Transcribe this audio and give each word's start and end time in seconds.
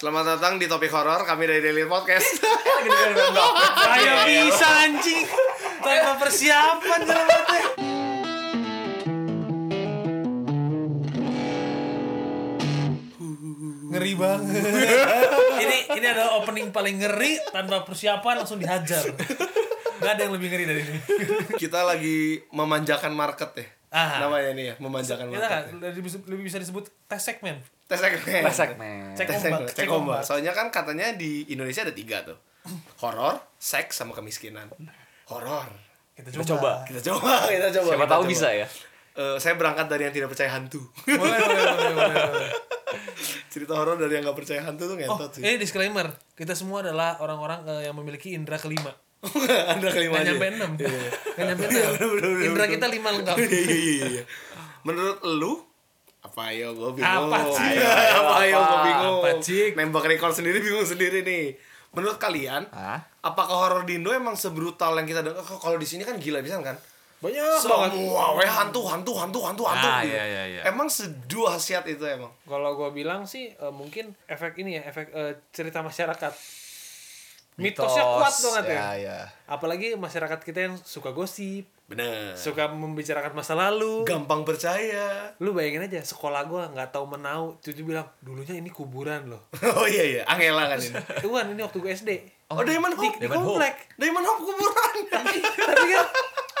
Selamat 0.00 0.24
datang 0.32 0.56
di 0.56 0.64
topik 0.64 0.88
horor 0.96 1.28
kami 1.28 1.44
dari 1.44 1.60
Daily 1.60 1.84
Podcast. 1.84 2.24
Ayo 3.92 4.12
bisa 4.32 4.88
anjing 4.88 5.28
tanpa 5.84 6.16
persiapan 6.16 7.00
teh. 7.04 7.64
Ngeri 13.92 14.12
banget. 14.16 14.64
ini 15.68 15.78
ini 15.92 16.06
adalah 16.08 16.32
opening 16.40 16.72
paling 16.72 16.96
ngeri 16.96 17.52
tanpa 17.52 17.84
persiapan 17.84 18.40
langsung 18.40 18.56
dihajar. 18.56 19.04
Gak 20.00 20.12
ada 20.16 20.20
yang 20.24 20.32
lebih 20.32 20.48
ngeri 20.48 20.64
dari 20.64 20.80
ini. 20.80 21.00
Kita 21.60 21.84
lagi 21.84 22.40
memanjakan 22.56 23.12
market 23.12 23.52
ya. 23.52 23.68
Ah. 23.92 24.24
Namanya 24.24 24.56
ini 24.56 24.72
ya, 24.72 24.74
memanjakan 24.80 25.28
Kita 25.28 25.44
market. 25.44 25.76
kan 25.76 25.92
lebih, 25.92 26.08
lebih 26.24 26.44
bisa 26.48 26.56
disebut 26.56 26.88
tes 27.04 27.20
segmen. 27.20 27.60
Tes 27.90 27.98
segmen. 27.98 28.42
Tes 28.46 28.54
segmen. 28.54 29.02
Cek 29.12 29.26
ombak, 29.28 29.66
cek 29.68 29.88
ombak. 29.90 30.20
Soalnya 30.22 30.54
kan 30.54 30.70
katanya 30.70 31.10
di 31.12 31.42
Indonesia 31.48 31.82
ada 31.82 31.90
tiga 31.90 32.22
tuh. 32.22 32.38
Horor, 32.98 33.42
seks, 33.58 33.98
sama 33.98 34.14
kemiskinan. 34.14 34.70
Horor. 35.26 35.66
Kita 36.14 36.30
Kita 36.30 36.44
coba. 36.46 36.54
coba. 36.54 36.72
Kita 36.86 37.00
coba, 37.02 37.32
kita 37.52 37.68
coba. 37.74 37.88
Siapa 37.90 37.98
kita 37.98 38.06
tahu 38.08 38.22
coba. 38.22 38.30
bisa 38.30 38.48
ya. 38.52 38.66
Eh, 39.10 39.36
saya 39.36 39.54
berangkat 39.54 39.90
dari 39.90 40.02
yang 40.06 40.14
tidak 40.14 40.28
percaya 40.30 40.50
hantu. 40.54 40.80
Boleh, 41.02 41.18
boleh, 41.18 41.64
boleh, 41.66 41.92
boleh, 41.92 42.24
boleh. 42.30 42.50
Cerita 43.46 43.74
horor 43.74 43.98
dari 43.98 44.12
yang 44.14 44.22
gak 44.24 44.38
percaya 44.38 44.62
hantu 44.62 44.86
tuh 44.86 44.94
Oh, 44.94 44.98
ngentot 44.98 45.30
sih. 45.34 45.42
ini 45.42 45.58
disclaimer. 45.58 46.06
Kita 46.32 46.54
semua 46.54 46.80
adalah 46.80 47.18
orang-orang 47.18 47.66
eh, 47.66 47.82
yang 47.90 47.98
memiliki 47.98 48.30
indera 48.30 48.54
kelima. 48.56 48.94
Anda 49.74 49.90
kelima 49.90 50.14
Gak 50.16 50.22
aja. 50.22 50.30
nyampe 50.30 50.46
enam. 50.48 50.70
Gak 50.78 51.44
nyampe 51.44 51.64
enam. 51.66 51.90
bener, 52.14 52.46
Indra 52.46 52.64
bener. 52.64 52.70
kita 52.70 52.86
lima 52.86 53.08
lengkap. 53.12 53.36
Iya, 53.36 53.48
iya, 53.50 53.74
iya, 53.74 54.06
iya. 54.12 54.24
Menurut 54.82 55.18
lu 55.26 55.52
apa 56.20 56.40
ayo 56.48 56.72
gue 56.72 56.90
bingung 56.94 57.26
Apa 57.26 57.38
sih? 57.48 57.74
Ayo, 57.74 57.88
apa 58.18 58.32
ayo 58.40 58.56
gue 58.58 58.78
bingung 58.84 59.16
Apa, 59.18 59.30
Cik? 59.38 59.70
nembak 59.72 60.04
record 60.06 60.32
sendiri 60.32 60.58
bingung 60.58 60.84
sendiri 60.84 61.20
nih 61.20 61.56
menurut 61.90 62.16
kalian 62.16 62.68
Hah? 62.68 63.00
apakah 63.20 63.56
horor 63.66 63.82
di 63.82 63.96
Indo 63.96 64.10
emang 64.10 64.34
sebrutal 64.34 64.94
yang 64.94 65.04
kita 65.04 65.20
dengar 65.20 65.40
kalau 65.42 65.74
di 65.74 65.84
sini 65.84 66.02
kan 66.02 66.16
gila 66.16 66.38
bisa 66.38 66.60
kan 66.60 66.76
Banyak 67.20 67.36
banget. 67.36 67.60
semua 67.92 68.32
weh 68.32 68.48
hantu 68.48 68.80
hantu 68.82 69.12
hantu 69.12 69.40
hantu 69.42 69.62
hantu 69.62 69.84
Ah, 69.86 70.00
gitu. 70.00 70.08
iya, 70.08 70.24
iya, 70.24 70.42
iya. 70.46 70.62
emang 70.64 70.88
sedahsyat 70.88 71.84
itu 71.86 72.00
emang 72.02 72.32
Kalau 72.42 72.72
gue 72.74 72.88
bilang 72.94 73.24
sih 73.24 73.50
eh, 73.50 73.68
mungkin 73.70 74.16
efek 74.24 74.56
ini 74.56 74.76
ya, 74.76 74.86
efek 74.86 75.12
eh, 75.12 75.36
cerita 75.50 75.80
masyarakat. 75.80 76.32
Mitosnya 77.58 78.04
kuat 78.06 78.34
banget 78.34 78.64
ya. 78.70 78.74
Ya, 78.74 78.90
ya. 78.96 79.18
Apalagi 79.50 79.98
masyarakat 79.98 80.40
kita 80.46 80.70
yang 80.70 80.74
suka 80.80 81.10
gosip, 81.10 81.66
bener 81.90 82.38
suka 82.38 82.70
membicarakan 82.70 83.34
masa 83.34 83.58
lalu. 83.58 84.06
gampang 84.06 84.46
percaya 84.46 85.34
Lu 85.42 85.50
bayangin 85.50 85.90
aja 85.90 86.00
sekolah 86.06 86.46
gua 86.46 86.70
nggak 86.70 86.94
tahu 86.94 87.18
menau, 87.18 87.58
cucu 87.58 87.82
bilang 87.82 88.06
dulunya 88.22 88.54
ini 88.54 88.70
kuburan 88.70 89.26
loh. 89.26 89.50
oh 89.78 89.86
iya 89.90 90.04
iya 90.06 90.22
Angela 90.30 90.70
kan 90.70 90.78
ini 90.78 90.94
Tuhan 91.26 91.44
ini 91.50 91.60
waktu 91.66 91.78
gue 91.82 91.90
SD. 91.90 92.10
oh, 92.54 92.62
Diamond 92.62 92.94
Di, 92.94 93.02
Hope 93.02 93.16
di 93.18 93.26
Diamond 93.26 93.42
Hope. 93.42 93.48
komplek. 93.58 93.74
Diamond 93.98 94.26
Hope 94.26 94.42
kuburan 94.46 94.94
Tapi 95.18 95.38
kan 95.90 96.06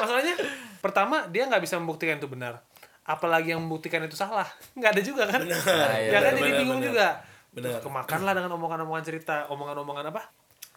masalahnya 0.02 0.34
pertama 0.82 1.16
dia 1.30 1.46
nggak 1.46 1.62
bisa 1.62 1.78
membuktikan 1.78 2.18
itu 2.18 2.26
benar. 2.26 2.66
Apalagi 3.06 3.54
yang 3.54 3.62
membuktikan 3.62 4.02
itu 4.02 4.18
salah. 4.18 4.46
Nggak 4.74 4.90
ada 4.98 5.02
juga 5.02 5.22
kan? 5.30 5.40
Benar, 5.46 5.60
ya 5.98 6.10
kan 6.10 6.22
benar, 6.30 6.32
jadi 6.36 6.50
bingung 6.58 6.82
benar. 6.82 6.90
juga. 6.90 7.08
Benar. 7.50 7.78
Kemakan 7.82 8.20
lah 8.22 8.32
dengan 8.38 8.50
omongan-omongan 8.54 9.04
cerita, 9.06 9.50
omongan-omongan 9.50 10.14
apa? 10.14 10.22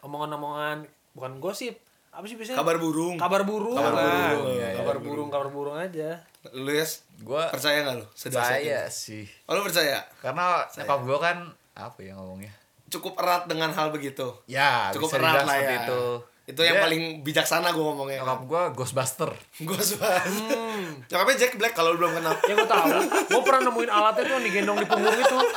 Omongan-omongan 0.03 0.83
bukan 1.11 1.39
gosip. 1.39 1.79
Apa 2.09 2.23
sih 2.23 2.35
biasanya? 2.35 2.59
kabar 2.59 2.77
burung 2.77 3.17
kabar 3.17 3.41
burung 3.41 3.73
Kabar 3.73 3.89
lah. 3.91 4.37
burung, 4.37 4.45
iya, 4.51 4.67
iya, 4.69 4.77
kabar 4.77 4.97
burung, 4.99 5.29
kabar 5.29 5.49
burung 5.49 5.73
aja. 5.75 6.21
lu 6.53 6.69
yes 6.69 7.01
Gua 7.19 7.49
percaya 7.49 7.81
nggak 7.81 7.95
lu 7.97 8.05
saya 8.13 8.59
itu? 8.59 8.91
sih. 8.91 9.25
oh 9.47 9.55
lu 9.55 9.63
percaya 9.63 9.97
Karena 10.19 10.61
nyokap 10.69 10.99
gua 11.01 11.17
kan 11.17 11.37
apa 11.73 11.97
ya 11.99 12.13
ngomongnya? 12.13 12.53
cukup 12.85 13.17
erat 13.17 13.49
dengan 13.49 13.71
hal 13.71 13.89
begitu 13.89 14.29
Ya, 14.45 14.93
cukup 14.93 15.09
bisa 15.09 15.17
erat 15.17 15.41
lah 15.41 15.57
seperti 15.57 15.65
ya 15.65 15.79
itu. 15.81 16.03
Itu 16.44 16.59
yang 16.59 16.75
paling 16.77 17.03
bijaksana 17.22 17.72
gue 17.72 17.80
ngomongnya 17.80 18.19
Nyokap 18.19 18.41
gua 18.44 18.61
Ghostbuster. 18.69 19.31
gue 19.58 19.80
suka 19.81 20.11
Hmm. 20.23 20.99
nyokapnya 21.08 21.36
Jack 21.37 21.55
Black 21.55 21.71
kalau 21.71 21.92
lu 21.92 22.02
belum 22.02 22.17
kenal 22.17 22.36
Ya 22.42 22.54
gue 22.54 22.67
tahu. 22.67 22.87
gue 23.26 23.42
pernah 23.42 23.61
nemuin 23.65 23.87
alatnya 23.89 24.23
tuh 24.23 24.33
yang 24.33 24.43
digendong 24.43 24.77
di 24.77 24.86
punggung 24.86 25.15
itu. 25.15 25.37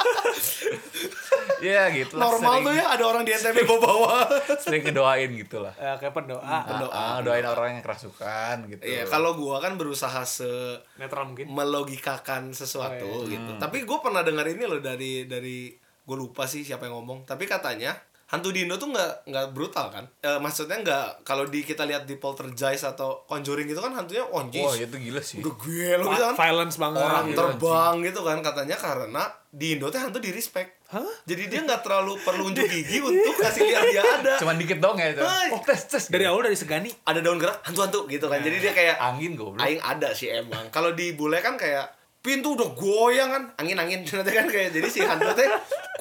Iya 1.58 1.88
gitu 1.91 2.14
lah. 2.14 2.28
normal 2.28 2.52
sering, 2.52 2.64
tuh 2.64 2.72
ya 2.74 2.84
ada 2.86 3.04
orang 3.06 3.22
di 3.22 3.32
NTB 3.32 3.64
bawa 3.64 3.80
bawa 3.80 4.14
Sering 4.62 4.82
ngedoain 4.84 5.30
gitu 5.32 5.56
lah. 5.58 5.72
Eh, 5.74 5.97
kayak 5.97 6.12
pendoa. 6.12 6.38
Ah, 6.38 6.62
ah, 6.86 7.16
doain 7.18 7.42
orang 7.42 7.74
yang 7.74 7.82
kerasukan 7.82 8.56
gitu. 8.68 8.82
iya 8.84 9.03
kalau 9.04 9.32
gue 9.34 9.56
kan 9.56 9.74
berusaha 9.74 10.20
se 10.22 10.76
Netral 10.94 11.24
mungkin. 11.26 11.48
melogikakan 11.48 12.53
sesuatu 12.53 13.08
Oh, 13.08 13.24
gitu 13.24 13.56
tapi 13.56 13.82
gue 13.82 13.98
pernah 13.98 14.20
dengar 14.20 14.44
ini 14.44 14.62
loh 14.62 14.78
dari 14.78 15.24
dari 15.24 15.72
gue 15.76 16.16
lupa 16.16 16.44
sih 16.44 16.60
siapa 16.60 16.84
yang 16.84 17.00
ngomong 17.00 17.24
tapi 17.24 17.44
katanya 17.44 17.97
hantu 18.26 18.50
di 18.50 18.62
Indo 18.62 18.75
tuh 18.75 18.88
nggak 18.88 19.25
nggak 19.25 19.47
brutal 19.50 19.87
kan 19.88 20.04
Eh, 20.19 20.37
maksudnya 20.37 20.76
nggak 20.76 21.22
kalau 21.22 21.44
di 21.44 21.62
kita 21.62 21.82
lihat 21.82 22.04
di 22.04 22.14
poltergeist 22.16 22.82
atau 22.84 23.22
conjuring 23.25 23.64
gitu 23.64 23.78
kan 23.78 23.92
hantunya 23.92 24.22
Wah, 24.25 24.42
onjis 24.42 24.82
itu 24.82 24.97
gila 25.00 25.19
sih. 25.20 25.38
udah 25.38 25.54
gue 25.54 25.88
lo 25.97 26.04
bisa 26.09 26.25
kan 26.25 26.34
Violence 26.36 26.76
banget. 26.76 27.00
orang 27.00 27.25
gitu. 27.25 27.38
terbang 27.38 27.94
gitu 28.03 28.20
kan 28.20 28.38
katanya 28.41 28.76
karena 28.76 29.22
di 29.48 29.66
Indo 29.72 29.86
tuh 29.86 30.00
hantu 30.00 30.19
di 30.19 30.28
respect 30.28 30.70
Hah? 30.86 31.03
jadi 31.22 31.42
dia 31.47 31.60
nggak 31.62 31.81
terlalu 31.81 32.15
perlu 32.20 32.47
unjuk 32.47 32.66
gigi 32.69 32.98
untuk 33.00 33.34
kasih 33.36 33.62
lihat 33.65 33.84
dia 33.88 34.03
ada 34.04 34.34
Cuman 34.36 34.54
dikit 34.56 34.78
dong 34.78 34.94
ya 34.97 35.09
itu. 35.09 35.19
Hai. 35.20 35.48
Oh, 35.50 35.59
tes 35.60 35.81
tes. 35.84 36.04
Dari 36.06 36.22
awal 36.25 36.44
dari 36.44 36.54
segani. 36.54 36.91
ada 37.03 37.19
daun 37.19 37.36
gerak 37.36 37.62
hantu-hantu 37.62 38.06
gitu 38.06 38.26
kan 38.26 38.38
jadi 38.38 38.56
dia 38.60 38.72
kayak 38.72 38.97
angin 39.00 39.32
goblok. 39.32 39.59
aing 39.60 39.81
ada 39.81 40.10
sih 40.10 40.28
emang 40.28 40.66
kalau 40.69 40.92
di 40.92 41.10
bule 41.12 41.38
kan 41.38 41.54
kayak 41.54 41.95
pintu 42.26 42.59
udah 42.59 42.75
goyang 42.75 43.31
kan. 43.31 43.42
Angin 43.62 43.78
angin. 43.78 44.03
Nanti 44.19 44.32
kan 44.34 44.50
kayak 44.50 44.75
jadi 44.75 44.88
si 44.91 45.00
hantu 45.06 45.31
teh 45.38 45.47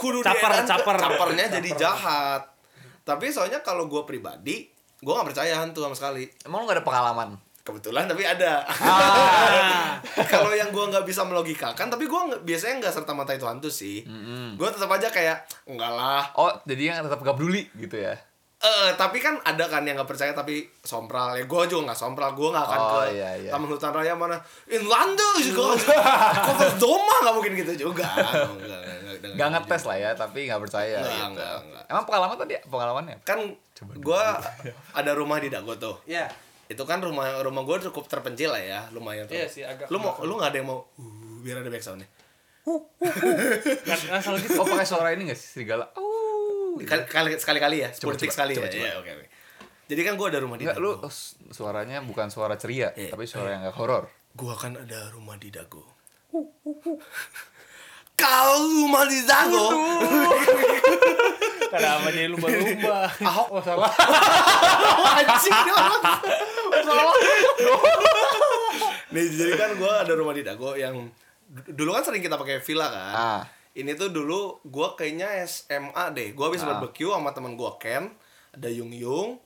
kudu 0.02 0.26
Caper, 0.26 0.66
caper. 0.66 0.98
capernya 0.98 1.46
jadi 1.62 1.70
jahat. 1.78 2.42
Tapi 3.06 3.30
soalnya 3.30 3.62
kalau 3.62 3.86
gue 3.86 4.02
pribadi 4.10 4.66
gue 5.06 5.14
nggak 5.14 5.30
percaya 5.30 5.62
hantu 5.62 5.86
sama 5.86 5.94
sekali. 5.94 6.26
Emang 6.42 6.66
lu 6.66 6.74
gak 6.74 6.82
ada 6.82 6.86
pengalaman? 6.86 7.30
kebetulan 7.66 8.06
tapi 8.06 8.22
ada. 8.22 8.62
Ah. 8.62 9.98
kalau 10.32 10.54
yang 10.54 10.70
gue 10.70 10.86
nggak 10.86 11.02
bisa 11.02 11.26
melogikakan 11.26 11.90
tapi 11.90 12.06
gue 12.06 12.22
biasanya 12.46 12.86
nggak 12.86 12.94
serta 12.94 13.18
mata 13.18 13.34
itu 13.34 13.50
hantu 13.50 13.74
sih. 13.74 14.06
Gue 14.54 14.70
tetap 14.70 14.86
aja 14.94 15.10
kayak 15.10 15.66
enggak 15.66 15.90
lah. 15.90 16.30
Oh, 16.38 16.54
jadinya 16.70 17.02
tetap 17.02 17.26
gak 17.26 17.34
peduli 17.34 17.66
gitu 17.74 17.98
ya. 17.98 18.14
Eh, 18.66 18.90
tapi 18.98 19.22
kan 19.22 19.38
ada 19.40 19.62
kan 19.66 19.82
yang 19.82 19.94
nggak 19.94 20.10
percaya 20.10 20.34
tapi 20.34 20.66
sompral 20.80 21.38
ya 21.38 21.46
gue 21.46 21.62
juga 21.68 21.86
nggak 21.86 22.00
sompral 22.00 22.34
gue 22.34 22.50
nggak 22.50 22.66
akan 22.66 22.80
Oh, 22.80 22.90
ke 22.98 23.14
iya, 23.14 23.30
iya. 23.38 23.50
taman 23.50 23.70
hutan 23.70 23.94
raya 23.94 24.14
mana 24.14 24.42
Inlanda 24.66 25.38
juga 25.38 25.78
kota 26.50 26.66
Doma 26.76 27.16
nggak 27.22 27.34
mungkin 27.36 27.54
gitu 27.56 27.74
juga 27.86 28.10
Nggak, 28.58 29.38
Gak 29.38 29.50
ngetes 29.50 29.84
lah 29.84 29.98
ya, 29.98 30.10
tapi 30.14 30.46
gak 30.46 30.60
percaya. 30.60 30.98
Nggak, 30.98 31.14
gitu. 31.14 31.30
nggak, 31.34 31.56
nggak. 31.64 31.84
Emang 31.88 32.04
pengalaman 32.04 32.36
tadi 32.36 32.54
pengalamannya? 32.64 33.18
kan 33.22 33.40
gue 33.78 34.24
ada 35.00 35.12
rumah 35.14 35.38
di 35.38 35.48
Dago 35.48 35.76
tuh 35.76 36.02
Ya. 36.10 36.26
itu 36.66 36.82
kan 36.82 36.98
rumah 36.98 37.46
rumah 37.46 37.62
gue 37.62 37.78
cukup 37.86 38.08
terpencil 38.08 38.50
lah 38.50 38.60
ya 38.60 38.82
lumayan 38.90 39.30
tuh 39.30 39.36
Iya 39.36 39.46
sih, 39.46 39.62
agak 39.62 39.86
lu 39.88 40.00
mau 40.00 40.18
lu 40.20 40.34
nggak 40.34 40.50
ada 40.50 40.58
yang 40.58 40.68
mau 40.68 40.82
uh, 40.82 41.38
biar 41.40 41.62
ada 41.62 41.70
backsoundnya 41.70 42.10
Kan 42.66 44.00
asal 44.12 44.34
gitu. 44.38 44.58
Oh, 44.58 44.66
pakai 44.66 44.82
suara 44.84 45.14
ini 45.14 45.30
gak 45.30 45.38
sih 45.38 45.50
serigala? 45.54 45.86
Oh. 45.94 46.25
Kali 46.78 47.04
kali 47.06 47.30
sekali 47.36 47.60
kali 47.60 47.78
ya 47.80 47.90
coba, 47.90 48.14
sekali 48.18 48.54
coba, 48.54 48.68
ya 48.68 48.70
coba. 48.70 48.82
Iya, 48.82 48.94
oke 48.98 49.12
oke 49.14 49.26
jadi 49.86 50.02
kan 50.02 50.14
gue 50.14 50.28
ada 50.28 50.40
rumah 50.40 50.56
di 50.56 50.66
lu 50.66 50.74
Dago 50.98 51.08
s- 51.08 51.38
suaranya 51.48 52.02
bukan 52.02 52.28
suara 52.28 52.56
ceria, 52.56 52.90
Iya. 52.92 53.10
tapi 53.10 53.24
suara 53.24 53.50
yang 53.50 53.64
gak 53.64 53.76
horor. 53.76 54.10
gue 54.32 54.54
kan 54.54 54.76
ada 54.76 55.08
rumah 55.10 55.36
di 55.36 55.48
Dago 55.48 55.86
kalau 58.14 58.60
rumah 58.76 59.06
di 59.06 59.20
Dago 59.22 59.68
Kenapa 61.66 62.08
jadi 62.08 62.32
lumba-lumba? 62.32 63.04
Ahok. 63.28 63.48
Oh 63.52 63.60
salah. 63.60 63.92
anjing 65.12 65.52
orang. 65.68 66.04
nih 69.08 69.26
jadi 69.30 69.54
kan 69.56 69.70
gue 69.74 69.92
ada 69.98 70.14
rumah 70.14 70.32
di 70.32 70.42
Dago 70.42 70.74
yang 70.74 70.96
dulu 71.68 71.92
kan 71.92 72.02
sering 72.02 72.20
kita 72.20 72.36
pakai 72.36 72.60
villa 72.60 72.88
kan 72.88 73.14
Ah. 73.14 73.42
Ini 73.76 73.92
tuh 73.92 74.10
dulu 74.10 74.40
gue 74.64 74.88
kayaknya 74.94 75.44
SMA 75.44 75.92
deh 76.12 76.32
gue 76.32 76.46
habis 76.46 76.62
Ah. 76.62 76.74
barbecue 76.74 77.08
sama 77.08 77.30
teman 77.30 77.54
gue 77.54 77.72
Ken 77.76 78.08
ada 78.50 78.70
Yung 78.70 78.90
Yung 78.90 79.38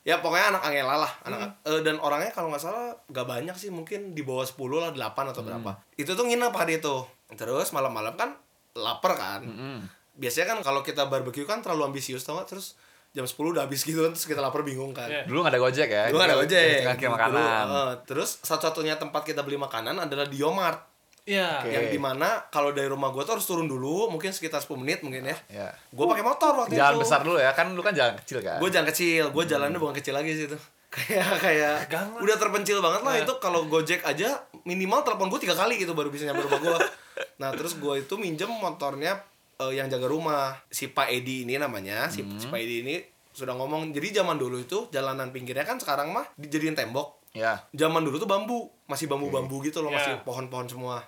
ya 0.00 0.18
pokoknya 0.18 0.50
anak 0.50 0.62
Angela 0.64 0.96
lah 0.98 1.12
anak 1.22 1.38
eh, 1.62 1.80
dan 1.80 1.96
orangnya 1.96 2.28
kalau 2.28 2.48
nggak 2.48 2.60
salah 2.60 2.92
gak 3.06 3.24
banyak 3.24 3.52
sih 3.54 3.68
mungkin 3.68 4.12
di 4.12 4.20
bawah 4.20 4.42
10 4.42 4.56
lah 4.74 4.90
8 4.90 5.00
atau 5.26 5.42
berapa 5.42 5.70
itu 5.94 6.10
tuh 6.10 6.22
nginep 6.22 6.50
hari 6.50 6.76
itu 6.76 6.96
terus 7.30 7.70
malam-malam 7.70 8.12
kan 8.12 8.36
lapar 8.74 9.12
kan 9.14 9.40
Mm-mm. 9.42 9.80
biasanya 10.14 10.46
kan 10.50 10.58
kalau 10.62 10.80
kita 10.80 11.04
barbecue 11.04 11.42
kan 11.42 11.60
terlalu 11.60 11.88
ambisius 11.88 12.20
tau 12.20 12.36
gak 12.36 12.48
terus 12.50 12.76
jam 13.10 13.22
10 13.22 13.32
udah 13.54 13.64
habis 13.64 13.80
gitu 13.80 14.00
kan 14.00 14.10
terus 14.10 14.26
kita 14.26 14.40
lapar 14.40 14.60
bingung 14.60 14.90
kan 14.90 15.06
Iya. 15.06 15.22
Dulu 15.24 15.40
gak 15.40 15.52
ada 15.52 15.60
gojek 15.60 15.86
ya? 15.86 16.04
Dulu 16.08 16.18
ada 16.20 16.34
ojek. 16.36 16.82
Tinggal 16.82 16.96
kirim 16.96 17.08
Dulu, 17.08 17.16
makanan. 17.16 17.64
eh, 17.70 17.92
terus 18.04 18.30
satu-satunya 18.40 18.98
tempat 18.98 19.22
kita 19.22 19.40
beli 19.40 19.54
makanan 19.56 19.96
adalah 20.00 20.26
di 20.26 20.36
Yomart. 20.36 20.93
Iya. 21.24 21.48
Oke. 21.58 21.70
Yang 21.70 21.86
di 21.88 21.98
mana 21.98 22.28
kalau 22.46 22.70
dari 22.70 22.84
rumah 22.84 23.08
gue 23.08 23.20
tuh 23.20 23.32
harus 23.32 23.44
turun 23.44 23.64
dulu, 23.64 24.08
mungkin 24.08 24.28
sekitar 24.28 24.60
10 24.60 24.76
menit 24.76 25.00
mungkin 25.00 25.24
ya. 25.24 25.36
Ya. 25.48 25.68
Gue 25.88 26.04
pakai 26.04 26.20
motor 26.20 26.52
waktu 26.54 26.74
Jalan 26.74 26.94
itu. 26.94 27.02
besar 27.02 27.20
dulu 27.20 27.38
ya, 27.38 27.50
kan 27.50 27.66
lu 27.68 27.80
kan 27.80 27.92
jalan 27.92 28.12
kecil 28.18 28.38
kan? 28.38 28.58
Gue 28.58 28.68
jalan 28.68 28.86
kecil, 28.86 29.24
gue 29.28 29.44
jalannya 29.44 29.78
bukan 29.78 29.94
kecil 29.94 30.12
lagi 30.12 30.32
sih 30.32 30.46
itu. 30.46 30.58
Kayak 30.94 31.26
kayak 31.40 31.76
Gang 31.88 32.06
lah. 32.08 32.22
udah 32.22 32.36
terpencil 32.36 32.78
banget 32.78 33.02
lah 33.02 33.14
Nah. 33.14 33.22
itu 33.22 33.32
kalau 33.38 33.66
Gojek 33.66 34.04
aja 34.04 34.30
minimal 34.62 35.02
telepon 35.02 35.26
gue 35.26 35.40
tiga 35.40 35.52
kali 35.52 35.74
gitu 35.76 35.90
baru 35.90 36.06
bisa 36.06 36.22
nyampe 36.24 36.44
rumah 36.44 36.60
gue. 36.60 36.78
Nah 37.40 37.50
terus 37.50 37.74
gue 37.74 37.94
itu 37.98 38.14
minjem 38.14 38.46
motornya 38.48 39.18
eh, 39.56 39.72
yang 39.72 39.88
jaga 39.88 40.06
rumah 40.06 40.54
si 40.68 40.86
Pak 40.88 41.08
Edi 41.08 41.42
ini 41.42 41.56
namanya 41.56 42.06
si, 42.06 42.20
Hmm. 42.20 42.36
si 42.36 42.46
Pak 42.46 42.58
Edi 42.58 42.82
ini 42.82 42.94
sudah 43.28 43.50
ngomong 43.52 43.90
jadi 43.90 44.22
zaman 44.22 44.34
dulu 44.34 44.60
itu 44.60 44.86
jalanan 44.88 45.30
pinggirnya 45.30 45.62
kan 45.62 45.74
sekarang 45.76 46.10
mah 46.10 46.30
dijadiin 46.34 46.74
tembok 46.74 47.26
Ya. 47.32 47.58
zaman 47.68 47.98
dulu 48.00 48.14
tuh 48.16 48.26
bambu 48.28 48.70
masih 48.84 49.06
bambu-bambu 49.06 49.58
gitu 49.60 49.78
loh 49.78 49.90
Ya. 49.90 49.98
masih 49.98 50.14
pohon-pohon 50.22 50.66
semua 50.68 51.02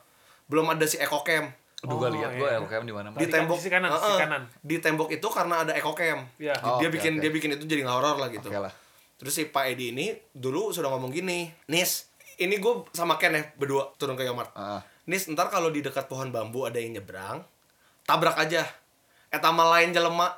belum 0.47 0.67
ada 0.69 0.85
si 0.85 0.97
ekocam 0.97 1.51
Udah 1.79 1.93
gua 1.93 2.09
Oh, 2.09 2.11
lihat 2.11 2.31
iya. 2.31 2.39
gua 2.39 2.49
ya 2.49 2.59
UKM 2.59 2.85
di 2.85 2.91
mana. 2.91 3.09
di 3.11 3.21
Di 3.21 3.29
tembok 3.29 3.57
sisi 3.57 3.69
kanan, 3.69 3.93
sisi 3.93 4.17
kanan. 4.17 4.43
di 4.59 4.77
tembok 4.77 5.09
itu 5.11 5.27
karena 5.27 5.55
ada 5.61 5.73
ekocam 5.73 6.25
Iya. 6.37 6.57
Oh, 6.61 6.79
dia 6.79 6.89
oke, 6.89 6.95
bikin 6.95 7.13
oke. 7.15 7.21
dia 7.21 7.31
bikin 7.31 7.51
itu 7.53 7.65
jadi 7.65 7.81
nggak 7.83 7.97
horor 7.97 8.17
lah 8.17 8.29
gitu 8.29 8.49
Oke 8.49 8.59
lah. 8.59 8.73
terus 9.17 9.33
si 9.33 9.45
Pak 9.45 9.65
Edi 9.67 9.91
ini 9.91 10.07
dulu 10.31 10.71
sudah 10.71 10.89
ngomong 10.89 11.09
gini 11.11 11.49
nis 11.67 12.09
ini 12.37 12.57
gue 12.57 12.75
sama 12.91 13.17
Ken 13.17 13.31
ya 13.31 13.45
berdua 13.55 13.93
turun 13.95 14.13
ke 14.13 14.23
Yomart 14.23 14.53
Ah. 14.53 14.81
nis 15.05 15.25
ntar 15.27 15.47
kalau 15.47 15.69
di 15.69 15.81
dekat 15.81 16.05
pohon 16.05 16.29
bambu 16.29 16.65
ada 16.65 16.77
yang 16.77 16.95
nyebrang 16.95 17.45
tabrak 18.03 18.37
aja 18.37 18.65
etama 19.29 19.67
lain 19.69 19.91
jelema. 19.91 20.33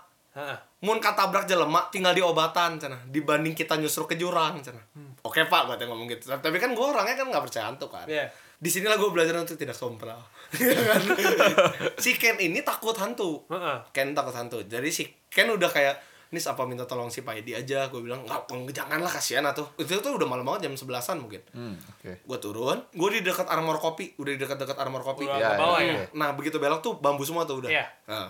Mun 0.78 0.98
katabrak 1.02 1.44
jelema 1.50 1.90
tinggal 1.90 2.14
diobatan 2.14 2.78
cina. 2.78 2.98
Dibanding 3.10 3.54
kita 3.54 3.74
nyusruk 3.76 4.12
ke 4.12 4.16
jurang 4.16 4.62
cina. 4.62 4.78
Oke 5.26 5.44
pak 5.46 5.66
gue 5.66 5.86
ngomong 5.86 6.06
gitu. 6.06 6.30
Tapi 6.30 6.56
kan 6.62 6.70
gue 6.72 6.86
orangnya 6.86 7.18
kan 7.18 7.26
nggak 7.26 7.44
percaya 7.44 7.66
hantu 7.70 7.86
kan. 7.90 8.06
Iya. 8.06 8.26
di 8.58 8.66
sinilah 8.66 8.98
gue 8.98 9.06
belajar 9.14 9.38
untuk 9.38 9.54
tidak 9.54 9.78
sompral 9.78 10.18
si 12.02 12.18
Ken 12.18 12.34
ini 12.42 12.58
takut 12.66 12.96
hantu. 12.98 13.46
Heeh. 13.46 13.76
Ken 13.94 14.10
takut 14.18 14.34
hantu. 14.34 14.66
Jadi 14.66 14.90
si 14.90 15.06
Ken 15.30 15.46
udah 15.46 15.70
kayak 15.70 15.94
Nis 16.28 16.44
apa 16.44 16.68
minta 16.68 16.84
tolong 16.84 17.08
si 17.08 17.24
Pak 17.24 17.40
Edi 17.40 17.56
aja? 17.56 17.88
Gue 17.88 18.04
bilang 18.04 18.20
nggak 18.20 18.52
jangan 18.76 19.00
lah 19.00 19.08
kasihan 19.08 19.40
atuh. 19.48 19.64
Itu 19.80 19.96
tuh 20.04 20.12
udah 20.20 20.28
malam 20.28 20.44
banget 20.44 20.68
jam 20.68 20.76
sebelasan 20.76 21.24
mungkin. 21.24 21.40
Hmm, 21.56 21.72
oke. 21.72 22.20
gue 22.20 22.38
turun 22.42 22.76
gue 22.92 23.08
di 23.16 23.20
dekat 23.24 23.48
armor 23.48 23.80
kopi. 23.80 24.12
Udah 24.20 24.36
di 24.36 24.38
dekat-dekat 24.44 24.76
armor 24.76 25.00
kopi. 25.00 25.24
Udah 25.24 25.40
Iya, 25.40 25.48
iya, 25.56 25.56
ya. 25.56 25.80
iya. 25.80 26.04
nah 26.12 26.36
begitu 26.36 26.60
belok 26.60 26.84
tuh 26.84 27.00
bambu 27.00 27.24
semua 27.24 27.48
tuh 27.48 27.64
udah. 27.64 27.70
Iya. 27.72 27.88
nah, 28.04 28.28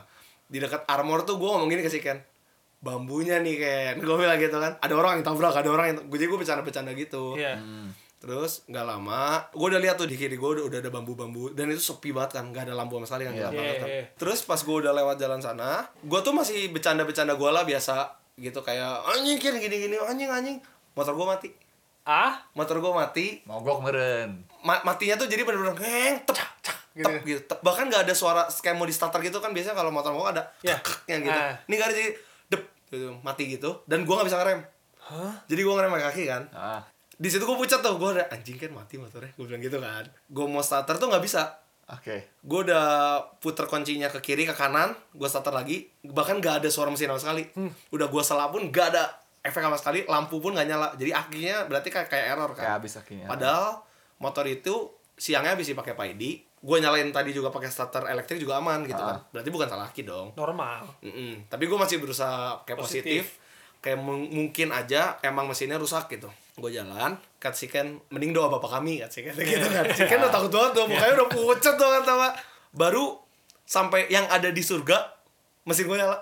di 0.49 0.59
dekat 0.59 0.83
armor 0.85 1.23
tuh 1.23 1.37
gue 1.37 1.47
ngomong 1.47 1.69
gini 1.69 1.81
ke 1.81 1.89
si 1.89 2.00
Ken 2.00 2.17
bambunya 2.79 3.37
nih 3.37 3.56
Ken 3.56 3.95
gue 3.99 4.17
bilang 4.17 4.37
gitu 4.37 4.55
kan 4.55 4.77
ada 4.77 4.95
orang 4.95 5.19
yang 5.19 5.25
tabrak 5.25 5.53
ada 5.53 5.67
orang 5.67 5.87
yang 5.89 5.97
gue 6.03 6.17
jadi 6.17 6.27
gue 6.27 6.39
bercanda-bercanda 6.39 6.93
gitu 6.95 7.35
Iya. 7.35 7.55
Hmm. 7.55 7.91
terus 8.19 8.62
nggak 8.65 8.83
lama 8.85 9.23
gue 9.49 9.67
udah 9.69 9.79
lihat 9.79 9.95
tuh 9.95 10.05
di 10.05 10.15
kiri 10.15 10.35
gue 10.35 10.50
udah, 10.53 10.65
udah 10.65 10.79
ada 10.79 10.89
bambu-bambu 10.89 11.53
dan 11.53 11.69
itu 11.69 11.83
sepi 11.85 12.11
banget 12.11 12.35
kan 12.35 12.49
nggak 12.49 12.65
ada 12.65 12.75
lampu 12.75 12.97
sama 12.97 13.06
sekali 13.06 13.23
kan 13.25 13.35
Iya, 13.35 13.47
kan 13.47 13.53
iya. 13.85 14.03
terus 14.15 14.43
pas 14.43 14.59
gue 14.59 14.77
udah 14.77 14.91
lewat 14.93 15.17
jalan 15.17 15.39
sana 15.39 15.87
gue 15.97 16.21
tuh 16.21 16.33
masih 16.33 16.69
bercanda-bercanda 16.69 17.35
gue 17.35 17.47
lah 17.49 17.62
biasa 17.62 18.09
gitu 18.37 18.59
kayak 18.61 19.06
anjing 19.06 19.37
Ken 19.37 19.55
gini-gini 19.55 19.99
anjing 19.99 20.27
anjing 20.27 20.56
motor 20.93 21.12
gue 21.12 21.27
mati 21.27 21.49
Ah? 22.03 22.41
motor 22.53 22.79
gue 22.79 22.89
mati 22.89 23.44
Mogok 23.44 23.85
meren. 23.85 24.41
Ma- 24.61 24.81
matinya 24.81 25.12
tuh 25.15 25.27
jadi 25.27 25.44
bener-bener 25.44 25.77
ngeng 25.77 26.25
tep 26.25 26.39
gitu. 26.99 27.06
tep 27.09 27.23
gitu 27.23 27.41
Tep. 27.45 27.59
bahkan 27.61 27.87
nggak 27.87 28.03
ada 28.03 28.12
suara 28.12 28.43
kayak 28.45 28.75
mau 28.75 28.83
di 28.83 28.91
starter 28.91 29.21
gitu 29.21 29.39
kan 29.39 29.50
biasanya 29.50 29.73
kalau 29.73 29.89
motor 29.89 30.11
mau 30.11 30.27
ada 30.27 30.43
Iya. 30.61 30.77
yang 31.06 31.23
gitu 31.23 31.39
Ah. 31.39 31.55
ini 31.62 31.75
nggak 31.75 31.89
ada 31.89 31.95
jadi 31.95 32.11
dep 32.49 32.62
gitu, 32.89 33.09
mati 33.21 33.43
gitu 33.49 33.71
dan 33.85 34.03
gue 34.03 34.11
nggak 34.11 34.27
bisa 34.27 34.37
ngerem 34.37 34.61
Hah? 35.00 35.33
jadi 35.45 35.61
gue 35.61 35.73
ngerem 35.73 35.91
pakai 35.91 36.06
kaki 36.06 36.25
kan 36.27 36.43
Ah. 36.50 36.83
di 37.11 37.29
situ 37.29 37.43
gue 37.43 37.56
pucat 37.56 37.79
tuh 37.79 37.95
gue 37.95 38.11
udah 38.12 38.27
anjing 38.29 38.56
kan 38.56 38.71
mati 38.71 38.95
motornya 38.95 39.31
gue 39.31 39.45
bilang 39.45 39.59
gitu 39.61 39.79
kan 39.79 40.05
gue 40.05 40.47
mau 40.47 40.61
starter 40.61 40.95
tuh 40.97 41.06
nggak 41.06 41.21
bisa 41.21 41.43
Oke. 41.89 42.37
gue 42.39 42.61
udah 42.62 42.87
puter 43.39 43.65
kuncinya 43.65 44.06
ke 44.09 44.21
kiri 44.21 44.44
ke 44.44 44.53
kanan 44.53 44.93
gue 45.11 45.25
starter 45.25 45.51
lagi 45.51 45.89
bahkan 46.05 46.37
nggak 46.37 46.61
ada 46.61 46.69
suara 46.69 46.89
mesin 46.89 47.09
sama 47.09 47.17
sekali 47.19 47.49
udah 47.89 48.06
gue 48.06 48.23
salah 48.23 48.49
pun 48.49 48.61
nggak 48.65 48.87
ada 48.89 49.09
efek 49.41 49.59
sama 49.59 49.75
sekali 49.75 50.05
lampu 50.05 50.37
pun 50.37 50.53
nggak 50.53 50.67
nyala 50.67 50.93
jadi 50.94 51.17
akhirnya 51.17 51.65
berarti 51.65 51.89
kayak 51.89 52.06
kayak 52.06 52.27
error 52.31 52.51
kan 52.51 52.61
Kayak 52.61 52.75
habis 52.77 52.93
akhirnya. 52.94 53.27
Padahal 53.27 53.81
motor 54.19 54.44
itu 54.44 54.75
siangnya 55.17 55.55
habis 55.55 55.65
dipakai 55.67 55.94
Pak 55.94 56.06
Edi. 56.11 56.44
Gue 56.58 56.82
nyalain 56.82 57.06
tadi 57.08 57.31
juga 57.31 57.49
pakai 57.49 57.70
starter 57.70 58.06
elektrik 58.06 58.38
juga 58.38 58.58
aman 58.58 58.82
gitu 58.82 58.99
kan. 58.99 59.19
Berarti 59.31 59.49
bukan 59.49 59.66
salah 59.66 59.87
Aki 59.87 60.02
dong. 60.02 60.34
Normal. 60.34 60.84
Mm-mm. 61.00 61.46
Tapi 61.46 61.64
gue 61.64 61.78
masih 61.78 62.02
berusaha 62.02 62.60
kayak 62.66 62.78
positif. 62.78 63.22
Positif. 63.25 63.25
Kayak 63.78 63.99
mung- 64.02 64.26
mungkin 64.26 64.75
aja 64.75 65.22
emang 65.22 65.46
mesinnya 65.46 65.78
rusak 65.78 66.10
gitu. 66.10 66.26
Gue 66.58 66.75
jalan, 66.75 67.14
kat 67.38 67.55
si 67.55 67.70
Ken, 67.70 68.02
mending 68.10 68.34
doa 68.34 68.50
bapak 68.50 68.82
kami, 68.82 68.99
kat 68.99 69.10
si 69.14 69.22
Ken 69.22 69.31
gitu 69.32 69.70
kan. 69.70 69.87
Si 69.94 70.02
Ken 70.05 70.19
udah 70.19 70.34
takut 70.34 70.50
banget 70.50 70.75
tuh, 70.75 70.84
mukanya 70.90 71.14
udah 71.22 71.28
pucat 71.31 71.75
tuh 71.78 71.87
kan 71.87 72.02
sama. 72.02 72.28
Baru 72.75 73.22
sampai 73.62 74.10
yang 74.10 74.26
ada 74.26 74.50
di 74.50 74.58
surga, 74.58 75.14
mesin 75.62 75.87
gue 75.87 75.94
nyala. 75.94 76.19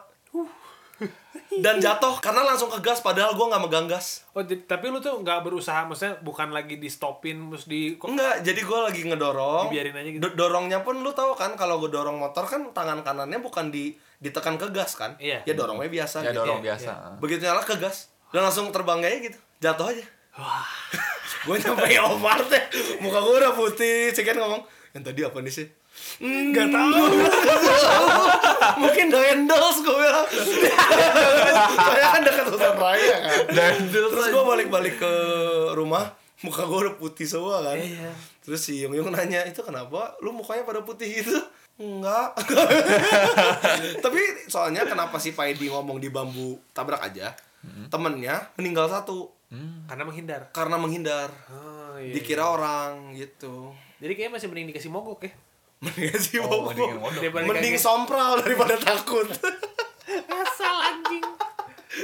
Dan 1.57 1.79
jatuh 1.79 2.19
karena 2.19 2.43
langsung 2.43 2.69
ke 2.69 2.81
gas 2.81 3.01
padahal 3.01 3.33
gue 3.33 3.47
nggak 3.47 3.63
megang 3.63 3.87
gas. 3.87 4.27
Oh, 4.33 4.43
tapi 4.43 4.89
lu 4.89 4.99
tuh 4.99 5.21
nggak 5.21 5.41
berusaha, 5.41 5.85
maksudnya 5.85 6.21
bukan 6.21 6.51
lagi 6.51 6.77
di 6.77 6.89
stopin 6.89 7.49
terus 7.49 7.65
di 7.65 7.97
kok 7.97 8.09
Enggak, 8.09 8.43
jadi 8.43 8.61
gue 8.61 8.79
lagi 8.83 9.01
ngedorong. 9.05 9.69
Dibiarin 9.69 9.95
aja 9.95 10.11
gitu. 10.11 10.23
Do- 10.23 10.35
dorongnya 10.37 10.81
pun 10.81 11.01
lu 11.01 11.13
tahu 11.13 11.33
kan 11.33 11.55
kalau 11.55 11.79
gue 11.79 11.89
dorong 11.89 12.17
motor 12.17 12.45
kan 12.45 12.73
tangan 12.73 13.01
kanannya 13.01 13.39
bukan 13.39 13.69
di 13.69 13.93
ditekan 14.17 14.57
ke 14.57 14.69
gas 14.69 14.97
kan? 14.97 15.17
Iya. 15.17 15.45
Ya 15.45 15.55
dorongnya 15.55 15.89
biasa 15.89 16.25
Ya 16.25 16.33
gitu. 16.33 16.41
dorong 16.43 16.61
Iya, 16.61 16.67
biasa. 16.75 16.91
Begitu 17.21 17.41
nyala 17.43 17.63
ke 17.63 17.77
gas 17.77 18.09
dan 18.29 18.43
langsung 18.43 18.69
terbang 18.69 19.01
aja 19.01 19.17
gitu. 19.23 19.39
Jatuh 19.59 19.87
aja. 19.87 20.05
gue 21.47 21.57
nyampe 21.57 21.89
Omar 22.03 22.41
teh. 22.45 22.63
Muka 22.99 23.19
gue 23.19 23.35
udah 23.39 23.53
putih. 23.53 24.11
Cekin 24.11 24.37
ngomong, 24.37 24.61
"Yang 24.93 25.03
tadi 25.09 25.21
apa 25.23 25.39
nih 25.41 25.53
sih?" 25.55 25.67
Enggak 26.17 26.69
tahu. 26.73 27.05
Mungkin 28.83 29.07
Doendels 29.13 29.79
gue 29.85 29.97
bilang. 29.97 30.27
Soalnya 31.77 32.09
kan 32.09 32.23
dekat 32.25 32.47
hutan 32.49 32.75
raya 32.77 33.17
kan. 33.21 33.75
Terus 33.93 34.27
gue 34.33 34.45
balik-balik 34.45 34.97
ke 34.97 35.13
rumah, 35.77 36.17
muka 36.41 36.65
gue 36.65 36.79
udah 36.89 36.95
putih 36.97 37.29
semua 37.29 37.61
kan. 37.61 37.77
Iya. 37.77 38.11
Terus 38.43 38.61
si 38.63 38.81
Yung 38.81 38.95
Yung 38.97 39.11
nanya, 39.13 39.45
itu 39.45 39.61
kenapa 39.61 40.17
lu 40.25 40.33
mukanya 40.33 40.65
pada 40.65 40.81
putih 40.81 41.21
gitu? 41.21 41.37
Enggak. 41.77 42.33
Tapi 44.05 44.21
soalnya 44.49 44.89
kenapa 44.89 45.21
si 45.21 45.37
Pak 45.37 45.53
Edi 45.53 45.69
ngomong 45.69 46.01
di 46.01 46.09
bambu 46.09 46.57
tabrak 46.73 47.05
aja? 47.05 47.37
Temennya 47.91 48.55
meninggal 48.57 48.87
satu 48.89 49.35
karena 49.87 50.03
menghindar. 50.03 50.43
karena 50.51 50.77
menghindar. 50.79 51.29
Oh, 51.51 51.95
iya. 51.99 52.13
Dikira 52.15 52.47
orang 52.51 53.15
gitu. 53.15 53.73
Jadi 54.03 54.13
kayaknya 54.13 54.33
masih 54.37 54.47
mending 54.51 54.69
dikasih 54.75 54.91
mogok 54.93 55.27
ya. 55.27 55.33
Mending 55.79 56.17
sih 56.17 56.39
Oh, 56.39 56.65
mending 56.65 56.97
Mending 57.45 57.77
sompral 57.77 58.41
daripada 58.41 58.75
takut. 58.77 59.29
Asal 60.27 60.77
anjing. 60.83 61.25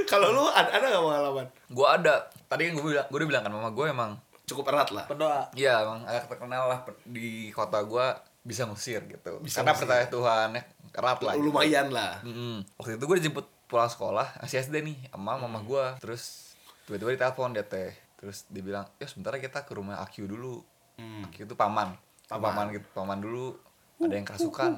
Kalau 0.05 0.29
lu 0.31 0.45
ada 0.47 0.69
ada 0.71 0.87
nggak 0.87 1.03
pengalaman? 1.03 1.47
Gue 1.69 1.87
ada. 1.87 2.15
Tadi 2.45 2.63
kan 2.65 2.73
gue 2.75 2.85
bilang, 2.87 3.07
gue 3.07 3.17
udah 3.17 3.29
bilang 3.29 3.43
kan 3.43 3.53
mama 3.53 3.71
gue 3.71 3.87
emang 3.87 4.13
Cukup 4.43 4.69
erat 4.69 4.91
lah. 4.91 5.07
Berdoa. 5.07 5.49
Iya 5.53 5.81
emang 5.81 6.03
agak 6.03 6.29
terkenal 6.29 6.67
lah 6.67 6.79
di 7.03 7.29
kota 7.49 7.81
gue 7.81 8.07
bisa 8.43 8.67
ngusir 8.67 9.01
gitu. 9.07 9.39
Bisa 9.39 9.61
Karena 9.61 9.73
ngusir. 9.73 9.87
percaya 9.87 10.05
Tuhan 10.07 10.49
ya 10.53 10.63
erat 10.93 11.19
lah. 11.23 11.33
gitu. 11.33 11.47
Lumayan 11.47 11.89
lah. 11.89 12.21
Mm-mm. 12.21 12.61
Waktu 12.75 12.97
itu 12.97 13.05
gue 13.05 13.17
dijemput 13.19 13.47
pulang 13.65 13.89
sekolah 13.89 14.29
masih 14.39 14.61
SD 14.61 14.83
nih 14.83 14.99
sama 15.09 15.39
mama 15.39 15.59
gue 15.59 15.85
terus 15.99 16.53
tiba-tiba 16.85 17.17
ditelepon 17.17 17.57
dia 17.57 17.65
teh 17.65 17.89
terus 18.15 18.45
dia 18.47 18.61
bilang 18.61 18.85
ya 18.95 19.09
sebentar 19.09 19.33
kita 19.35 19.65
ke 19.65 19.73
rumah 19.73 19.97
Akyu 19.99 20.27
dulu 20.27 20.61
Hmm. 20.93 21.25
Akyu 21.25 21.49
itu 21.49 21.57
paman 21.57 21.97
Paman. 22.29 22.45
paman 22.45 22.67
gitu 22.71 22.85
paman 22.93 23.17
dulu 23.17 23.57
ada 24.03 24.13
yang 24.13 24.25
kerasukan 24.25 24.73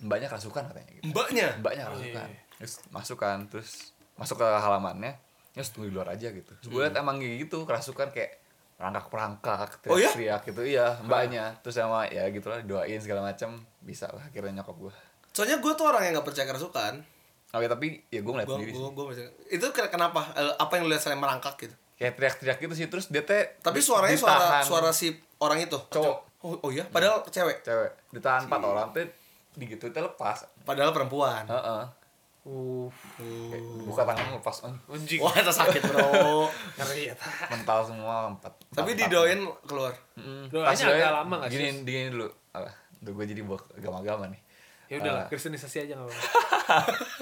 mbaknya 0.00 0.26
kerasukan 0.26 0.62
katanya 0.66 0.90
gitu 0.90 1.04
Mbaknya. 1.06 1.46
mbaknya 1.58 1.82
Oh, 1.84 1.88
kerasukan 1.92 2.26
iya. 2.26 2.40
terus 2.56 2.72
masuk 2.88 3.16
kan 3.16 3.38
terus 3.46 3.70
masuk 4.14 4.36
ke 4.36 4.46
halamannya 4.46 5.12
terus 5.50 5.68
tunggu 5.70 5.86
di 5.86 5.94
luar 5.94 6.08
aja 6.10 6.28
gitu 6.28 6.52
terus 6.54 6.66
gue 6.66 6.80
liat 6.80 6.94
emang 6.94 7.18
gitu 7.18 7.62
kerasukan 7.62 8.08
kayak 8.08 8.40
perangkak 8.74 9.06
perangkak 9.06 9.68
Hmm. 9.82 9.92
Oh, 9.92 9.98
iya? 9.98 10.08
teriak 10.08 10.40
gitu 10.42 10.62
iya 10.62 10.96
mbaknya 11.00 11.52
terus 11.60 11.76
sama 11.76 12.04
ya 12.06 12.24
gitulah 12.26 12.60
doain 12.62 12.96
segala 12.96 13.20
macam 13.22 13.60
bisa 13.78 14.08
lah 14.08 14.24
akhirnya 14.24 14.60
nyokap 14.60 14.76
gue 14.78 14.94
Soalnya 15.30 15.56
gue 15.56 15.72
tuh 15.72 15.84
orang 15.84 16.02
yang 16.02 16.12
nggak 16.12 16.26
percaya 16.26 16.42
kerasukan. 16.44 17.06
Oke 17.50 17.66
tapi 17.66 17.86
ya 18.08 18.18
gue 18.18 18.32
ngeliat 18.32 18.46
Gua, 18.46 18.56
sendiri 18.56 18.72
gua, 18.72 18.90
gua 18.90 19.04
percaya. 19.06 19.30
Itu 19.46 19.66
kira- 19.70 19.86
kenapa? 19.86 20.26
Eh, 20.34 20.54
Apa 20.56 20.74
yang 20.74 20.82
lu 20.82 20.90
lihat 20.90 20.98
selain 21.00 21.18
merangkak 21.18 21.54
gitu? 21.56 21.74
Kayak 21.94 22.12
teriak-teriak 22.16 22.58
gitu 22.58 22.74
sih 22.74 22.86
terus 22.86 23.06
dia 23.06 23.22
teh 23.22 23.54
Tapi 23.56 23.78
suaranya 23.78 24.16
suara 24.16 24.34
ditahan. 24.58 24.64
suara 24.64 24.90
si 24.90 25.14
orang 25.38 25.58
itu. 25.60 25.78
Cowok. 25.86 26.29
Oh, 26.40 26.56
oh 26.58 26.70
iya, 26.70 26.88
padahal 26.88 27.20
cewek. 27.22 27.60
cewek 27.60 27.92
ditahan 28.10 28.48
empat 28.48 28.60
orang 28.60 28.88
tuh 28.90 29.04
di 29.52 29.64
gitu 29.66 29.88
teh 29.88 30.00
lepas. 30.00 30.46
Padahal 30.62 30.90
perempuan. 30.90 31.44
Heeh. 31.44 31.84
Uh, 32.40 32.88
Kayak 33.20 33.60
Buka 33.84 34.02
tangan 34.02 34.32
lepas 34.32 34.56
eh, 34.64 34.72
anjing. 34.88 35.20
Wah, 35.20 35.36
itu 35.36 35.52
sakit, 35.52 35.82
Bro. 35.84 36.48
Ngeri 36.80 37.12
ya. 37.12 37.14
mental 37.52 37.84
semua 37.84 38.32
empat. 38.32 38.52
Tapi 38.72 38.96
didoain 38.96 39.44
keluar. 39.68 39.92
Pas 40.48 40.72
doain, 40.72 40.96
agak 40.96 41.12
lama 41.20 41.34
nggak 41.44 41.50
sih? 41.52 41.60
Gini 41.60 41.68
gini 41.84 42.08
dulu. 42.08 42.28
Alah, 42.56 42.72
udah 43.04 43.12
gue 43.12 43.24
jadi 43.28 43.42
buat 43.44 43.60
agama-agama 43.76 44.32
nih. 44.32 44.40
Ya 44.88 44.96
udahlah, 44.98 45.22
Ah. 45.22 45.28
kristenisasi 45.28 45.84
aja 45.84 45.94
enggak 45.94 46.08
apa-apa. 46.08 46.24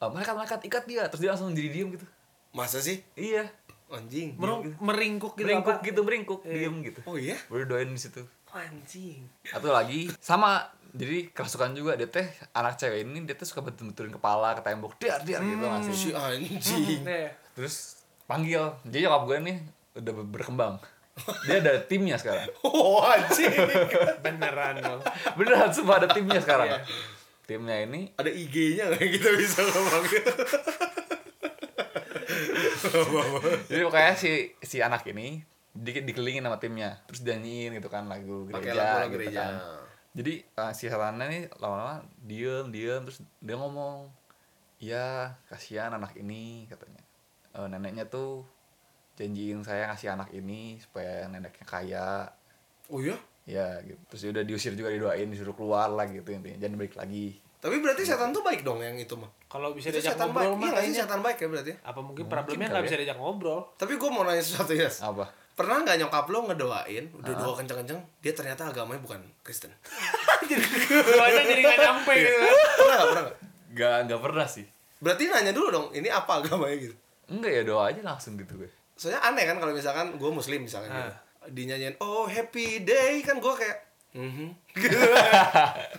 Oh, 0.00 0.08
malaikat 0.08 0.32
malaikat 0.32 0.60
ikat 0.64 0.84
dia 0.88 1.04
terus 1.12 1.20
dia 1.20 1.28
langsung 1.28 1.52
jadi 1.52 1.68
diem 1.68 1.92
gitu. 1.92 2.08
Masa 2.50 2.80
sih? 2.80 3.04
Iya. 3.12 3.44
Anjing. 3.90 4.34
Meru- 4.34 4.62
meringkuk 4.76 5.34
gitu 5.34 5.44
meringkuk 5.44 5.74
apa? 5.74 5.82
gitu 5.82 6.00
meringkuk 6.00 6.40
diem 6.42 6.74
gitu. 6.80 7.00
Oh 7.04 7.14
iya? 7.14 7.34
Baru 7.46 7.66
doain 7.66 7.86
di 7.86 7.98
situ. 7.98 8.22
Anjing. 8.48 9.26
Atau 9.48 9.70
lagi 9.70 10.10
sama 10.16 10.62
jadi 10.90 11.26
kerasukan 11.28 11.70
juga 11.72 11.94
dia 11.94 12.06
teh 12.06 12.26
anak 12.50 12.74
cewek 12.74 13.02
ini 13.04 13.22
dia 13.22 13.32
teh 13.32 13.44
suka 13.44 13.60
betul-betulin 13.60 14.10
kepala 14.12 14.52
ke 14.52 14.60
tembok 14.60 14.94
dia 14.96 15.18
dia 15.20 15.38
gitu 15.38 15.58
nggak 15.60 15.82
sih 15.84 15.94
Si 15.96 16.10
anjing. 16.10 17.02
Nih. 17.02 17.30
terus 17.52 17.98
panggil 18.24 18.74
jadi 18.82 19.06
nyokap 19.06 19.22
gue 19.24 19.38
nih 19.40 19.56
udah 19.96 20.12
ber- 20.12 20.30
berkembang 20.32 20.82
dia 21.44 21.58
ada 21.58 21.78
timnya 21.80 22.14
sekarang 22.16 22.50
Oh, 22.66 23.02
anjing. 23.02 23.54
Beneran 24.18 24.78
dong. 24.78 24.98
beneran 25.34 25.70
semua 25.70 25.98
ada 25.98 26.08
timnya 26.08 26.38
sekarang 26.38 26.66
Iya. 26.68 26.78
timnya 27.44 27.76
ini 27.80 28.10
Ada 28.12 28.26
IG-nya 28.28 28.84
nggak 28.88 28.98
yang 29.00 29.12
kita 29.12 29.30
bisa 29.32 29.60
ngomong? 29.64 30.04
jadi 33.70 33.80
pokoknya 33.86 34.14
si 34.16 34.54
si 34.60 34.78
anak 34.80 35.06
ini 35.10 35.40
di, 35.70 35.90
dikelilingin 36.02 36.44
sama 36.46 36.58
timnya. 36.58 36.98
Terus 37.06 37.20
dinyanyiin 37.22 37.78
gitu 37.78 37.88
kan 37.88 38.10
lagu 38.10 38.46
gereja 38.50 38.74
lagu-lagu 38.74 39.08
gitu 39.10 39.16
gereja. 39.16 39.40
kan. 39.40 39.54
Jadi 40.10 40.32
eh, 40.42 40.72
si 40.74 40.84
Helena 40.90 41.24
nih 41.30 41.46
lama-lama 41.62 42.02
diem 42.18 42.66
diem 42.74 43.00
terus 43.06 43.22
dia 43.38 43.54
ngomong 43.54 44.10
iya 44.82 45.38
kasihan 45.46 45.94
anak 45.94 46.18
ini 46.18 46.66
katanya. 46.66 47.02
Eh, 47.54 47.66
neneknya 47.70 48.10
tuh 48.10 48.42
janjiin 49.14 49.62
saya 49.62 49.90
ngasih 49.92 50.08
anak 50.16 50.30
ini 50.34 50.82
supaya 50.82 51.28
neneknya 51.30 51.66
kaya. 51.66 52.10
Oh 52.90 52.98
iya? 52.98 53.14
ya 53.48 53.82
gitu. 53.82 53.98
Terus 54.14 54.22
udah 54.30 54.44
diusir 54.46 54.72
juga 54.78 54.90
didoain 54.94 55.26
disuruh 55.30 55.54
keluar 55.54 55.90
lah 55.90 56.06
gitu 56.10 56.30
intinya. 56.30 56.58
Jangan 56.58 56.76
balik 56.78 56.94
lagi. 56.98 57.38
Tapi 57.60 57.76
berarti 57.82 58.02
setan 58.06 58.32
tuh 58.32 58.46
baik 58.46 58.62
dong 58.62 58.80
yang 58.80 58.96
itu 58.96 59.14
mah. 59.18 59.30
Kalau 59.50 59.74
bisa 59.74 59.90
Itu 59.90 59.98
diajak 59.98 60.14
setan 60.14 60.30
baik. 60.30 60.46
ngobrol 60.46 60.46
Iya 60.46 60.54
mah 60.54 60.70
nggak 60.70 60.78
sih 60.78 60.86
kayaknya. 60.86 61.02
setan 61.04 61.20
baik 61.20 61.36
ya 61.36 61.46
berarti? 61.48 61.72
Apa 61.74 61.98
mungkin 61.98 62.22
Mungkin 62.22 62.26
problemnya 62.30 62.66
nggak 62.68 62.78
ya. 62.78 62.86
bisa 62.86 62.96
diajak 62.96 63.18
ngobrol? 63.18 63.60
Tapi 63.74 63.92
gue 63.94 64.08
mau 64.08 64.22
nanya 64.22 64.40
sesuatu 64.40 64.72
ya. 64.72 64.86
apa 64.86 65.24
Pernah 65.50 65.76
nggak 65.82 65.96
nyokap 65.98 66.24
lo 66.26 66.38
ngedoain, 66.46 67.04
udah 67.12 67.32
doa 67.36 67.52
kenceng-kenceng, 67.54 68.00
dia 68.18 68.32
ternyata 68.32 68.62
agamanya 68.66 68.96
bukan 68.98 69.20
Kristen. 69.42 69.68
Doanya 71.10 71.42
jadi 71.44 71.60
nggak 71.60 71.78
nyampe 71.80 72.12
gitu. 72.14 72.30
kan. 72.30 72.40
pernah 72.40 72.94
nggak? 72.94 73.04
Pernah 73.04 73.22
nggak? 73.22 73.36
Gak, 73.70 73.96
gak 74.04 74.20
pernah 74.20 74.46
sih 74.46 74.66
Berarti 74.98 75.22
nanya 75.26 75.52
dulu 75.52 75.68
dong, 75.68 75.86
ini 75.90 76.08
apa 76.08 76.38
agamanya 76.38 76.76
gitu. 76.80 76.94
enggak 77.26 77.52
ya 77.52 77.62
doa 77.62 77.82
aja 77.86 78.00
langsung 78.02 78.34
gitu 78.34 78.54
gue 78.56 78.70
Soalnya 78.94 79.22
aneh 79.22 79.44
kan 79.44 79.56
kalau 79.56 79.72
misalkan 79.72 80.14
gue 80.14 80.30
muslim 80.30 80.60
misalkan 80.60 80.88
Ah. 80.88 80.96
gitu. 81.00 81.12
Dinyanyiin, 81.50 81.96
oh 81.98 82.24
happy 82.24 82.80
day, 82.80 83.20
kan 83.20 83.36
gue 83.36 83.48
kayak, 83.50 83.89
mhm. 84.10 84.50
gitu. 84.72 84.96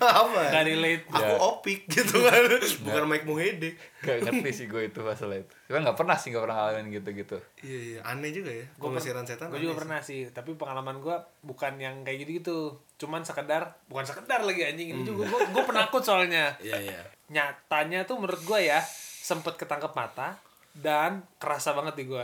apa 0.01 0.38
ya? 0.38 0.50
Nggak 0.51 0.65
relate. 0.65 1.03
Aku 1.08 1.22
Ya. 1.24 1.38
opik 1.38 1.80
gitu 1.88 2.15
kan, 2.22 2.41
bukan 2.86 3.03
Mike 3.06 3.25
Mohede. 3.25 3.70
Gak 4.00 4.25
ngerti 4.25 4.50
sih 4.51 4.65
gue 4.65 4.89
itu 4.89 5.00
masalah 5.00 5.38
itu 5.38 5.53
Cuma 5.65 5.86
gak 5.86 5.94
pernah 5.94 6.18
sih 6.18 6.30
gak 6.30 6.41
pernah 6.41 6.58
ngalamin 6.58 6.89
gitu-gitu 6.91 7.38
Iya, 7.62 7.80
iya, 7.80 8.00
aneh 8.01 8.32
juga 8.32 8.50
ya. 8.50 8.65
Gue 8.74 8.89
Pengusiran 8.89 9.24
setan. 9.24 9.48
Gue 9.48 9.62
juga 9.62 9.74
sih. 9.74 9.80
pernah 9.80 10.00
sih, 10.01 10.20
tapi 10.27 10.51
pengalaman 10.53 10.98
gue 10.98 11.13
bukan 11.41 11.77
yang 11.77 12.01
kayak 12.01 12.25
gitu-gitu. 12.25 12.75
Cuman 12.98 13.22
sekedar, 13.22 13.77
bukan 13.86 14.03
sekedar 14.03 14.41
lagi 14.41 14.65
anjing 14.65 14.91
ini 14.91 15.01
juga. 15.01 15.30
Gue 15.30 15.39
gue 15.48 15.63
penakut 15.63 16.01
soalnya. 16.01 16.51
Iya, 16.65 16.77
iya. 16.82 17.01
Nyatanya 17.30 18.03
tuh 18.03 18.18
menurut 18.18 18.41
gue 18.41 18.60
ya 18.62 18.82
sempet 19.22 19.56
ketangkep 19.56 19.94
mata 19.94 20.36
dan 20.74 21.22
kerasa 21.38 21.72
banget 21.72 21.96
di 21.96 22.06
gue. 22.06 22.24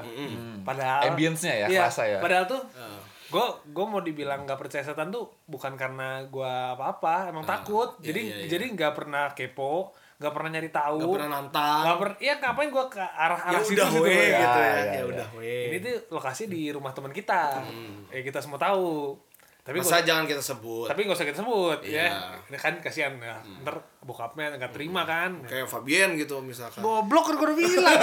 Padahal 0.63 1.12
Ambience-nya 1.12 1.53
ya, 1.53 1.67
iya, 1.67 1.79
kerasa 1.84 2.03
ya. 2.03 2.20
Padahal 2.20 2.46
tuh 2.46 2.62
Ah. 2.74 3.00
Gue 3.27 3.46
gue 3.75 3.86
mau 3.86 4.00
dibilang 4.00 4.48
nggak 4.48 4.60
percaya 4.60 4.84
setan 4.84 5.12
tuh 5.12 5.27
bukan 5.46 5.75
karena 5.75 6.24
gue 6.27 6.53
apa-apa, 6.75 7.31
emang 7.31 7.43
takut. 7.43 8.00
iya, 8.00 8.12
jadi 8.12 8.22
iya, 8.24 8.36
iya. 8.39 8.48
jadi 8.48 8.65
nggak 8.72 8.93
pernah 8.96 9.25
kepo, 9.36 9.91
nggak 10.17 10.34
pernah 10.34 10.50
nyari 10.55 10.69
tahu. 10.72 11.00
Gak 11.03 11.13
pernah 11.13 11.29
nantang. 11.29 11.81
Nggak 11.84 11.98
per, 12.00 12.10
ya 12.24 12.34
ngapain 12.39 12.69
gue 12.72 12.86
ke 12.89 13.03
arah-arah 13.03 13.60
Ya 13.60 13.67
situ 13.67 13.77
udah 13.77 13.89
gitu 13.91 14.01
we 14.01 14.15
ya. 14.15 14.39
gitu 14.39 14.60
ya. 14.60 14.72
Ya, 14.72 14.74
Ya 14.79 14.93
ya, 14.96 15.03
udah 15.05 15.27
we. 15.38 15.55
Ini 15.69 15.77
tuh 15.84 15.96
lokasi 16.15 16.43
di 16.50 16.62
rumah 16.72 16.91
teman 16.96 17.12
kita. 17.12 17.62
Eh 18.10 18.22
kita 18.24 18.39
semua 18.39 18.57
tahu. 18.57 19.13
Tapi 19.67 19.83
Masa 19.83 20.00
gua, 20.00 20.01
jangan 20.01 20.24
kita 20.24 20.39
sebut. 20.39 20.88
tapi 20.88 21.03
nggak 21.03 21.13
usah 21.13 21.27
kita 21.27 21.38
sebut 21.38 21.77
Iya. 21.83 22.07
ya. 22.07 22.39
Ini 22.47 22.55
kan 22.55 22.79
kasihan 22.79 23.12
ya. 23.19 23.36
Ntar 23.62 23.83
bokapnya 24.00 24.55
nggak 24.55 24.71
terima 24.71 25.03
kan. 25.03 25.43
Kayak 25.43 25.67
Fabian 25.67 26.15
gitu 26.15 26.39
misalkan. 26.39 26.79
Goblok 26.79 27.27
kan 27.27 27.36
gue 27.36 27.45
udah 27.45 27.53
bilang. 27.53 27.83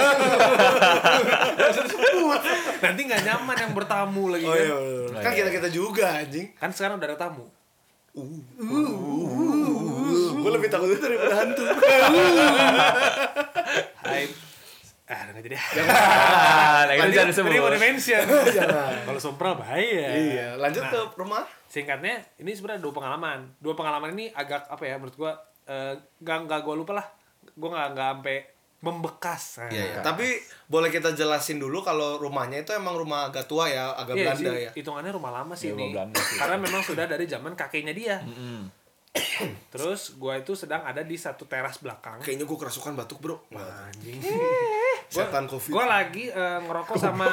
Nanti 2.79 3.01
nggak 3.03 3.21
nyaman 3.23 3.55
yang 3.57 3.71
bertamu 3.73 4.23
lagi 4.29 4.45
Oh 4.45 4.51
kan. 4.51 4.61
iya, 4.61 4.77
iya. 4.77 5.19
kan 5.19 5.31
kita 5.33 5.49
kita 5.51 5.69
juga 5.69 6.05
anjing. 6.15 6.47
Kan 6.53 6.69
sekarang 6.69 6.95
udah 6.95 7.07
ada 7.09 7.17
tamu. 7.19 7.45
Gue 10.35 10.51
lebih 10.51 10.69
takut 10.69 10.87
itu 10.87 11.01
daripada 11.01 11.35
hantu. 11.35 11.63
Hai. 14.05 14.23
Ah, 15.05 15.21
nggak 15.27 15.43
jadi. 15.43 15.55
Ah, 15.85 16.81
nah 16.83 16.93
itu 16.95 17.13
jangan 17.13 17.29
Tadi 17.29 17.45
mau 17.45 17.53
disebut 17.53 17.73
dimention. 17.77 18.25
Jangan. 18.57 18.93
Kalau 19.05 19.19
sompral 19.19 19.53
bahaya. 19.53 20.07
Iya, 20.11 20.47
lanjut 20.55 20.81
Nah. 20.81 20.91
ke 20.91 21.01
rumah. 21.15 21.43
singkatnya 21.65 22.15
ini 22.37 22.49
sebenarnya 22.49 22.79
dua 22.79 22.93
pengalaman 22.93 23.51
dua 23.57 23.73
pengalaman 23.73 24.09
ini 24.11 24.31
agak 24.31 24.63
apa 24.65 24.79
ya 24.81 24.95
menurut 24.95 25.11
gua 25.13 25.35
eh, 25.65 25.91
nggak 26.17 26.37
nggak 26.45 26.59
gua 26.61 26.73
lupa 26.73 26.93
lah 26.93 27.03
gua 27.53 27.69
nggak 27.69 27.87
nggak 27.91 28.09
sampai 28.13 28.37
membekas 28.77 29.43
Nah, 29.57 29.69
Iya, 29.69 29.83
iya. 29.83 29.99
Tapi 29.99 30.27
boleh 30.65 30.87
kita 30.87 31.11
jelasin 31.11 31.57
dulu 31.57 31.81
kalau 31.81 32.15
rumahnya 32.15 32.61
itu 32.61 32.71
emang 32.71 32.95
rumah 32.95 33.27
agak 33.27 33.43
tua 33.45 33.67
ya, 33.67 33.91
agak 33.91 34.15
Iya 34.15 34.23
Belanda 34.31 34.51
sih, 34.51 34.61
ya. 34.61 34.71
hitungannya 34.73 35.11
rumah 35.11 35.31
lama 35.33 35.51
sih 35.53 35.69
rumah 35.69 35.83
ini 35.83 35.91
Belanda 35.91 36.15
sih. 36.17 36.37
karena 36.37 36.55
memang 36.57 36.81
sudah 36.81 37.05
dari 37.05 37.25
zaman 37.25 37.53
kakeknya 37.53 37.91
dia 37.91 38.15
Mm-mm. 38.21 38.71
terus 39.71 40.15
gua 40.15 40.35
itu 40.35 40.53
sedang 40.53 40.79
ada 40.81 41.01
di 41.01 41.15
satu 41.15 41.43
teras 41.43 41.75
belakang 41.77 42.19
Kayaknya 42.19 42.45
gue 42.45 42.57
kerasukan 42.57 42.93
batuk, 42.93 43.19
Bro. 43.19 43.43
anjing 43.51 44.19
Setan 45.07 45.45
Covid. 45.45 45.71
gue 45.71 45.85
lagi 45.85 46.25
eh, 46.27 46.59
ngerokok 46.61 46.95
sama 46.95 47.27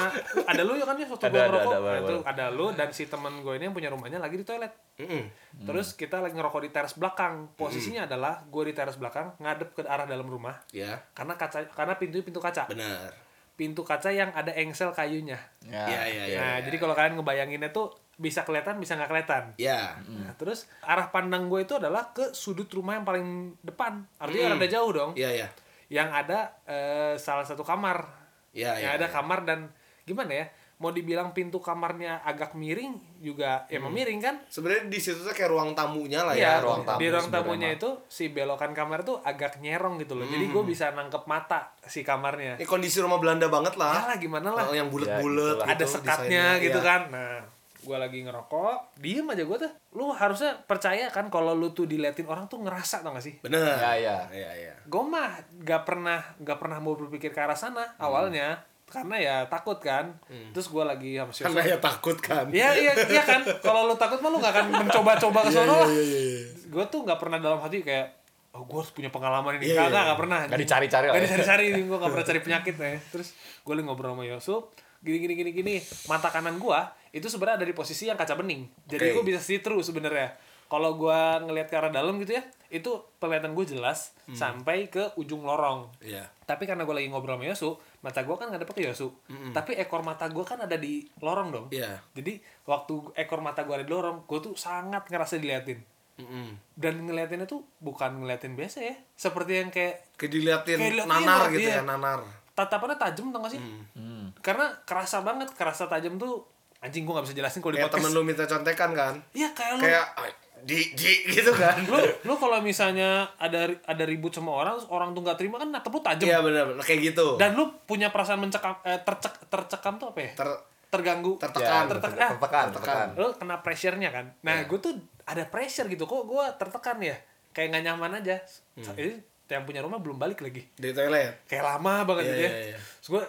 ada 0.45 0.63
lu 0.63 0.75
ya 0.75 0.85
kan 0.85 0.95
ya 0.95 1.07
waktu 1.07 1.25
Ada, 1.25 1.31
gue 1.31 1.39
ada, 1.39 1.49
ngerokok? 1.49 1.73
ada, 1.73 1.79
Nah, 1.79 1.83
baru, 1.83 2.03
itu 2.03 2.17
ada 2.25 2.45
lu 2.49 2.67
dan 2.73 2.89
si 2.91 3.05
teman 3.05 3.35
gue 3.39 3.55
ini 3.55 3.65
yang 3.65 3.75
punya 3.75 3.89
rumahnya 3.89 4.17
lagi 4.17 4.35
di 4.35 4.45
toilet. 4.45 4.73
Mm-mm. 4.95 5.25
terus 5.63 5.93
kita 5.93 6.19
lagi 6.19 6.33
ngerokok 6.33 6.61
di 6.61 6.71
teras 6.71 6.95
belakang. 6.95 7.49
Posisinya 7.55 8.05
adalah 8.05 8.45
gue 8.45 8.63
di 8.65 8.73
teras 8.73 8.95
belakang 8.95 9.33
ngadep 9.37 9.73
ke 9.73 9.83
arah 9.83 10.05
dalam 10.05 10.25
rumah. 10.25 10.61
Ya, 10.69 11.01
karena 11.13 11.35
kaca 11.35 11.65
karena 11.69 11.97
pintu 11.97 12.21
pintu 12.21 12.39
kaca. 12.39 12.67
Benar. 12.67 13.13
pintu 13.53 13.85
kaca 13.85 14.09
yang 14.09 14.33
ada 14.33 14.49
engsel 14.53 14.91
kayunya. 14.91 15.37
Ya, 15.63 15.85
Iya, 15.85 16.03
iya, 16.09 16.25
iya. 16.27 16.39
nah 16.41 16.57
jadi 16.59 16.77
kalau 16.77 16.97
kalian 16.97 17.15
ngebayanginnya 17.15 17.69
tuh 17.69 17.93
bisa 18.17 18.43
kelihatan 18.43 18.81
bisa 18.81 18.97
nggak 18.97 19.07
kelihatan. 19.07 19.45
Ya. 19.55 20.01
Nah, 20.03 20.33
terus 20.35 20.65
arah 20.81 21.09
pandang 21.09 21.47
gue 21.47 21.61
itu 21.61 21.77
adalah 21.77 22.11
ke 22.11 22.33
sudut 22.33 22.67
rumah 22.69 22.97
yang 22.97 23.05
paling 23.05 23.55
depan. 23.61 24.03
Artinya 24.17 24.57
rada 24.57 24.67
jauh 24.67 24.91
dong. 24.91 25.11
Iya, 25.15 25.31
iya. 25.37 25.49
Yang 25.93 26.09
ada 26.09 26.57
eh, 26.65 27.15
salah 27.15 27.45
satu 27.45 27.61
kamar 27.61 28.25
Iya, 28.51 28.73
yang 28.79 28.93
iya. 28.93 28.99
ada 28.99 29.09
kamar 29.09 29.45
dan 29.45 29.69
gimana 30.03 30.33
ya 30.35 30.47
mau 30.77 30.91
dibilang 30.91 31.31
pintu 31.31 31.57
kamarnya 31.57 32.21
agak 32.21 32.53
miring 32.53 32.99
juga 33.17 33.65
ya 33.67 33.79
emang 33.79 33.95
miring 33.95 34.19
kan 34.19 34.35
Sebenarnya 34.47 34.91
di 34.91 34.99
situ 34.99 35.15
tuh 35.17 35.31
kayak 35.31 35.49
ruang 35.49 35.73
tamunya 35.73 36.21
lah 36.21 36.35
Iya, 36.35 36.59
ya, 36.59 36.61
ruang 36.61 36.83
tamu. 36.83 36.99
di 36.99 37.07
ruang 37.07 37.29
tamunya 37.31 37.69
mah. 37.71 37.77
itu 37.79 37.89
si 38.09 38.29
belokan 38.29 38.73
kamar 38.73 39.01
tuh 39.03 39.23
agak 39.23 39.57
nyerong 39.57 39.97
gitu 39.97 40.13
loh. 40.13 40.27
Jadi 40.27 40.43
gue 40.45 40.63
bisa 40.67 40.91
nangkep 40.91 41.23
mata 41.25 41.71
si 41.83 42.03
kamarnya. 42.03 42.59
Ini 42.59 42.67
kondisi 42.67 42.99
rumah 42.99 43.17
Belanda 43.17 43.47
banget 43.47 43.73
Ya 43.73 43.81
lah. 43.81 44.11
lah 44.11 44.19
gimana 44.19 44.49
lah. 44.51 44.65
Oh, 44.67 44.75
yang 44.75 44.91
bulat-bulat 44.91 45.55
Ya, 45.57 45.65
gitu, 45.65 45.71
Ada 45.71 45.85
sekatnya 45.87 46.19
desainnya, 46.19 46.47
gitu 46.61 46.77
iya. 46.77 46.89
kan. 46.91 47.01
Nah, 47.09 47.39
gue 47.83 47.97
lagi 47.99 48.23
ngerokok, 48.23 49.03
diem 49.03 49.27
aja 49.27 49.43
gue 49.43 49.59
tuh. 49.59 49.73
Lu 49.99 50.15
harusnya 50.15 50.55
percaya 50.63 51.11
kan 51.11 51.27
kalau 51.29 51.53
lu 51.53 51.75
tuh 51.75 51.91
diliatin 51.91 52.31
orang 52.31 52.47
tuh 52.47 52.63
ngerasa 52.63 53.03
tau 53.03 53.11
gak 53.11 53.25
sih? 53.27 53.35
Bener. 53.43 53.59
Ya, 53.75 53.93
ya. 53.99 54.17
Iya, 54.31 54.51
iya. 54.55 54.75
Gue 54.87 55.03
mah 55.03 55.35
gak 55.67 55.83
pernah 55.83 56.23
gak 56.39 56.59
pernah 56.63 56.79
mau 56.79 56.95
berpikir 56.95 57.35
ke 57.35 57.41
arah 57.43 57.59
sana 57.59 57.99
awalnya 57.99 58.63
karena 58.87 59.17
ya 59.19 59.37
takut 59.51 59.83
kan. 59.83 60.15
Terus 60.55 60.71
gue 60.71 60.85
lagi 60.87 61.11
sama 61.19 61.33
si 61.35 61.41
Karena 61.43 61.63
ya 61.67 61.79
takut 61.83 62.17
kan. 62.23 62.47
Iya 62.55 62.71
iya 62.79 62.93
iya 63.11 63.23
kan. 63.27 63.43
Kalau 63.59 63.91
lu 63.91 63.99
takut 63.99 64.23
mah 64.23 64.31
lu 64.31 64.39
gak 64.39 64.53
akan 64.55 64.67
mencoba-coba 64.87 65.39
ke 65.49 65.51
Iya, 65.51 65.63
iya, 65.65 65.73
lah. 65.75 65.89
iya, 65.91 66.03
iya. 66.07 66.41
Gue 66.71 66.85
tuh 66.87 67.03
gak 67.03 67.19
pernah 67.19 67.43
dalam 67.43 67.59
hati 67.59 67.83
kayak 67.83 68.23
oh 68.53 68.69
gue 68.69 68.79
harus 68.79 68.93
punya 68.93 69.09
pengalaman 69.09 69.57
ini. 69.59 69.73
Iya, 69.73 69.89
Kagak, 69.89 69.97
iya. 69.97 70.09
gak 70.13 70.19
pernah. 70.21 70.39
Gak 70.45 70.61
dicari-cari 70.61 71.07
lah 71.09 71.15
Gak 71.17 71.21
ya. 71.21 71.27
dicari-cari, 71.27 71.65
gue 71.73 71.99
gak 71.99 72.11
pernah 72.13 72.27
cari 72.29 72.41
penyakit 72.45 72.75
ya. 72.77 72.91
Terus 73.11 73.29
gue 73.65 73.73
lagi 73.73 73.85
ngobrol 73.89 74.13
sama 74.13 74.25
Yusuf, 74.29 74.63
gini 75.01 75.17
gini 75.25 75.35
gini 75.41 75.51
gini. 75.57 75.75
Mata 76.05 76.29
kanan 76.29 76.61
gue 76.61 76.81
itu 77.13 77.29
sebenarnya 77.29 77.61
ada 77.61 77.69
di 77.69 77.73
posisi 77.73 78.09
yang 78.09 78.17
kaca 78.17 78.35
bening. 78.35 78.65
Jadi 78.85 79.13
Oke. 79.13 79.15
gue 79.15 79.25
bisa 79.29 79.39
see 79.39 79.61
through 79.61 79.81
sebenarnya. 79.81 80.33
Kalau 80.67 80.97
gue 80.97 81.21
ngelihat 81.45 81.69
ke 81.69 81.77
arah 81.77 81.93
dalam 81.93 82.17
gitu 82.17 82.33
ya, 82.33 82.43
itu 82.69 82.89
penglihatan 83.21 83.53
gue 83.53 83.69
jelas 83.69 84.17
Hmm. 84.25 84.33
sampai 84.33 84.89
ke 84.89 85.13
ujung 85.15 85.45
lorong. 85.45 85.93
Iya. 86.01 86.25
Tapi 86.49 86.65
karena 86.65 86.89
gue 86.89 86.95
lagi 86.95 87.13
ngobrol 87.13 87.37
sama 87.37 87.45
Yosu, 87.45 87.71
mata 88.01 88.25
gue 88.25 88.33
kan 88.33 88.49
ngadep 88.49 88.73
ke 88.73 88.81
Yosu. 88.81 89.13
Tapi 89.53 89.77
ekor 89.77 90.01
mata 90.01 90.25
gue 90.27 90.41
kan 90.41 90.57
ada 90.57 90.81
di 90.81 91.05
lorong 91.21 91.53
dong. 91.53 91.67
Iya. 91.69 92.01
Jadi 92.17 92.41
waktu 92.65 93.13
ekor 93.13 93.45
mata 93.45 93.69
gue 93.69 93.75
ada 93.75 93.85
di 93.85 93.93
lorong, 93.93 94.25
gue 94.25 94.39
tuh 94.41 94.57
sangat 94.57 95.05
ngerasa 95.07 95.37
diliatin. 95.37 95.85
Mm-mm. 96.13 96.57
Dan 96.73 97.05
ngeliatinnya 97.05 97.45
tuh 97.45 97.65
bukan 97.77 98.21
ngeliatin 98.21 98.57
biasa 98.57 98.79
ya. 98.81 98.97
Seperti 99.13 99.61
yang 99.61 99.69
kayak 99.69 100.17
Kayak 100.17 100.33
diliatin 100.33 100.77
Kayak 100.79 100.91
diliatin, 100.97 101.09
nanar 101.13 101.41
iya. 101.43 101.53
gitu 101.53 101.69
ya, 101.69 101.83
nanar. 101.83 102.21
tatapannya 102.53 102.97
tajam 102.97 103.33
tau 103.33 103.41
gak 103.41 103.57
sih? 103.57 103.61
Hmm. 103.97 104.29
Karena 104.45 104.69
kerasa 104.85 105.21
banget, 105.21 105.49
kerasa 105.53 105.89
tajam 105.89 106.21
tuh 106.21 106.45
anjing 106.83 107.03
gue 107.03 107.15
gak 107.15 107.25
bisa 107.25 107.35
jelasin 107.35 107.59
kalau 107.59 107.71
di 107.71 107.79
Kayak 107.79 107.91
temen 107.91 108.03
podcast. 108.05 108.19
lu 108.19 108.27
minta 108.27 108.45
contekan 108.45 108.91
kan. 108.93 109.15
Iya 109.31 109.49
kayak 109.51 109.73
lu. 109.73 109.81
Kayak 109.81 110.05
"Ay, 110.17 110.31
di 110.61 110.79
di 110.93 111.13
gitu 111.29 111.51
kan. 111.53 111.79
lu 111.85 111.99
lu 112.21 112.35
kalau 112.37 112.59
misalnya 112.59 113.11
ada 113.37 113.67
ada 113.83 114.05
ribut 114.05 114.31
sama 114.31 114.51
orang, 114.53 114.77
orang 114.89 115.11
tuh 115.11 115.23
nggak 115.23 115.35
terima 115.37 115.57
kan 115.57 115.69
natap 115.69 115.89
lu 115.89 116.01
tajam. 116.01 116.27
Iya 116.27 116.39
benar, 116.39 116.65
benar 116.69 116.83
kayak 116.83 117.01
gitu. 117.09 117.27
Dan 117.37 117.55
lu 117.55 117.67
punya 117.81 118.09
perasaan 118.09 118.39
mencekam 118.39 118.75
eh, 118.83 118.99
tercek 118.99 119.47
tercekam 119.47 119.97
tuh 119.97 120.11
apa 120.11 120.21
ya? 120.21 120.31
Ter 120.35 120.49
terganggu. 120.89 121.33
tertekan. 121.37 121.65
Ya, 121.65 121.89
tertekan. 121.89 121.89
tertekan, 121.89 122.21
Ah, 122.21 122.31
tertekan, 122.37 122.67
tertekan. 122.69 123.07
lu 123.17 123.29
kena 123.33 123.57
pressure-nya 123.59 124.11
kan. 124.11 124.27
Nah, 124.41 124.57
Iya. 124.57 124.69
gue 124.69 124.79
tuh 124.79 124.93
ada 125.25 125.45
pressure 125.45 125.87
gitu. 125.87 126.05
Kok 126.05 126.23
gue 126.27 126.45
tertekan 126.57 126.99
ya? 127.01 127.17
Kayak 127.51 127.69
nggak 127.71 127.85
nyaman 127.87 128.13
aja. 128.19 128.37
Hmm. 128.75 128.93
Ini 128.93 129.15
yang 129.49 129.65
punya 129.65 129.81
rumah 129.81 129.97
belum 129.97 130.17
balik 130.17 130.41
lagi. 130.41 130.65
di 130.71 130.91
toilet. 130.91 131.45
Kayak 131.45 131.65
lama 131.67 132.05
banget 132.05 132.23
Iya, 132.23 132.29
gitu 132.29 132.39
ya. 132.39 132.51
iya, 132.51 132.61
iya. 132.67 132.79
Terus 132.79 133.09
gue 133.09 133.23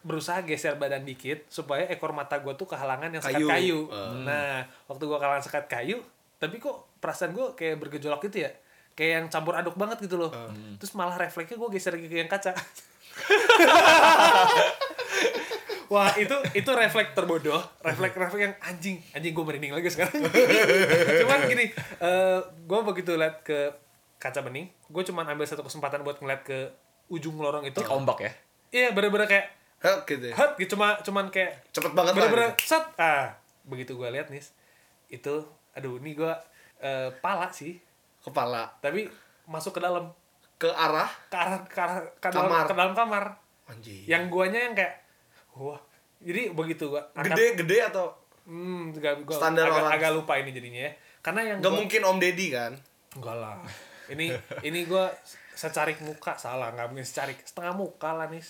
berusaha 0.00 0.40
geser 0.44 0.80
badan 0.80 1.04
dikit 1.04 1.44
supaya 1.52 1.84
ekor 1.92 2.16
mata 2.16 2.40
gue 2.40 2.56
tuh 2.56 2.64
kehalangan 2.64 3.12
yang 3.12 3.20
sekat 3.20 3.44
Kayu. 3.44 3.48
kayu. 3.48 3.80
Hmm. 3.92 4.24
Nah, 4.24 4.64
waktu 4.88 5.04
gue 5.04 5.18
kehalangan 5.20 5.44
sekat 5.44 5.64
kayu, 5.68 6.00
tapi 6.40 6.56
kok 6.56 6.88
perasaan 6.98 7.36
gue 7.36 7.52
kayak 7.52 7.76
bergejolak 7.80 8.20
gitu 8.24 8.48
ya. 8.48 8.52
kayak 8.90 9.10
yang 9.16 9.26
campur 9.32 9.56
aduk 9.56 9.78
banget 9.80 10.02
gitu 10.04 10.20
loh 10.20 10.28
terus 10.76 10.92
malah 10.92 11.16
refleksnya 11.16 11.56
gue 11.56 11.68
geser 11.72 11.94
ke 11.96 12.04
yang 12.10 12.28
kaca 12.28 12.52
Wah 15.90 16.14
itu 16.14 16.36
itu 16.54 16.70
refleks 16.70 17.18
terbodoh, 17.18 17.58
refleks 17.82 18.14
refleks 18.14 18.44
yang 18.46 18.54
anjing, 18.62 19.02
anjing 19.10 19.34
gue 19.34 19.42
merinding 19.42 19.74
lagi 19.74 19.90
sekarang. 19.90 20.22
cuman 21.26 21.50
gini, 21.50 21.66
eh 21.98 22.38
gue 22.46 22.80
begitu 22.86 23.18
lihat 23.18 23.42
ke 23.42 23.74
kaca 24.22 24.38
bening, 24.46 24.70
gue 24.86 25.02
cuman 25.02 25.26
ambil 25.34 25.50
satu 25.50 25.66
kesempatan 25.66 26.06
buat 26.06 26.22
ngeliat 26.22 26.46
ke 26.46 26.70
ujung 27.10 27.34
lorong 27.42 27.66
itu. 27.66 27.82
Ombak 27.90 28.22
ya. 28.22 28.30
Iya 28.70 28.94
bener-bener 28.94 29.26
kayak 29.26 29.50
Hah, 29.80 30.04
gitu 30.04 30.20
ya. 30.22 30.34
hut 30.34 30.52
gitu, 30.54 30.72
cuma 30.72 30.92
cuman 31.00 31.26
kayak 31.28 31.56
Cepet 31.70 31.90
banget 31.90 32.12
bener-bener 32.12 32.52
gitu. 32.52 32.68
set 32.68 32.84
ah 32.96 33.32
begitu 33.62 33.94
gue 33.94 34.08
lihat 34.08 34.28
nih 34.28 34.44
itu 35.08 35.34
aduh 35.72 35.96
ini 35.96 36.12
gue 36.12 36.32
eh, 36.78 37.08
pala 37.18 37.48
sih 37.48 37.80
Kepala 38.20 38.68
tapi 38.78 39.08
masuk 39.44 39.72
ke 39.72 39.80
dalam 39.80 40.12
ke 40.54 40.68
arah 40.68 41.08
ke 41.26 41.34
arah 41.34 41.60
ke, 41.64 41.78
arah, 41.78 41.98
ke 42.14 42.28
dalam 42.28 42.44
Kamar. 42.46 42.64
ke 42.66 42.74
dalam 42.74 42.92
kamar 42.92 43.24
anjing. 43.66 44.04
yang 44.04 44.28
guanya 44.28 44.60
yang 44.60 44.74
kayak 44.74 45.00
wah 45.50 45.80
jadi 46.20 46.52
begitu 46.52 46.86
gua 46.86 47.00
angkat- 47.10 47.32
gede 47.32 47.46
gede 47.56 47.78
atau 47.82 48.12
hmm 48.44 48.92
gak, 48.94 49.24
gua 49.24 49.32
Standar 49.34 49.64
agak, 49.66 49.80
orang. 49.80 49.90
agak 49.90 50.10
lupa 50.12 50.32
ini 50.36 50.50
jadinya 50.50 50.84
ya 50.84 50.92
karena 51.20 51.40
yang 51.46 51.56
nggak 51.58 51.66
gua- 51.66 51.80
mungkin 51.80 52.00
Om 52.02 52.18
Deddy 52.18 52.46
kan? 52.50 52.72
enggak 53.10 53.36
lah 53.38 53.56
ini 54.06 54.28
ini 54.60 54.84
gua 54.84 55.08
secarik 55.50 55.96
muka 56.00 56.36
salah 56.36 56.68
nggak 56.70 56.86
mungkin 56.86 57.02
secarik 57.02 57.40
setengah 57.40 57.72
muka 57.72 58.12
lah 58.12 58.28
nih 58.28 58.44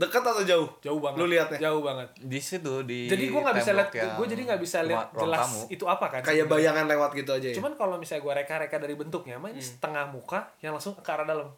Dekat 0.00 0.22
atau 0.24 0.40
jauh? 0.42 0.68
jauh 0.80 0.96
banget 0.96 1.18
Lu 1.18 1.26
lihatnya? 1.26 1.58
jauh 1.60 1.80
banget 1.80 2.08
Di 2.16 2.40
situ 2.40 2.72
di 2.82 3.04
jadi 3.06 3.28
gua 3.28 3.40
nggak 3.44 3.56
bisa 3.58 3.70
lihat 3.70 3.88
gua 4.16 4.24
jadi 4.24 4.42
nggak 4.48 4.60
bisa 4.60 4.78
lihat 4.82 5.12
jelas 5.12 5.40
tamu. 5.44 5.60
itu 5.68 5.84
apa 5.84 6.06
kan 6.08 6.20
Kayak 6.22 6.46
bayangan 6.46 6.84
lewat 6.86 7.10
gitu 7.14 7.30
aja 7.30 7.46
ya. 7.46 7.54
cuman 7.54 7.72
kalau 7.74 7.94
misalnya 7.94 8.22
gua 8.22 8.34
reka-reka 8.34 8.76
dari 8.76 8.94
bentuknya 8.94 9.36
mah 9.36 9.48
ini 9.48 9.60
setengah 9.60 10.08
muka 10.08 10.48
yang 10.58 10.72
langsung 10.72 10.96
ke 10.96 11.04
arah 11.06 11.24
dalam 11.24 11.52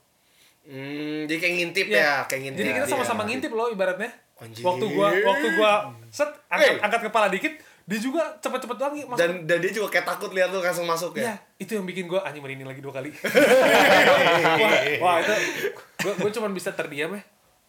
Hmm, 0.62 1.26
jadi 1.26 1.38
kayak 1.40 1.54
ngintip 1.56 1.86
Iya. 1.88 1.98
ya, 1.98 2.12
kayak 2.22 2.40
ngintip. 2.40 2.60
Jadi 2.60 2.70
kita 2.72 2.86
Iya. 2.86 2.92
sama-sama 2.94 3.22
ngintip 3.24 3.50
loh 3.50 3.66
ibaratnya. 3.66 4.06
Anjing. 4.38 4.62
Waktu 4.62 4.84
gua 4.88 5.10
waktu 5.10 5.46
gua 5.54 5.72
set 6.08 6.30
angkat, 6.46 6.66
Eh. 6.68 6.78
angkat 6.78 7.00
kepala 7.02 7.26
dikit, 7.26 7.50
dia 7.82 7.98
juga 7.98 8.22
cepet-cepet 8.38 8.78
lagi 8.80 9.02
masuk. 9.02 9.18
Dan 9.18 9.30
dan 9.42 9.58
dia 9.58 9.70
juga 9.72 9.90
kayak 9.90 10.06
takut 10.08 10.30
lihat 10.30 10.50
lu 10.50 10.58
langsung 10.58 10.82
masuk 10.84 11.14
Iya, 11.14 11.30
ya. 11.30 11.34
itu 11.58 11.74
yang 11.74 11.82
bikin 11.82 12.06
gua 12.06 12.22
anjing 12.22 12.38
merinding 12.40 12.62
lagi 12.64 12.78
dua 12.78 12.94
kali. 12.94 13.10
wah, 14.62 14.72
wah, 15.00 15.14
itu 15.18 15.34
gua 15.98 16.12
gua 16.16 16.30
cuma 16.32 16.48
bisa 16.48 16.70
terdiam 16.70 17.10
ya. 17.10 17.22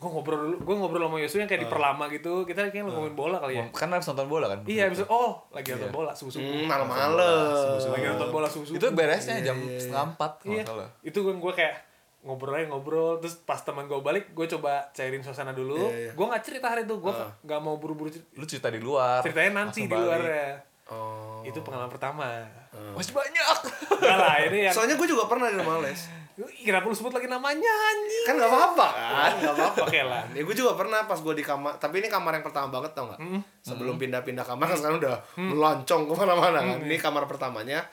Gua 0.03 0.11
ngobrol 0.11 0.39
dulu, 0.43 0.55
gua 0.67 0.75
ngobrol 0.75 1.07
sama 1.07 1.17
Yosu 1.23 1.39
yang 1.39 1.47
kayak 1.47 1.63
diperlama 1.63 2.11
gitu. 2.11 2.43
Kita 2.43 2.67
kayak 2.67 2.83
ngomongin 2.83 3.15
bola 3.15 3.39
kali 3.39 3.55
ya. 3.55 3.63
Kan 3.71 3.87
harus 3.87 4.03
nonton 4.03 4.27
bola 4.27 4.51
kan? 4.51 4.59
Iya, 4.67 4.91
bisa 4.91 5.07
oh, 5.07 5.47
lagi 5.49 5.71
nonton 5.71 5.95
bola 5.95 6.11
subuh-subuh. 6.11 6.43
Hmm, 6.43 6.67
malam-malam. 6.67 7.79
Lagi 7.79 8.07
nonton 8.11 8.29
bola 8.29 8.47
subuh-subuh. 8.51 8.75
Itu 8.75 8.87
beresnya 8.91 9.39
jam 9.39 9.55
setengah 9.55 10.11
empat 10.11 10.31
Iya. 10.43 10.63
Itu 10.99 11.23
gue 11.23 11.33
gue 11.39 11.53
kayak 11.55 11.75
ngobrol 12.23 12.55
aja 12.55 12.71
ngobrol 12.71 13.19
terus 13.19 13.35
pas 13.43 13.59
teman 13.59 13.83
gue 13.83 13.99
balik 13.99 14.31
gue 14.31 14.47
coba 14.47 14.87
cairin 14.95 15.19
suasana 15.19 15.51
dulu 15.51 15.91
Iya, 15.91 16.07
iya. 16.07 16.11
gue 16.15 16.25
nggak 16.25 16.39
cerita 16.39 16.71
hari 16.71 16.87
itu 16.87 16.95
gue 16.95 17.11
nggak 17.43 17.59
mau 17.59 17.75
buru-buru 17.75 18.07
cerita 18.07 18.31
Lu 18.39 18.45
cerita 18.47 18.67
di 18.71 18.79
luar. 18.79 19.19
ceritanya 19.19 19.51
nanti 19.59 19.83
di 19.83 19.91
luar 19.91 20.19
ya 20.23 20.55
Oh. 20.87 21.39
itu 21.43 21.59
pengalaman 21.59 21.87
pertama 21.87 22.43
Masih 22.95 23.11
banyak. 23.11 23.57
Enggak 23.87 24.17
lah 24.19 24.35
ini 24.39 24.67
yang 24.67 24.75
Soalnya 24.75 24.95
gue 24.95 25.07
juga 25.07 25.27
pernah 25.27 25.47
di 25.47 25.55
rumah 25.55 25.79
les. 25.79 26.07
Ih, 26.33 26.65
kenapa 26.65 26.89
lu 26.89 26.95
sebut 26.97 27.13
lagi 27.13 27.29
namanya 27.29 27.69
anjing 27.69 28.25
Kan 28.25 28.35
gak 28.35 28.49
apa-apa 28.49 28.87
kan, 28.89 29.31
gak 29.37 29.53
apa-apa. 29.53 29.81
oke 29.85 29.99
lah 30.01 30.23
Ya 30.37 30.41
gue 30.41 30.55
juga 30.55 30.73
pernah 30.73 31.05
pas 31.05 31.21
gue 31.21 31.33
di 31.33 31.45
kamar, 31.45 31.77
tapi 31.77 32.01
ini 32.01 32.09
kamar 32.09 32.33
yang 32.33 32.45
pertama 32.45 32.73
banget 32.73 32.97
tau 32.97 33.13
gak? 33.13 33.21
Sebelum 33.61 34.01
pindah-pindah 34.01 34.41
kamar 34.41 34.65
kan 34.65 34.77
sekarang 34.77 34.97
udah 34.97 35.17
melancong 35.35 36.09
ke 36.09 36.13
mana-mana 36.15 36.59
kan. 36.59 36.77
Ini 36.81 36.97
kamar 36.97 37.29
pertamanya, 37.29 37.85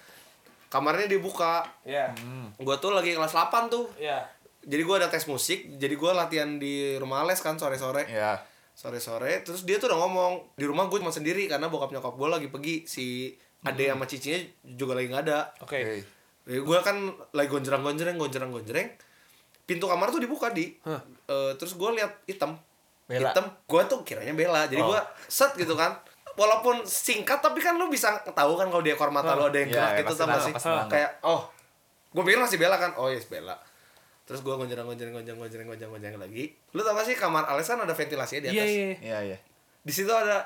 kamarnya 0.69 1.05
dibuka. 1.05 1.67
ya 1.83 2.09
Gue 2.57 2.77
tuh 2.79 2.91
lagi 2.91 3.13
kelas 3.13 3.33
8 3.33 3.69
tuh. 3.69 3.93
ya 3.97 4.25
Jadi 4.61 4.83
gue 4.85 4.97
ada 4.97 5.09
tes 5.09 5.25
musik, 5.25 5.77
jadi 5.77 5.93
gue 5.93 6.11
latihan 6.13 6.57
di 6.57 6.97
rumah 6.97 7.25
les 7.25 7.41
kan 7.41 7.57
sore-sore. 7.57 8.05
Ya. 8.05 8.41
Sore-sore, 8.73 9.41
terus 9.41 9.65
dia 9.65 9.77
tuh 9.77 9.89
udah 9.89 10.01
ngomong, 10.01 10.57
di 10.57 10.65
rumah 10.65 10.89
gue 10.89 10.97
cuma 10.97 11.09
sendiri 11.09 11.45
karena 11.45 11.69
bokap 11.69 11.93
nyokap 11.93 12.13
gue 12.13 12.29
lagi 12.29 12.49
pergi. 12.49 12.77
Si 12.85 13.33
ade 13.61 13.89
sama 13.89 14.05
cicinya 14.05 14.41
juga 14.65 14.97
lagi 14.97 15.13
gak 15.13 15.25
ada. 15.29 15.53
oke 15.61 15.77
Oke. 15.77 16.20
Ya, 16.51 16.59
gue 16.59 16.79
kan 16.83 16.97
lagi 17.31 17.47
gonjreng-gonjreng, 17.47 18.19
gonjreng-gonjreng. 18.19 18.89
Pintu 19.63 19.87
kamar 19.87 20.11
tuh 20.11 20.19
dibuka 20.19 20.51
di. 20.51 20.75
Hah. 20.83 20.99
Eh, 21.31 21.51
terus 21.55 21.75
gue 21.75 21.91
lihat 21.95 22.11
hitam. 22.27 22.59
Bella. 23.07 23.31
Hitam. 23.31 23.47
Gue 23.65 23.83
tuh 23.87 24.03
kiranya 24.03 24.35
bela. 24.35 24.67
Jadi 24.67 24.83
Oh. 24.83 24.91
gue 24.91 25.01
set 25.31 25.55
gitu 25.55 25.79
kan. 25.79 25.95
Walaupun 26.35 26.83
singkat 26.83 27.39
tapi 27.39 27.59
kan 27.59 27.75
lu 27.75 27.87
bisa 27.87 28.19
tahu 28.27 28.55
kan 28.55 28.67
kalau 28.67 28.83
di 28.83 28.91
ekor 28.91 29.11
mata 29.11 29.35
lu 29.35 29.47
ada 29.47 29.57
yang 29.57 29.71
Iya, 29.71 29.77
gerak 29.79 29.93
ya, 29.93 29.99
gitu 30.03 30.15
sama 30.17 30.37
sih. 30.37 30.53
Kayak 30.91 31.11
oh. 31.23 31.47
Gue 32.11 32.23
pikir 32.27 32.39
masih 32.39 32.59
bela 32.59 32.75
kan. 32.75 32.91
Oh 32.99 33.07
yes 33.07 33.27
bela. 33.27 33.55
Terus 34.27 34.43
gue 34.43 34.51
gonjreng 34.51 34.87
gonjreng 34.87 35.11
gonjreng 35.11 35.39
gonjreng 35.39 35.67
gonjreng 35.67 35.91
gonjreng 35.91 36.19
lagi. 36.19 36.55
Lu 36.75 36.83
tau 36.83 36.95
gak 36.95 37.07
sih 37.07 37.15
kamar 37.15 37.47
kan 37.47 37.79
ada 37.79 37.95
ventilasinya 37.95 38.47
di 38.47 38.49
iya 38.51 38.63
atas. 38.63 38.71
iya 38.71 38.91
Iya, 38.99 39.19
iya. 39.35 39.39
Di 39.87 39.93
situ 39.95 40.11
ada 40.11 40.43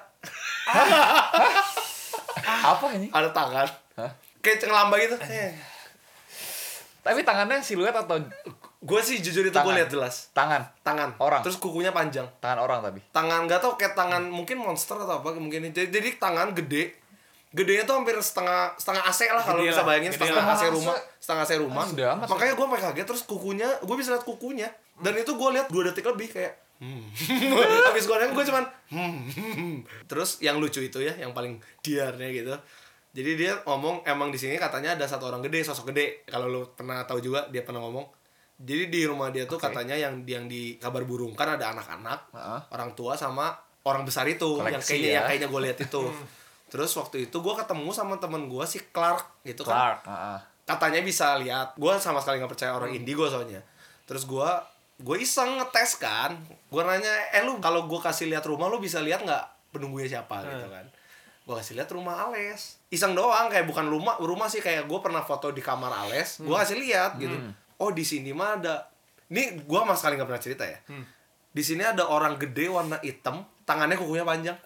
Apa 2.45 2.87
ini? 2.97 3.09
ada 3.09 3.29
tangan. 3.33 3.69
Hah? 3.97 4.11
Kayak 4.41 4.69
ngelamba 4.69 4.97
gitu. 5.01 5.17
Tapi 7.05 7.21
tangannya 7.23 7.61
siluet 7.61 7.93
atau 7.93 8.17
Gue 8.85 9.01
sih 9.01 9.17
jujur 9.17 9.49
itu 9.49 9.49
gue 9.49 9.61
Tangan. 9.65 9.77
lihat 9.81 9.89
jelas. 9.89 10.29
tangan? 10.37 10.61
Tangan. 10.85 11.09
Orang. 11.17 11.41
Terus 11.41 11.57
kukunya 11.57 11.89
panjang. 11.89 12.29
Tangan 12.37 12.61
orang 12.61 12.85
tapi. 12.85 13.01
tangan 13.13 13.49
nggak 13.49 13.61
tau 13.65 13.81
kayak 13.81 13.97
tangan 13.97 14.29
mungkin 14.29 14.61
monster 14.61 14.97
atau 14.97 15.25
apa 15.25 15.33
mungkin 15.41 15.73
jadi, 15.73 15.89
jadi 15.89 16.21
tangan 16.21 16.53
gede 16.53 16.93
gedenya 17.55 17.87
tuh 17.87 18.03
hampir 18.03 18.19
setengah 18.19 18.75
setengah 18.75 19.03
AC 19.07 19.31
lah 19.31 19.39
kalau 19.47 19.63
Gede 19.63 19.71
bisa 19.71 19.81
lah, 19.81 19.87
bayangin 19.87 20.11
gede 20.11 20.19
setengah 20.27 20.43
lah. 20.43 20.59
AC 20.59 20.65
rumah 20.75 20.97
setengah 21.23 21.43
AC 21.47 21.53
rumah 21.63 21.85
Ah, 21.87 21.89
sudah 21.89 22.07
amat. 22.19 22.27
makanya 22.27 22.53
gue 22.59 22.67
pakai 22.67 22.85
kaget 22.91 23.07
terus 23.07 23.23
kukunya 23.25 23.69
gue 23.79 23.97
bisa 23.97 24.09
lihat 24.11 24.25
kukunya 24.27 24.69
dan 24.99 25.13
itu 25.15 25.33
gue 25.33 25.49
lihat 25.55 25.67
dua 25.71 25.83
detik 25.87 26.03
lebih 26.03 26.29
kayak 26.35 26.53
hmm. 26.83 27.05
habis 27.89 28.05
gue 28.05 28.17
gue 28.19 28.45
cuman 28.51 28.65
hmm. 28.91 29.77
terus 30.11 30.43
yang 30.43 30.59
lucu 30.59 30.83
itu 30.83 30.99
ya 30.99 31.15
yang 31.15 31.31
paling 31.31 31.63
diarnya 31.79 32.29
gitu 32.35 32.51
jadi 33.15 33.31
dia 33.39 33.53
ngomong 33.63 34.03
emang 34.03 34.35
di 34.35 34.37
sini 34.37 34.59
katanya 34.59 34.99
ada 34.99 35.07
satu 35.07 35.31
orang 35.31 35.41
gede 35.47 35.63
sosok 35.63 35.95
gede 35.95 36.27
kalau 36.27 36.51
lu 36.51 36.61
pernah 36.75 37.07
tahu 37.07 37.23
juga 37.23 37.47
dia 37.49 37.63
pernah 37.63 37.81
ngomong 37.87 38.05
jadi 38.59 38.91
di 38.91 39.01
rumah 39.07 39.31
dia 39.31 39.47
tuh 39.47 39.59
Oke. 39.59 39.71
katanya 39.71 39.95
yang 39.95 40.23
yang 40.27 40.51
di 40.51 40.77
kabar 40.83 41.07
burung 41.07 41.35
kan 41.39 41.55
ada 41.55 41.71
anak-anak 41.75 42.35
Heeh. 42.35 42.61
orang 42.75 42.91
tua 42.99 43.15
sama 43.15 43.55
orang 43.87 44.03
besar 44.03 44.27
itu 44.27 44.59
yang 44.59 44.79
Koleksi 44.79 44.99
kayaknya 44.99 45.09
ya. 45.09 45.15
yang 45.15 45.25
kayaknya 45.31 45.49
gue 45.51 45.61
lihat 45.71 45.79
itu 45.83 46.03
terus 46.75 46.91
waktu 46.99 47.31
itu 47.31 47.37
gue 47.39 47.55
ketemu 47.55 47.89
sama 47.95 48.19
temen 48.19 48.51
gue 48.51 48.65
si 48.67 48.83
Clark 48.91 49.47
gitu 49.47 49.63
kan 49.63 49.75
Clark. 49.75 50.01
Heeh. 50.11 50.39
katanya 50.67 51.01
bisa 51.07 51.39
lihat 51.39 51.79
gue 51.79 51.93
sama 52.03 52.19
sekali 52.19 52.43
nggak 52.43 52.51
percaya 52.51 52.75
orang 52.75 52.91
indigo 52.95 53.31
soalnya 53.31 53.63
terus 54.11 54.27
gue 54.27 54.49
gue 54.95 55.17
iseng 55.19 55.59
ngetes 55.59 55.99
kan 55.99 56.39
gue 56.47 56.83
nanya 56.83 57.11
eh 57.35 57.43
lu 57.43 57.59
kalau 57.59 57.87
gue 57.91 57.99
kasih 57.99 58.31
lihat 58.31 58.47
rumah 58.47 58.71
lu 58.71 58.79
bisa 58.79 59.03
lihat 59.03 59.23
nggak 59.27 59.75
penunggunya 59.75 60.07
siapa 60.19 60.47
gitu 60.47 60.71
kan 60.71 60.87
gue 61.45 61.55
kasih 61.61 61.77
lihat 61.77 61.93
rumah 61.93 62.25
Ales. 62.29 62.81
Iseng 62.89 63.13
doang 63.13 63.53
kayak 63.53 63.69
bukan 63.69 63.85
rumah 63.85 64.17
rumah 64.17 64.49
sih 64.49 64.65
kayak 64.65 64.89
gue 64.89 64.99
pernah 65.05 65.21
foto 65.21 65.53
di 65.53 65.61
kamar 65.61 65.93
Ales 66.09 66.41
gue 66.41 66.57
kasih 66.57 66.81
lihat 66.81 67.21
gitu. 67.21 67.37
Oh 67.77 67.93
di 67.93 68.01
sini 68.01 68.33
mah 68.33 68.57
ada 68.57 68.89
ini 69.29 69.61
gue 69.61 69.79
sama 69.79 69.93
sekali 69.93 70.17
nggak 70.17 70.29
pernah 70.29 70.43
cerita 70.43 70.65
ya. 70.65 70.79
Di 71.55 71.63
sini 71.63 71.85
ada 71.85 72.09
orang 72.09 72.41
gede 72.41 72.67
warna 72.67 72.97
hitam 73.05 73.45
tangannya 73.69 73.95
kukunya 74.01 74.25
panjang. 74.25 74.57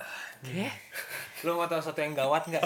Lu 1.42 1.58
mau 1.58 1.66
tahu 1.66 1.82
satu 1.82 1.98
yang 1.98 2.14
gawat 2.14 2.46
nggak? 2.46 2.62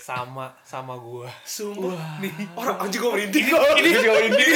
Sama 0.00 0.48
sama 0.64 0.96
gua. 0.96 1.28
Sumpah 1.44 2.24
nih 2.24 2.32
orang 2.56 2.80
anjing 2.80 3.04
gue 3.04 3.12
merinding. 3.12 3.46
Ini 3.52 3.90
ini 3.92 4.46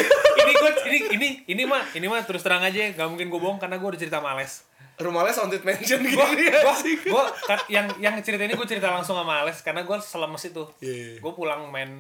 ini 0.41 0.53
gua 0.57 0.73
ini 0.89 0.99
ini 1.13 1.29
ini 1.45 1.63
mah 1.69 1.85
ini 1.93 2.07
mah 2.09 2.25
terus 2.25 2.41
terang 2.41 2.65
aja 2.65 2.81
nggak 2.97 3.09
mungkin 3.13 3.29
gua 3.29 3.41
bohong 3.45 3.61
karena 3.61 3.77
gua 3.77 3.93
udah 3.93 4.01
cerita 4.01 4.25
sama 4.25 4.33
Ales 4.33 4.65
rumah 4.95 5.27
Ales 5.27 5.35
haunted 5.39 5.67
mansion 5.67 5.99
gitu 6.07 6.15
gua, 6.15 6.31
ya 6.39 6.63
gua, 6.63 6.75
gua 7.11 7.25
yang 7.67 7.87
yang 7.99 8.15
cerita 8.23 8.47
ini 8.47 8.55
gua 8.55 8.69
cerita 8.69 8.95
langsung 8.95 9.19
sama 9.19 9.43
Ales 9.43 9.59
karena 9.65 9.83
gua 9.83 9.99
selemes 9.99 10.45
itu 10.47 10.63
Iya. 10.79 11.19
gua 11.19 11.35
pulang 11.35 11.67
main 11.71 11.91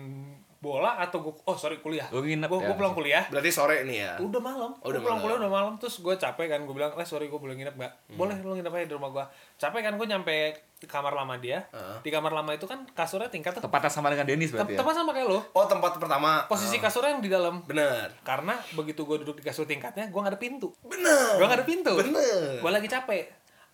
bola 0.64 0.96
atau 0.96 1.20
gua 1.20 1.36
oh 1.44 1.52
sorry 1.54 1.76
kuliah. 1.78 2.08
Lu 2.08 2.18
nginep 2.18 2.48
gua, 2.48 2.56
ya? 2.56 2.66
gua 2.66 2.76
pulang 2.76 2.94
kuliah. 2.94 3.24
Berarti 3.28 3.50
sore 3.50 3.84
nih 3.84 3.96
ya? 4.00 4.12
Udah 4.16 4.40
malam. 4.40 4.72
Oh, 4.74 4.80
Gua 4.80 4.88
udah 4.88 5.00
pulang 5.00 5.14
malam. 5.14 5.24
kuliah 5.28 5.38
udah 5.38 5.52
malam 5.52 5.72
terus 5.76 6.00
gue 6.00 6.14
capek 6.14 6.46
kan. 6.48 6.60
Gue 6.62 6.72
bilang 6.72 6.92
les 6.92 7.04
sorry 7.04 7.28
gue 7.28 7.36
boleh 7.36 7.52
nginep 7.52 7.74
nggak? 7.74 7.92
Hmm. 8.08 8.16
boleh 8.16 8.36
lu 8.40 8.56
nginep 8.56 8.72
aja 8.72 8.86
di 8.86 8.94
rumah 8.94 9.10
gue 9.10 9.24
capek 9.54 9.80
kan 9.82 9.92
gue 9.94 10.06
nyampe 10.06 10.34
di 10.74 10.86
kamar 10.86 11.12
lama 11.12 11.36
dia. 11.36 11.60
Heeh. 11.70 11.96
di 12.00 12.10
kamar 12.10 12.32
lama 12.32 12.50
itu 12.50 12.64
kan 12.64 12.82
kasurnya 12.90 13.28
tingkat 13.28 13.52
tuh 13.52 13.62
Tepatnya 13.62 13.88
sama 13.88 14.08
dengan 14.08 14.24
Dennis 14.24 14.48
Tep- 14.48 14.58
berarti 14.58 14.72
ya? 14.72 14.78
tepat 14.80 14.94
sama 14.94 15.10
kayak 15.12 15.28
lo. 15.28 15.40
Oh 15.50 15.64
tempat 15.64 15.92
pertama. 15.96 16.44
Posisi 16.44 16.76
kasurnya 16.76 17.12
yang 17.12 17.20
di 17.20 17.28
dalam. 17.28 17.60
Bener. 17.62 18.08
Karena 18.22 18.56
begitu 18.72 19.02
gue 19.02 19.20
duduk 19.20 19.36
di 19.36 19.44
kasur 19.44 19.64
tingkatnya 19.64 20.08
gue 20.08 20.16
nggak 20.16 20.32
ada 20.32 20.40
pintu. 20.40 20.72
Bener. 20.80 21.36
Gue 21.36 21.46
nggak 21.46 21.60
ada 21.60 21.66
pintu. 21.66 21.92
Bener. 21.94 22.58
Gue 22.58 22.70
lagi 22.70 22.88
capek. 22.88 23.28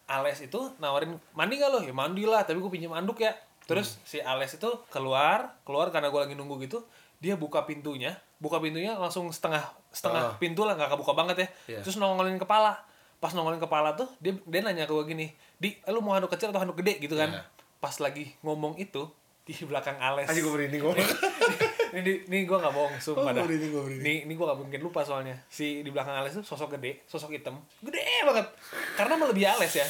Ales 0.06 0.42
itu 0.42 0.58
nawarin 0.76 1.14
mandi 1.32 1.54
gak 1.54 1.70
lo? 1.70 1.78
Ya 1.80 1.94
mandi 1.94 2.26
lah 2.26 2.42
tapi 2.42 2.58
gue 2.58 2.66
pinjam 2.68 2.90
anduk 2.90 3.14
ya 3.16 3.30
terus 3.70 4.02
si 4.02 4.18
Ales 4.18 4.50
itu 4.50 4.66
keluar 4.90 5.54
keluar 5.62 5.88
karena 5.88 6.10
gue 6.10 6.20
lagi 6.20 6.34
nunggu 6.34 6.58
gitu 6.60 6.82
dia 7.16 7.34
buka 7.34 7.62
pintunya 7.62 8.12
buka 8.36 8.58
pintunya 8.58 8.92
langsung 8.94 9.30
setengah 9.30 9.62
setengah 9.88 10.22
Ah. 10.26 10.36
pintu 10.36 10.66
lah 10.66 10.74
nggak 10.74 10.90
kebuka 10.90 11.14
banget 11.14 11.36
ya 11.38 11.48
Iya. 11.70 11.80
terus 11.80 11.94
nongolin 11.94 12.34
kepala 12.36 12.82
pas 13.16 13.30
nongolin 13.30 13.60
kepala 13.60 13.94
tuh 13.94 14.10
dia 14.18 14.34
dia 14.42 14.60
nanya 14.60 14.84
ke 14.84 14.92
gue 14.92 15.06
gini 15.06 15.26
di 15.54 15.76
eh, 15.76 15.90
lu 15.90 16.00
mau 16.00 16.12
handuk 16.12 16.28
kecil 16.28 16.50
atau 16.50 16.58
handuk 16.58 16.74
gede 16.76 16.98
gitu 16.98 17.14
kan 17.14 17.30
Iya. 17.30 17.42
pas 17.78 17.94
lagi 17.96 18.34
ngomong 18.40 18.74
itu 18.76 19.06
di 19.40 19.56
belakang 19.60 19.98
Ales. 19.98 20.30
Aja 20.30 20.36
gue 20.36 20.46
merinding 20.48 20.78
ngomong. 20.78 21.00
ini 21.98 22.22
ini 22.24 22.38
gue 22.44 22.54
nggak 22.54 22.70
bohong 22.70 22.94
sumpah 22.96 23.24
Oh, 23.24 23.34
dah. 23.34 23.42
Ini 23.42 24.22
ini 24.22 24.32
gue 24.32 24.46
gak 24.46 24.54
mungkin 24.54 24.78
lupa 24.78 25.02
soalnya. 25.02 25.34
Si 25.50 25.82
di 25.82 25.90
belakang 25.90 26.14
Ales 26.14 26.38
tuh 26.38 26.44
sosok 26.46 26.78
gede, 26.78 27.02
sosok 27.04 27.34
hitam, 27.34 27.58
gede 27.82 27.98
banget. 28.22 28.46
Karena 28.94 29.18
melebihi 29.18 29.48
Ales 29.48 29.74
ya. 29.74 29.86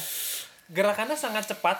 Gerakannya 0.67 1.13
sangat 1.13 1.45
cepat, 1.45 1.77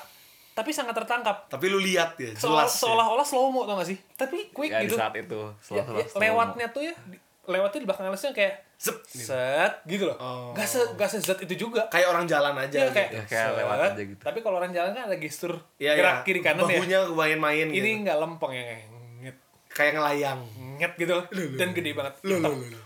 tapi 0.51 0.69
sangat 0.69 0.93
tertangkap. 0.93 1.47
Tapi 1.47 1.65
lu 1.65 1.79
lihat 1.79 2.15
ya, 2.15 2.31
jelas. 2.31 2.67
ya. 2.67 2.79
seolah-olah 2.81 3.23
slow 3.23 3.49
mo 3.49 3.63
tau 3.63 3.75
gak 3.75 3.87
sih? 3.87 3.97
Tapi 4.13 4.51
quick 4.51 4.67
ya 4.69 4.79
di 4.79 4.85
gitu. 4.85 4.95
saat 4.95 5.13
itu 5.13 5.39
Ya, 5.71 5.81
setelah 5.81 5.85
ya, 5.95 6.03
setelah 6.05 6.23
lewatnya 6.25 6.67
tuh 6.69 6.81
ya, 6.81 6.93
di- 7.05 7.21
lewatnya 7.43 7.79
di 7.79 7.87
belakang 7.87 8.05
Alesnya 8.05 8.31
kayak 8.31 8.53
Zep. 8.75 8.97
set 9.05 9.73
gitu 9.85 10.05
loh. 10.05 10.17
Oh. 10.17 10.51
Gak 10.51 10.65
se 10.65 10.81
gak 10.93 11.05
se 11.05 11.17
zet 11.19 11.39
itu 11.39 11.55
juga. 11.59 11.85
Kayak 11.87 12.07
orang 12.09 12.25
jalan 12.25 12.53
aja. 12.55 12.77
Gitu. 12.79 12.91
kayak, 12.91 13.09
Ya, 13.11 13.23
kayak 13.23 13.47
set. 13.47 13.57
lewat 13.57 13.77
aja 13.87 14.01
gitu. 14.01 14.21
Tapi 14.21 14.39
kalau 14.39 14.55
orang 14.57 14.71
jalan 14.71 14.91
kan 14.91 15.03
ada 15.05 15.15
gestur 15.15 15.53
Iya, 15.75 15.93
gerak 15.93 16.15
iya. 16.15 16.25
kiri 16.25 16.39
kanan 16.39 16.63
ya. 16.63 16.75
Bahunya 16.75 16.99
main-main 17.07 17.67
Ini 17.67 17.77
gitu. 17.79 18.03
nggak 18.03 18.17
lempeng 18.17 18.51
ya 18.51 18.63
kayak 18.65 18.83
nget 19.17 19.35
Kayak 19.69 19.91
ngelayang. 19.95 20.39
nget 20.75 20.93
gitu 20.97 21.13
loh. 21.13 21.25
dan 21.55 21.69
gede 21.71 21.91
banget. 21.93 22.13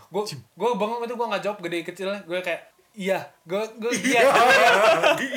Gue 0.06 0.22
gue 0.30 0.70
bangun 0.72 1.00
itu 1.02 1.14
gue 1.14 1.26
nggak 1.26 1.42
jawab 1.42 1.58
gede 1.60 1.78
kecilnya. 1.82 2.20
Gue 2.22 2.38
kayak 2.40 2.75
iya, 2.96 3.20
gue 3.44 3.62
gue 3.76 3.92
iya. 4.10 4.20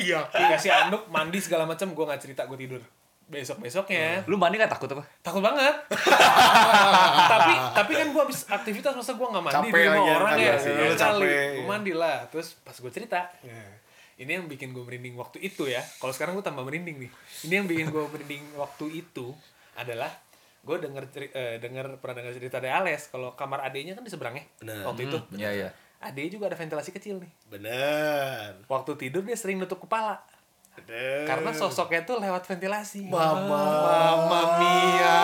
Iya. 0.00 0.20
Dikasih 0.26 0.70
anduk, 0.72 1.06
mandi 1.12 1.38
segala 1.38 1.68
macam, 1.68 1.92
gue 1.92 2.04
nggak 2.08 2.22
cerita, 2.24 2.48
gue 2.48 2.56
tidur. 2.56 2.82
Besok 3.30 3.62
besoknya 3.62 4.26
lu 4.26 4.34
mandi 4.34 4.58
gak 4.58 4.74
takut 4.74 4.90
apa 4.90 5.06
takut 5.22 5.38
banget. 5.38 5.70
tapi 7.38 7.52
tapi 7.78 7.92
kan 7.94 8.08
gue 8.10 8.22
habis 8.26 8.42
aktivitas 8.50 8.90
masa 8.98 9.14
gue 9.14 9.22
nggak 9.22 9.44
mandi 9.46 9.70
Capek 9.70 9.78
di 9.78 9.86
rumah 9.86 10.14
orang 10.18 10.32
kan, 10.34 10.38
ya. 10.42 10.54
iya, 10.58 10.84
lu 10.90 10.94
capek. 10.98 11.48
gue 11.54 11.66
mandi 11.68 11.92
lah. 11.94 12.26
Terus 12.26 12.58
pas 12.58 12.74
gue 12.74 12.90
cerita, 12.90 13.30
nah, 13.46 13.70
ini 14.18 14.30
yang 14.34 14.50
bikin 14.50 14.74
gue 14.74 14.82
merinding 14.82 15.14
waktu 15.14 15.38
itu 15.46 15.70
ya. 15.70 15.78
Kalau 16.02 16.10
sekarang 16.10 16.34
gue 16.34 16.42
tambah 16.42 16.66
merinding 16.66 17.06
nih. 17.06 17.10
Ini 17.46 17.52
yang 17.62 17.66
bikin 17.70 17.86
gue 17.94 18.02
merinding 18.02 18.44
waktu 18.58 18.86
itu 18.98 19.30
adalah 19.78 20.10
gue 20.60 20.76
denger 20.76 21.04
eh, 21.32 21.56
denger 21.56 21.96
pernah 22.04 22.20
denger 22.20 22.32
cerita 22.36 22.60
dari 22.60 22.74
Ales 22.74 23.08
kalau 23.08 23.32
kamar 23.32 23.64
adenya 23.64 23.96
kan 23.96 24.04
di 24.04 24.12
seberangnya 24.12 24.44
Bener. 24.60 24.84
waktu 24.84 25.08
itu 25.08 25.16
Iya 25.40 25.50
iya. 25.56 25.68
Adenya 26.00 26.30
juga 26.32 26.48
ada 26.48 26.56
ventilasi 26.56 26.90
kecil 26.90 27.16
nih 27.16 27.30
Bener. 27.46 28.56
waktu 28.66 28.90
tidur 28.96 29.20
dia 29.20 29.34
sering 29.34 29.56
nutup 29.56 29.78
kepala 29.78 30.16
Bener. 30.72 31.24
karena 31.24 31.50
sosoknya 31.52 32.02
tuh 32.02 32.16
lewat 32.16 32.42
ventilasi 32.42 33.04
Mama. 33.04 33.44
mama 33.46 34.40
mia 34.56 35.18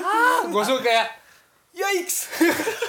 ah 0.00 0.40
gue 0.44 0.62
suka 0.64 0.80
kayak 0.80 1.06
yikes 1.72 2.16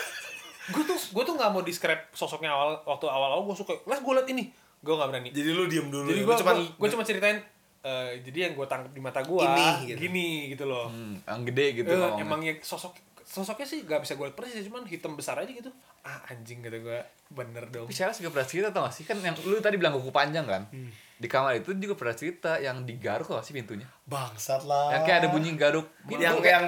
gue 0.73 0.83
tuh 0.83 0.97
gue 0.97 1.23
tuh 1.23 1.33
nggak 1.33 1.51
mau 1.51 1.61
describe 1.61 2.09
sosoknya 2.11 2.49
awal 2.49 2.81
waktu 2.83 3.05
awal 3.05 3.29
awal 3.31 3.43
gue 3.43 3.55
suka 3.55 3.73
les 3.79 3.99
gue 3.99 4.13
liat 4.13 4.27
ini 4.27 4.43
gue 4.79 4.93
nggak 4.93 5.07
berani 5.07 5.29
Jadi 5.29 5.49
lu 5.51 5.65
diem 5.65 5.87
dulu. 5.87 6.05
jadi 6.07 6.19
ya. 6.19 6.25
gue 6.25 6.33
Lu 6.33 6.41
cuman 6.41 6.55
gue 6.71 6.89
cuma 6.89 7.03
ceritain 7.03 7.37
eh, 7.81 8.09
jadi 8.21 8.37
yang 8.43 8.53
gue 8.53 8.65
tangkap 8.65 8.89
di 8.89 8.97
mata 8.99 9.21
gue 9.21 9.37
Ini, 9.39 9.67
gitu. 9.87 9.97
gini 9.99 10.27
gitu 10.49 10.65
loh 10.65 10.89
Hmm, 10.89 11.17
yang 11.19 11.41
gede 11.43 11.65
gitu 11.75 11.87
Eh, 11.87 11.93
ngomongnya. 11.95 12.21
emang 12.23 12.41
ya 12.41 12.53
sosok 12.59 12.93
sosoknya 13.25 13.65
sih 13.65 13.81
gak 13.83 14.05
bisa 14.05 14.13
gue 14.13 14.25
liat 14.29 14.37
persis 14.37 14.61
cuman 14.69 14.85
hitam 14.85 15.17
besar 15.17 15.41
aja 15.41 15.49
gitu 15.49 15.73
ah 16.05 16.21
anjing 16.29 16.61
gitu 16.61 16.77
gue 16.77 16.99
bener 17.33 17.65
dong 17.73 17.89
Tapi 17.89 17.97
Charles 17.97 18.21
juga 18.21 18.37
pernah 18.37 18.47
cerita 18.47 18.69
tau 18.69 18.85
gak 18.85 18.93
sih? 18.93 19.03
Kan 19.03 19.17
yang 19.19 19.33
lu 19.49 19.57
tadi 19.57 19.81
bilang 19.81 19.97
kuku 19.97 20.13
panjang 20.13 20.45
kan? 20.45 20.69
Di 21.17 21.25
kamar 21.25 21.57
itu 21.57 21.73
juga 21.73 21.97
pernah 21.97 22.13
cerita 22.13 22.61
yang 22.61 22.85
digaruk 22.85 23.25
tau 23.25 23.41
gak 23.41 23.47
sih 23.49 23.57
pintunya? 23.57 23.89
bangsat 24.05 24.69
lah. 24.69 24.93
Yang 24.93 25.01
kayak 25.09 25.17
ada 25.25 25.29
bunyi 25.33 25.57
garuk 25.57 25.89
gitu. 26.05 26.21
yang 26.21 26.37
kayak 26.37 26.53
yang 26.53 26.67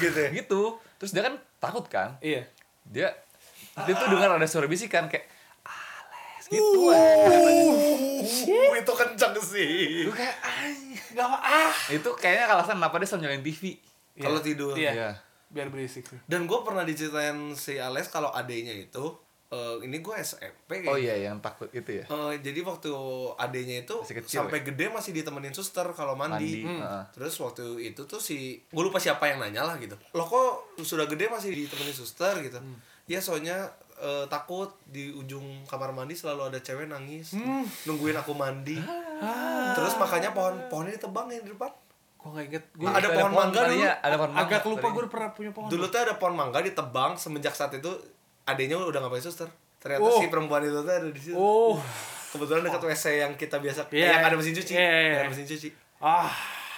gitu 0.00 0.18
ya. 0.18 0.30
gitu. 0.32 0.60
Terus 0.96 1.10
dia 1.12 1.22
kan 1.28 1.34
takut 1.60 1.84
kan? 1.86 2.16
iya 2.24 2.48
Dia 2.88 3.12
dia 3.84 3.92
tuh 3.92 4.08
dengar 4.08 4.32
ada 4.32 4.48
suara 4.48 4.64
bisikan 4.64 5.04
kayak 5.12 5.28
Ales 5.68 6.46
gitu 6.48 6.88
uh. 6.88 6.96
Uh, 8.46 8.74
itu 8.80 8.92
kencang 8.96 9.36
sih. 9.44 10.08
Gue 10.08 10.16
kayak 10.16 10.36
ah 11.20 11.72
Itu 11.92 12.16
kayaknya 12.16 12.56
alasan 12.56 12.80
kenapa 12.80 12.96
dia 12.96 13.08
selalu 13.08 13.22
nyalain 13.28 13.44
TV. 13.44 13.62
Kalau 14.16 14.40
tidur. 14.40 14.72
iya 14.72 14.92
Iya. 14.96 15.10
Biar 15.46 15.70
berisik 15.70 16.04
sih 16.04 16.18
Dan 16.26 16.44
gue 16.44 16.58
pernah 16.60 16.82
diceritain 16.82 17.54
si 17.54 17.78
Ales 17.78 18.10
kalau 18.10 18.34
adenya 18.34 18.74
itu, 18.74 19.14
eh, 19.46 19.78
ini 19.86 20.02
gue 20.02 20.14
SMP 20.18 20.82
Oh 20.84 20.98
iya 20.98 21.14
yang 21.14 21.38
takut 21.38 21.70
itu 21.70 22.02
ya. 22.02 22.04
Eh, 22.06 22.32
jadi 22.42 22.60
waktu 22.60 22.90
adenya 23.38 23.86
itu 23.86 23.94
Masih 24.02 24.16
kecil 24.18 24.36
sampai 24.42 24.66
gede 24.66 24.90
masih 24.90 25.14
ditemenin 25.14 25.54
suster 25.54 25.86
kalau 25.94 26.18
Mandi. 26.18 26.66
mandi. 26.66 26.66
heeh. 26.66 27.02
Terus 27.14 27.34
waktu 27.38 27.64
itu 27.78 28.02
tuh 28.04 28.18
si 28.18 28.58
gue 28.58 28.82
lupa 28.82 28.98
siapa 28.98 29.30
yang 29.30 29.38
nanya 29.38 29.62
lah 29.62 29.78
gitu. 29.78 29.94
Lo 30.12 30.26
kok 30.26 30.74
sudah 30.82 31.06
gede 31.06 31.30
masih 31.30 31.54
ditemenin 31.54 31.94
suster 31.94 32.34
gitu? 32.42 32.58
Ya 33.06 33.22
soalnya 33.22 33.70
eh, 33.96 34.26
takut 34.26 34.74
di 34.84 35.14
ujung 35.14 35.62
kamar 35.64 35.94
mandi 35.94 36.12
selalu 36.12 36.50
ada 36.50 36.58
cewek 36.58 36.90
nangis 36.90 37.32
nungguin 37.86 38.18
aku 38.18 38.34
mandi. 38.34 38.76
Terus 39.72 39.94
makanya 39.96 40.34
pohon 40.34 40.58
pohonnya 40.68 40.98
ditebang 40.98 41.30
yang 41.30 41.46
di 41.46 41.54
depan. 41.54 41.70
Gue 42.26 42.32
gak 42.32 42.46
inget 42.48 42.64
gue 42.72 42.86
Ada 42.88 43.08
pohon 43.08 43.32
mangga 43.32 43.54
dulu. 43.56 43.66
tadinya, 43.68 43.92
Ada 43.96 44.14
pohon 44.16 44.30
mangga. 44.30 44.46
agak 44.48 44.62
lupa 44.66 44.86
gue 44.88 45.02
pernah 45.06 45.30
punya 45.30 45.50
pohon 45.50 45.68
Dulu 45.68 45.84
tuh 45.86 46.00
ada 46.00 46.14
pohon 46.14 46.34
mangga 46.34 46.58
ditebang 46.60 47.10
semenjak 47.14 47.52
saat 47.52 47.70
itu 47.72 47.90
adenya 48.44 48.76
udah 48.76 48.98
gak 49.00 49.12
pakai 49.12 49.24
suster. 49.24 49.48
Ternyata 49.76 50.02
Oh. 50.04 50.16
si 50.16 50.26
perempuan 50.26 50.60
itu 50.60 50.74
tuh 50.76 50.90
ada 50.90 51.06
di 51.06 51.20
situ. 51.20 51.34
oh 51.34 51.78
Kebetulan 52.28 52.62
dekat 52.62 52.82
WC 52.82 53.04
yang 53.18 53.32
kita 53.32 53.56
biasa 53.56 53.86
Iya. 53.88 54.08
yang 54.12 54.24
ada 54.24 54.34
mesin 54.34 54.52
cuci. 54.52 54.72
Iya, 54.72 54.82
iya, 54.82 55.00
iya. 55.00 55.16
Ada 55.18 55.30
mesin 55.30 55.46
cuci. 55.46 55.68
ah 55.98 56.28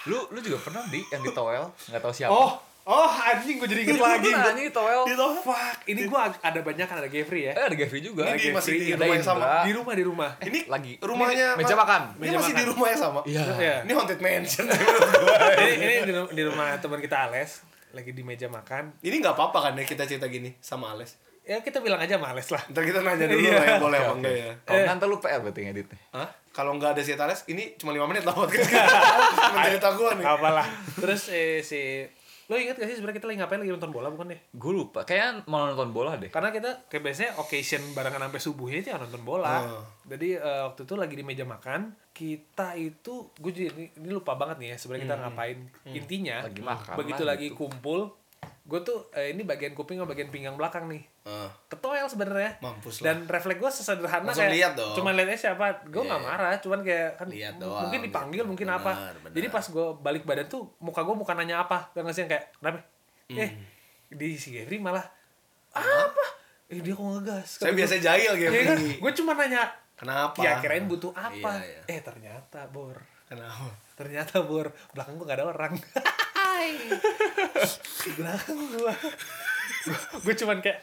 Lu 0.05 0.29
lu 0.29 0.39
juga 0.39 0.61
pernah 0.61 0.85
di 0.87 1.01
yang 1.05 1.21
di 1.21 1.31
towel, 1.31 1.69
nggak 1.69 1.99
tahu 1.99 2.13
siapa. 2.13 2.31
oh 2.31 2.51
oh 2.89 3.05
anjing 3.13 3.57
gue 3.57 3.69
jadi 3.69 3.81
inget 3.85 4.01
lagi 4.01 4.27
Pernah 4.27 4.49
anjing 4.49 4.69
towel. 4.71 5.03
Di 5.05 5.13
towel. 5.13 5.37
fuck 5.39 5.77
ini 5.85 6.01
gue 6.03 6.17
ada 6.41 6.61
banyak 6.63 6.83
kan 6.83 6.97
ada 6.97 7.07
Gevry 7.07 7.41
ya 7.43 7.53
Eh 7.53 7.65
ada 7.67 7.77
Gavri 7.77 8.01
juga. 8.01 8.25
Ini 8.27 8.41
di- 8.41 8.49
masih 8.51 8.73
di 8.75 8.91
rumah 8.91 9.13
yang 9.13 9.21
sama. 9.23 9.39
Indra. 9.39 9.61
di 9.61 9.73
rumah 9.73 9.93
di 9.93 10.05
rumah 10.05 10.31
Ini 10.41 10.61
lagi. 10.67 10.93
rumahnya 10.99 11.49
Ini 11.51 11.59
meja 11.59 11.75
makan. 11.75 12.03
Ini 12.11 12.21
Meja 12.23 12.37
masih 12.39 12.49
makan. 12.49 12.59
di 12.59 12.67
rumah 12.67 12.87
yang 12.89 12.99
sama. 12.99 13.21
Iya. 13.23 13.43
Iya. 13.55 13.77
Ini 13.85 13.93
haunted 13.93 14.19
mansion 14.19 14.65
ini 15.69 15.73
ini 15.77 15.95
di, 16.03 16.13
di 16.33 16.43
rumah 16.43 16.67
teman 16.77 16.99
kita 16.99 17.17
Ales 17.25 17.61
lagi 17.89 18.11
di 18.11 18.21
meja 18.21 18.49
makan 18.49 18.97
Ini 18.99 19.17
nggak 19.19 19.33
apa-apa 19.33 19.59
kan 19.63 19.73
ya 19.75 19.85
kita 19.85 20.05
cerita 20.05 20.25
gini 20.27 20.57
sama 20.59 20.93
Ales. 20.93 21.17
ya 21.43 21.61
kita 21.61 21.81
bilang 21.81 21.97
aja 21.97 22.17
sama 22.17 22.29
Ales 22.31 22.45
lah 22.47 22.61
Ntar 22.67 22.85
kita 22.85 23.01
nanya 23.01 23.25
dulu 23.31 23.41
Iya. 23.43 23.53
lah 23.55 23.65
ya 23.67 23.77
boleh 23.79 23.99
apa 23.99 24.13
enggak 24.15 24.35
ya. 24.35 24.51
Kalau 24.63 24.83
nanti 24.87 25.05
lu 25.05 25.17
PR 25.19 25.41
berarti 25.41 25.61
ngeditnya. 25.63 25.99
Hah? 26.11 26.29
Kalau 26.51 26.75
nggak 26.75 26.91
ada 26.91 27.01
si 27.01 27.13
Ales, 27.15 27.41
ini 27.47 27.77
cuma 27.77 27.91
5 27.91 28.05
menit 28.07 28.23
lah 28.23 28.35
podcast 28.35 28.67
kita. 28.75 28.97
Cuma 29.45 29.61
cerita 29.63 29.89
gua 29.93 30.11
nih. 30.13 30.25
apalah 30.27 30.67
terus 30.95 31.23
eh, 31.29 31.63
si 31.63 32.03
lo 32.49 32.57
inget 32.57 32.75
gak 32.75 32.87
sih 32.87 32.97
sebenarnya 32.97 33.17
kita 33.17 33.29
lagi 33.29 33.39
ngapain 33.39 33.61
lagi 33.61 33.71
nonton 33.71 33.93
bola 33.93 34.09
bukan 34.09 34.27
deh 34.29 34.41
Gue 34.51 34.73
lupa. 34.75 35.05
Kayaknya 35.05 35.45
mau 35.45 35.65
nonton 35.65 35.91
bola 35.91 36.17
deh. 36.17 36.29
karena 36.29 36.49
kita 36.49 36.89
kayak 36.89 37.03
biasanya 37.03 37.31
occasion 37.37 37.83
barengan 37.93 38.25
sampai 38.25 38.41
subuhnya 38.41 38.79
itu 38.79 38.89
ya 38.89 38.97
nonton 38.97 39.21
bola 39.21 39.57
Oh. 39.61 39.85
jadi 40.07 40.29
eh, 40.37 40.61
waktu 40.65 40.81
itu 40.83 40.95
lagi 40.95 41.13
di 41.13 41.23
meja 41.23 41.45
makan 41.45 41.81
kita 42.11 42.75
itu 42.75 43.15
gue 43.33 43.51
jadi 43.51 43.69
ini, 43.71 43.85
ini 43.95 44.09
lupa 44.11 44.33
banget 44.35 44.57
nih 44.59 44.69
ya 44.71 44.77
sebenarnya 44.77 45.05
kita 45.05 45.17
ngapain 45.21 45.59
intinya 45.89 46.37
Lagi 46.43 46.63
makan 46.63 46.95
begitu 46.97 47.23
lah 47.23 47.31
lagi 47.31 47.47
gitu. 47.49 47.57
kumpul 47.61 48.01
gue 48.69 48.81
tuh 48.83 49.09
eh, 49.11 49.33
ini 49.33 49.43
bagian 49.43 49.73
kuping 49.73 49.97
sama 49.97 50.09
bagian 50.09 50.29
pinggang 50.29 50.53
belakang 50.55 50.85
nih 50.87 51.01
Ah, 51.25 51.49
ketoel 51.67 52.05
sebenarnya 52.05 52.61
Mampus 52.61 53.01
lah. 53.01 53.05
dan 53.11 53.25
refleks 53.25 53.57
gue 53.57 53.71
sesederhana 53.75 54.23
Langsung 54.23 54.45
kayak 54.45 54.55
lihat 54.55 54.73
dong. 54.75 54.93
cuma 54.93 55.11
lihatnya 55.11 55.37
siapa 55.39 55.65
gue 55.85 56.03
nggak 56.03 56.17
Iya. 56.19 56.29
marah 56.29 56.55
cuman 56.59 56.81
kayak 56.83 57.11
kan 57.17 57.27
Lihat 57.27 57.57
doang, 57.57 57.81
mungkin 57.83 58.01
dipanggil 58.03 58.37
gitu. 58.39 58.47
mungkin 58.47 58.67
Benar, 58.67 58.79
apa 58.79 58.93
benar. 59.19 59.33
jadi 59.33 59.47
pas 59.49 59.65
gue 59.67 59.87
balik 59.99 60.23
badan 60.23 60.47
tuh 60.47 60.69
muka 60.79 61.01
gue 61.01 61.15
bukan 61.15 61.35
nanya 61.35 61.57
apa 61.61 61.89
dan 61.91 62.05
ngasih 62.05 62.23
yang 62.23 62.31
kayak 62.31 62.45
kenapa 62.55 62.79
Hmm. 63.27 63.37
eh 63.39 63.51
di 64.11 64.29
si 64.35 64.49
Gavri 64.51 64.77
malah 64.79 65.05
apa 65.71 66.25
eh 66.67 66.79
dia 66.79 66.93
kok 66.93 67.05
ngegas 67.05 67.49
Saya 67.59 67.73
biasa 67.73 67.97
jahil 67.99 68.33
ya 68.35 68.49
kan 68.67 68.77
gue 68.79 69.13
cuma 69.15 69.33
nanya 69.35 69.65
Kenapa? 69.95 70.39
ya 70.39 70.57
kirain 70.59 70.85
butuh 70.85 71.11
apa 71.11 71.57
Iya, 71.59 71.81
iya. 71.83 71.83
eh 71.91 72.01
ternyata 72.01 72.69
bor 72.69 72.97
Kenapa? 73.25 73.69
ternyata 73.95 74.41
bor 74.41 74.69
belakang 74.93 75.17
gue 75.17 75.25
gak 75.25 75.39
ada 75.39 75.47
orang 75.47 75.73
di 77.99 78.11
belakang 78.13 78.59
gue 78.69 78.95
gue 80.19 80.35
cuman 80.37 80.59
kayak 80.59 80.79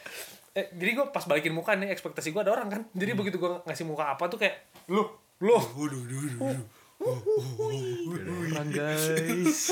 eh, 0.54 0.68
jadi 0.72 0.92
gue 0.94 1.06
pas 1.10 1.24
balikin 1.24 1.52
muka 1.52 1.74
nih 1.74 1.90
ekspektasi 1.90 2.30
gue 2.30 2.42
ada 2.42 2.52
orang 2.52 2.68
kan 2.68 2.82
jadi 2.92 3.12
Hmm. 3.12 3.20
begitu 3.20 3.38
gue 3.38 3.52
ngasih 3.62 3.84
muka 3.84 4.10
apa 4.10 4.26
tuh 4.26 4.38
kayak 4.38 4.56
lu 4.88 5.04
lu 5.38 5.52
Waduh, 5.52 6.00
waduh, 6.00 6.32
waduh. 6.40 6.66
Orang 8.48 8.72
guys. 8.72 9.68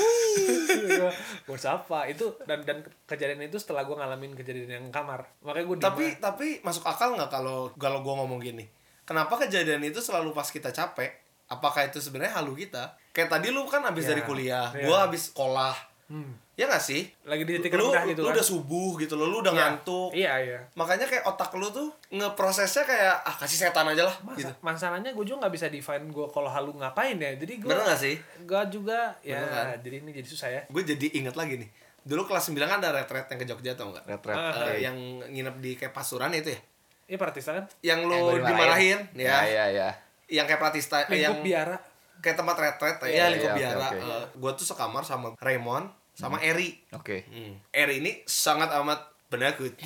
gue 1.40 1.58
sapa 1.58 2.04
itu 2.04 2.36
dan 2.42 2.60
dan 2.62 2.78
kejadian 3.04 3.40
itu 3.42 3.56
setelah 3.56 3.82
gue 3.82 3.92
ngalamin 3.92 4.32
kejadian 4.34 4.70
yang 4.70 4.86
kamar 4.90 5.24
makanya 5.40 5.64
gue 5.64 5.76
Tapi 5.80 6.04
tapi 6.18 6.46
masuk 6.60 6.84
akal 6.84 7.16
nggak 7.16 7.30
kalau 7.30 7.72
kalau 7.74 8.00
gua 8.00 8.20
ngomong 8.20 8.38
gini? 8.38 8.68
Kenapa 9.04 9.36
kejadian 9.38 9.80
itu 9.82 10.00
selalu 10.00 10.32
pas 10.32 10.44
kita 10.46 10.68
capek? 10.68 11.12
Apakah 11.46 11.84
itu 11.84 11.96
sebenarnya 11.96 12.40
halu 12.40 12.56
kita? 12.56 12.96
Kayak 13.12 13.28
tadi 13.30 13.48
lu 13.48 13.64
kan 13.64 13.84
habis 13.84 14.04
Ya, 14.04 14.10
dari 14.10 14.22
kuliah, 14.22 14.72
iya. 14.72 14.84
gua 14.84 15.04
habis 15.04 15.28
sekolah. 15.28 15.76
Hmm, 16.06 16.32
Ya 16.54 16.64
nggak 16.64 16.80
sih? 16.80 17.10
lagi 17.24 17.42
di 17.42 17.58
titik 17.58 17.74
Lu, 17.74 17.88
rendah 17.88 18.06
gitu 18.06 18.20
lu 18.20 18.28
kan 18.28 18.34
udah 18.34 18.46
subuh 18.46 18.90
gitu 18.96 19.14
loh, 19.14 19.26
lu 19.26 19.40
udah 19.40 19.50
Iya. 19.50 19.60
ngantuk. 19.60 20.10
iya 20.12 20.32
iya 20.38 20.60
Makanya 20.72 21.04
kayak 21.04 21.24
otak 21.24 21.50
lu 21.52 21.66
tuh 21.68 21.90
ngeprosesnya 22.08 22.84
kayak 22.84 23.14
ah 23.20 23.34
kasih 23.34 23.58
setan 23.60 23.86
aja 23.86 24.02
lah 24.02 24.14
Masa, 24.20 24.38
gitu. 24.38 24.52
masalahnya 24.60 25.10
gue 25.10 25.24
juga 25.24 25.42
nggak 25.42 25.52
bisa 25.52 25.66
define 25.66 26.06
gue 26.06 26.26
kalau 26.28 26.46
halu 26.46 26.70
ngapain 26.74 27.14
ya 27.14 27.34
jadi 27.34 27.52
gue 27.56 27.66
Bener 27.66 27.82
gak 27.84 27.98
sih? 27.98 28.14
gak 28.44 28.68
juga 28.68 29.18
ya 29.20 29.36
Bener 29.36 29.50
kan? 29.50 29.66
jadi 29.80 29.96
ini 29.98 30.10
jadi 30.12 30.28
susah 30.28 30.48
ya 30.48 30.62
Gue 30.66 30.82
jadi 30.82 31.06
inget 31.12 31.34
lagi 31.34 31.58
nih. 31.58 31.70
Dulu 32.00 32.22
kelas 32.24 32.44
9 32.46 32.60
kan 32.60 32.78
ada 32.78 32.92
retret 32.92 33.24
yang 33.26 33.38
ke 33.38 33.46
Jogja 33.46 33.72
tau 33.72 33.88
nggak? 33.88 34.04
Retret. 34.06 34.36
Ah, 34.36 34.68
Eh, 34.70 34.84
yang 34.84 34.92
nginep 35.24 35.56
di 35.58 35.72
kayak 35.72 35.90
pasuran 35.90 36.30
itu 36.30 36.48
ya? 36.48 36.60
Iya 37.06 37.16
Pratista 37.16 37.50
kan 37.52 37.64
Yang 37.80 38.00
lu 38.02 38.12
Yang 38.12 38.22
gua 38.22 38.38
dimarahin, 38.46 38.98
Ya 39.12 39.24
ya. 39.24 39.40
ya 39.42 39.64
ya. 39.70 39.88
Yang 40.30 40.46
kayak 40.46 40.60
Pratista, 40.60 40.96
eh, 41.02 41.18
yang 41.18 41.40
biara 41.40 41.76
kayak 42.18 42.36
tempat 42.36 42.56
retret 42.56 42.96
ya 43.02 43.08
Iya, 43.08 43.24
lingkup 43.30 43.50
iya, 43.50 43.54
oke, 43.54 43.60
biara 43.60 43.86
oke. 43.86 43.96
Eh, 43.98 44.24
gua 44.36 44.50
tuh 44.52 44.66
sekamar 44.66 45.02
sama 45.02 45.34
Raymond 45.38 45.86
sama 46.14 46.38
Eri 46.38 46.78
Oke. 46.92 47.26
Hmm. 47.26 47.58
Eri 47.70 47.98
ini 47.98 48.22
sangat 48.22 48.70
amat 48.78 49.00
penakut. 49.26 49.74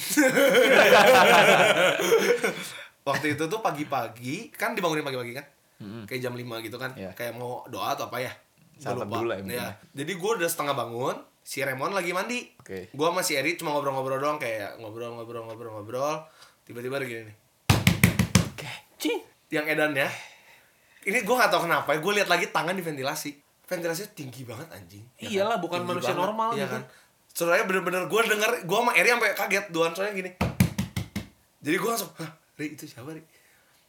Waktu 3.09 3.27
itu 3.33 3.45
tuh 3.49 3.61
pagi-pagi, 3.61 4.53
kan 4.53 4.77
dibangunin 4.77 5.01
pagi-pagi 5.01 5.33
kan? 5.33 5.47
Kayak 6.05 6.21
jam 6.21 6.35
5 6.37 6.45
gitu 6.61 6.77
kan? 6.77 6.93
Iya. 6.93 7.17
Kayak 7.17 7.41
mau 7.41 7.65
doa 7.65 7.97
atau 7.97 8.13
apa 8.13 8.21
ya? 8.21 8.33
Sahabat 8.77 9.09
lupa. 9.09 9.15
dulu 9.17 9.27
lah 9.33 9.37
ya, 9.39 9.45
Iya. 9.47 9.57
ya. 9.57 9.69
Jadi 9.97 10.13
gue 10.15 10.31
udah 10.37 10.51
setengah 10.51 10.75
bangun, 10.77 11.17
si 11.41 11.65
Raymond 11.65 11.97
lagi 11.97 12.13
mandi. 12.13 12.45
Oke. 12.61 12.93
Gue 12.93 13.07
sama 13.09 13.25
si 13.25 13.33
Eri 13.35 13.57
cuma 13.57 13.73
ngobrol-ngobrol 13.73 14.21
doang 14.21 14.37
kayak 14.37 14.77
ngobrol-ngobrol-ngobrol-ngobrol. 14.79 16.29
Tiba-tiba 16.63 17.01
ada 17.01 17.07
gini 17.09 17.23
nih. 17.25 17.37
Cing. 18.99 19.21
Yang 19.49 19.67
edan 19.73 19.97
ya. 19.97 20.09
Ini 21.09 21.25
gue 21.25 21.35
gak 21.35 21.49
tau 21.49 21.65
kenapa 21.65 21.97
ya, 21.97 21.99
gue 22.05 22.13
lihat 22.21 22.29
lagi 22.29 22.53
tangan 22.53 22.77
di 22.77 22.85
ventilasi. 22.85 23.33
Ventilasinya 23.65 24.11
tinggi 24.13 24.45
banget 24.45 24.69
anjing. 24.69 25.05
Ya 25.17 25.29
Iyalah, 25.41 25.57
kan? 25.57 25.65
bukan 25.65 25.79
Tinggi 25.81 25.91
manusia 25.97 26.13
normal 26.13 26.49
iya 26.53 26.69
gitu. 26.69 26.75
kan. 26.77 26.83
Soalnya 27.33 27.65
bener-bener 27.65 28.03
gue 28.05 28.21
denger, 28.29 28.51
gue 28.69 28.79
sama 28.85 28.93
Eri 28.93 29.09
sampai 29.17 29.31
kaget 29.33 29.67
duaan 29.73 29.93
soalnya 29.97 30.15
gini. 30.17 30.31
Jadi 31.65 31.77
gue 31.81 31.89
langsung, 31.89 32.13
hah, 32.21 32.31
Ri 32.61 32.77
itu 32.77 32.85
siapa 32.85 33.09
Ri? 33.17 33.25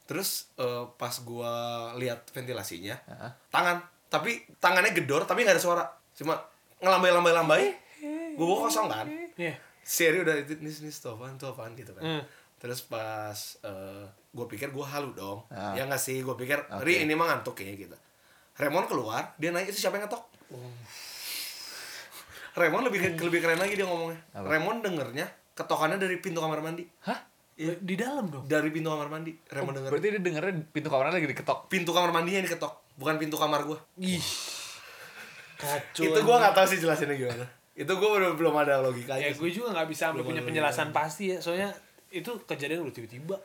Terus 0.08 0.48
eh, 0.56 0.84
pas 0.96 1.12
gue 1.12 1.54
lihat 2.00 2.24
ventilasinya, 2.32 2.96
Heeh. 2.96 3.32
tangan, 3.52 3.84
tapi 4.08 4.48
tangannya 4.58 4.96
gedor, 4.96 5.28
tapi 5.28 5.44
nggak 5.44 5.60
ada 5.60 5.64
suara, 5.64 5.84
cuma 6.16 6.40
ngelambai-lambai-lambai. 6.80 7.64
Gue 8.40 8.46
bawa 8.48 8.72
kosong 8.72 8.88
kan. 8.88 9.06
Iya. 9.36 9.60
Si 9.84 10.08
Eri 10.08 10.24
udah 10.24 10.40
nih 10.40 10.56
nih 10.56 10.92
tuh 10.96 11.20
apaan, 11.20 11.36
tuh 11.36 11.52
apaan 11.52 11.76
gitu 11.76 11.92
kan. 11.92 12.02
Hmm. 12.02 12.24
Terus 12.60 12.84
pas 12.84 13.36
gue 14.30 14.46
pikir 14.46 14.70
gue 14.70 14.86
halu 14.86 15.16
dong, 15.16 15.42
Ah. 15.50 15.74
ya 15.74 15.88
nggak 15.88 15.98
sih? 15.98 16.22
Gue 16.22 16.36
pikir, 16.36 16.60
Oke. 16.70 16.86
Ri 16.86 17.02
ini 17.02 17.18
mah 17.18 17.34
ngantuk 17.34 17.58
kayaknya 17.58 17.90
gitu. 17.90 17.98
Raymond 18.60 18.86
keluar, 18.86 19.34
dia 19.40 19.50
nanya 19.50 19.72
itu 19.72 19.80
siapa 19.80 19.98
yang 19.98 20.06
ngetok? 20.06 20.24
Raymond 22.54 22.84
lebih 22.92 23.00
lebih 23.16 23.40
keren 23.40 23.58
lagi 23.58 23.74
dia 23.80 23.88
ngomongnya. 23.88 24.20
Apa? 24.36 24.46
Raymond 24.52 24.80
dengernya 24.84 25.28
ketokannya 25.56 25.98
dari 25.98 26.20
pintu 26.20 26.44
kamar 26.44 26.60
mandi. 26.60 26.84
Hah? 27.08 27.20
Di 27.60 27.96
dalam 27.96 28.28
dong. 28.32 28.44
Dari 28.48 28.68
pintu 28.72 28.92
kamar 28.92 29.08
mandi. 29.08 29.32
Raymond 29.48 29.76
denger. 29.80 29.90
Berarti 29.96 30.08
dia 30.12 30.22
dengernya 30.22 30.54
pintu 30.72 30.88
kamarnya 30.92 31.14
lagi 31.20 31.28
diketok. 31.32 31.60
Pintu 31.72 31.92
kamar 31.96 32.12
mandinya 32.12 32.44
yang 32.44 32.48
diketok, 32.52 32.74
bukan 33.00 33.16
pintu 33.16 33.36
kamar 33.40 33.64
gua. 33.64 33.80
Ih. 34.00 34.24
Kacau. 35.60 36.04
itu 36.08 36.20
gua 36.24 36.36
nggak 36.40 36.54
tahu 36.56 36.66
sih 36.72 36.80
jelasinnya 36.80 37.16
gimana. 37.16 37.46
Itu 37.76 37.92
gua 37.96 38.10
belum 38.20 38.32
belum 38.40 38.56
ada 38.60 38.80
logikanya. 38.84 39.28
Ya 39.28 39.32
gue 39.36 39.50
juga 39.52 39.72
nggak 39.76 39.88
bisa 39.88 40.12
Belum 40.12 40.28
punya 40.28 40.44
penjelasan 40.44 40.92
pasti 40.92 41.36
ya. 41.36 41.38
Soalnya 41.40 41.72
itu 42.10 42.32
kejadian 42.44 42.82
udah 42.82 42.94
tiba-tiba. 42.94 43.36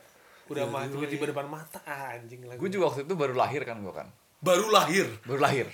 Udah 0.45 0.65
mah 0.65 0.85
tiba-tiba 0.85 1.25
depan 1.25 1.49
mata 1.49 1.81
ah, 1.83 2.13
anjing 2.13 2.45
lagi. 2.45 2.61
Gue 2.61 2.69
juga 2.69 2.93
waktu 2.93 3.01
itu 3.03 3.13
baru 3.13 3.33
lahir 3.33 3.65
kan 3.65 3.81
gue 3.81 3.89
kan. 3.89 4.07
Baru 4.39 4.69
lahir. 4.69 5.09
Baru 5.25 5.41
lahir. 5.41 5.65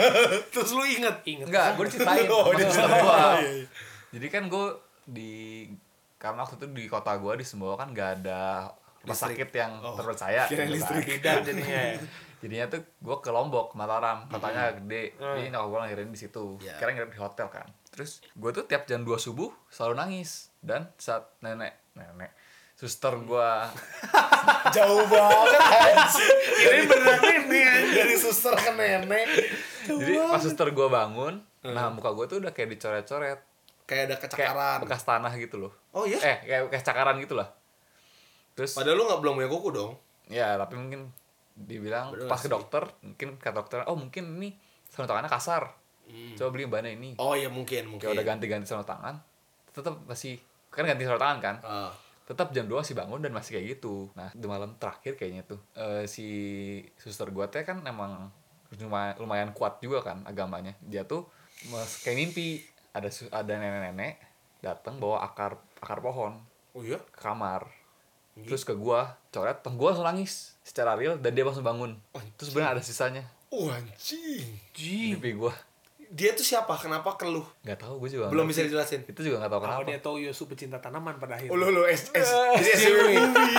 Terus 0.54 0.70
lu 0.74 0.82
inget. 0.82 1.22
inget. 1.24 1.46
Enggak, 1.46 1.78
gue 1.78 1.84
diceritain. 1.86 2.26
Oh, 2.26 2.50
dia 2.50 2.66
gua. 2.66 3.38
Iya, 3.38 3.62
iya. 3.62 3.66
Jadi 4.10 4.26
kan 4.26 4.42
gue 4.50 4.66
di 5.06 5.32
karena 6.18 6.42
waktu 6.42 6.58
itu 6.58 6.66
di 6.74 6.84
kota 6.90 7.14
gue 7.14 7.32
di 7.38 7.44
Sumbawa 7.46 7.78
kan 7.78 7.94
gak 7.94 8.10
ada 8.18 8.72
rumah 9.04 9.14
Listrik. 9.14 9.36
sakit 9.38 9.50
yang 9.54 9.72
Oh, 9.78 9.94
terpercaya. 9.94 10.42
listrik. 10.50 11.06
Tidak 11.22 11.36
jadinya. 11.46 11.80
ya. 11.94 11.98
Jadinya 12.36 12.68
tuh 12.68 12.84
gue 13.00 13.16
ke 13.24 13.30
Lombok, 13.32 13.72
Mataram, 13.72 14.28
kotanya 14.28 14.76
gede. 14.76 15.16
Hmm. 15.16 15.40
Jadi 15.40 15.48
nyokap 15.50 15.68
gue 15.72 15.78
lahirin 15.88 16.10
di 16.12 16.18
situ. 16.20 16.60
Iya. 16.60 16.76
Kira 16.76 16.90
ngirim 16.92 17.08
di 17.08 17.16
hotel 17.16 17.48
kan. 17.48 17.64
Terus 17.88 18.20
gue 18.28 18.50
tuh 18.52 18.64
tiap 18.68 18.84
jam 18.84 19.00
2 19.02 19.16
subuh 19.16 19.48
selalu 19.72 19.94
nangis. 19.96 20.52
Dan 20.60 20.84
saat 21.00 21.32
nenek, 21.40 21.72
nenek, 21.96 22.35
suster 22.76 23.16
gue 23.18 23.50
Jauh 24.76 25.04
banget. 25.06 25.60
Ini 26.52 26.80
beneran 26.84 27.22
ini. 27.24 27.60
Dari 27.88 28.14
suster 28.14 28.52
ke 28.52 28.70
nenek. 28.70 29.26
Jadi 29.82 30.12
pas 30.20 30.38
suster 30.38 30.68
gue 30.68 30.86
bangun, 30.86 31.34
nah 31.64 31.88
muka 31.88 32.10
gue 32.12 32.26
tuh 32.26 32.38
udah 32.38 32.50
kayak 32.50 32.70
dicoret-coret. 32.70 33.40
Kayak 33.84 34.02
ada 34.04 34.16
Kayak 34.18 34.20
kecakaran. 34.20 34.78
bekas 34.82 35.02
tanah 35.02 35.32
gitu 35.34 35.56
loh. 35.58 35.72
Oh 35.90 36.02
iya? 36.02 36.18
Eh, 36.20 36.36
kayak 36.44 36.62
bekas 36.66 36.82
cakaran 36.82 37.16
gitu 37.16 37.32
lah. 37.32 37.48
Terus 38.52 38.74
Padahal 38.74 38.96
lu 38.96 39.04
nggak 39.04 39.20
belum 39.20 39.34
punya 39.36 39.50
kuku 39.50 39.68
dong. 39.70 39.92
ya 40.26 40.54
tapi 40.56 40.74
mungkin 40.74 41.14
dibilang 41.54 42.10
Bener 42.10 42.26
pas 42.26 42.36
ke 42.36 42.44
sih. 42.44 42.50
dokter 42.50 42.82
mungkin 43.00 43.28
kata 43.36 43.54
dokter 43.54 43.78
oh 43.84 43.94
mungkin 43.94 44.26
ini 44.34 44.50
sarung 44.84 45.06
tangannya 45.06 45.30
kasar 45.30 45.70
coba 46.34 46.48
beli 46.50 46.66
bahannya 46.66 46.92
ini 46.92 47.10
Oh 47.16 47.32
iya 47.32 47.46
mungkin 47.46 47.86
mungkin. 47.86 48.02
kayak 48.02 48.12
udah 48.12 48.26
ganti-ganti 48.26 48.66
sarung 48.66 48.82
tangan 48.82 49.22
tetap 49.70 49.94
masih 50.02 50.42
kan 50.66 50.82
ganti 50.82 51.06
sarung 51.06 51.16
tangan 51.16 51.38
kan 51.38 51.56
Ah. 51.62 51.94
Tetap 52.26 52.50
jam 52.50 52.66
2 52.66 52.82
masih 52.82 52.92
bangun 52.92 53.22
dan 53.22 53.30
masih 53.30 53.54
kayak 53.54 53.78
gitu. 53.78 54.10
Nah 54.12 54.34
di 54.34 54.44
malam 54.44 54.74
terakhir 54.76 55.14
kayaknya 55.14 55.46
tuh 55.46 55.62
eh, 55.72 56.04
si 56.04 56.26
suster 56.98 57.30
gua 57.30 57.46
teh 57.46 57.62
kan 57.62 57.80
emang 57.82 58.28
lumayan, 58.76 59.14
lumayan 59.16 59.50
kuat 59.54 59.78
juga 59.78 60.02
kan 60.02 60.26
agamanya. 60.26 60.74
Dia 60.82 61.06
tuh 61.06 61.24
mas- 61.70 62.02
kayak 62.02 62.18
mimpi. 62.18 62.66
Ada 62.90 63.12
ada 63.28 63.52
nenek-nenek 63.54 64.16
datang 64.58 64.96
bawa 64.96 65.20
akar 65.22 65.60
akar 65.78 66.00
pohon 66.00 66.40
Oh 66.72 66.80
iya? 66.80 66.96
ke 66.98 67.20
kamar. 67.20 67.68
Terus 68.36 68.64
ke 68.64 68.72
gua 68.72 69.20
coret 69.28 69.60
terus 69.60 69.76
gua 69.76 69.92
langsung 69.92 70.08
nangis 70.08 70.56
secara 70.60 70.96
real 70.96 71.20
dan 71.20 71.30
dia 71.30 71.44
langsung 71.44 71.62
bangun. 71.62 71.94
Terus 72.34 72.50
benar 72.50 72.72
ada 72.72 72.82
sisanya. 72.82 73.22
Oh 73.52 73.68
anjing. 73.70 74.48
Jing. 74.72 75.14
mimpi 75.16 75.36
gua 75.36 75.52
Dia 76.08 76.30
tuh 76.32 76.42
siapa? 76.42 76.74
Kenapa 76.76 77.14
keluh? 77.14 77.42
nggak 77.60 77.78
tahu 77.78 77.98
gua 77.98 78.08
juga 78.08 78.26
Belum 78.28 78.46
bisa 78.46 78.62
dijelasin. 78.62 79.02
itu 79.02 79.20
juga 79.22 79.40
nggak 79.40 79.50
tahu 79.50 79.60
Kalau 79.60 79.74
kenapa 79.76 79.88
dia 79.88 79.98
tahu 79.98 80.16
Yosu 80.18 80.46
pecinta 80.46 80.78
tanaman 80.78 81.16
pada 81.16 81.34
akhirnya. 81.34 81.50
Oh 81.50 81.58
lu 81.58 81.68
lu 81.68 81.82
S 81.84 82.10
S 82.10 82.30
SCW 82.56 82.96
Win. 83.08 83.22
movie. 83.26 83.54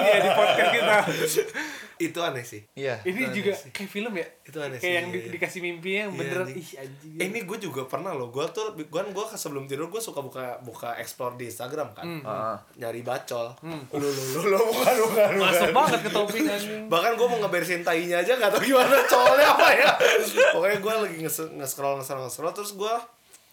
Dia 0.00 0.18
di 0.18 0.30
podcast 0.30 0.70
kita. 0.70 0.96
Itu 2.04 2.20
aneh 2.20 2.42
sih. 2.42 2.60
iya 2.72 3.00
Ini 3.00 3.30
juga 3.30 3.52
sih. 3.52 3.68
kayak 3.68 3.88
film 3.88 4.12
ya. 4.12 4.26
Itu 4.42 4.58
aneh 4.58 4.76
Kayak 4.76 4.80
sih, 4.80 4.92
yang 4.94 5.06
iya, 5.06 5.12
di- 5.12 5.20
iya. 5.20 5.32
dikasih 5.32 5.60
mimpi 5.60 5.90
yang 5.96 6.10
Iya, 6.10 6.18
beneran 6.18 6.46
anjing. 6.46 6.60
ih 6.60 6.70
anjing. 6.76 7.12
Eh, 7.14 7.26
ini 7.26 7.38
gue 7.42 7.58
juga 7.58 7.82
pernah 7.84 8.10
loh. 8.10 8.28
Gue 8.28 8.44
tuh, 8.48 8.66
gue 8.72 8.84
kan 8.86 9.06
gue 9.06 9.24
sebelum 9.32 9.64
tidur 9.64 9.86
gue 9.86 9.98
suka 9.98 10.20
buka 10.20 10.44
buka 10.60 10.94
explore 10.96 11.34
di 11.34 11.46
Instagram 11.46 11.88
kan, 11.92 12.04
Heeh. 12.04 12.56
nyari 12.78 13.00
bacol. 13.00 13.46
Lu 13.92 14.02
lu 14.02 14.10
lu 14.34 14.40
lu 14.46 14.58
bukan 14.60 14.94
bukan. 15.00 15.28
bukan. 15.30 15.30
Masuk 15.40 15.70
banget 15.70 16.00
ke 16.00 16.10
topik 16.10 16.42
anjing. 16.42 16.86
Bahkan 16.86 17.12
gue 17.14 17.26
mau 17.26 17.38
ngebersihin 17.38 17.80
tainya 17.80 18.18
aja 18.18 18.34
gak 18.34 18.48
tau 18.48 18.60
gimana 18.60 18.96
colnya 19.04 19.46
apa 19.50 19.68
ya. 19.70 19.90
Pokoknya 20.54 20.78
gue 20.78 20.94
lagi 21.00 21.16
nge- 21.20 21.52
nge-scroll 21.54 21.96
nge-scroll 21.96 22.24
nge-scroll 22.24 22.52
terus 22.52 22.72
gue 22.74 22.94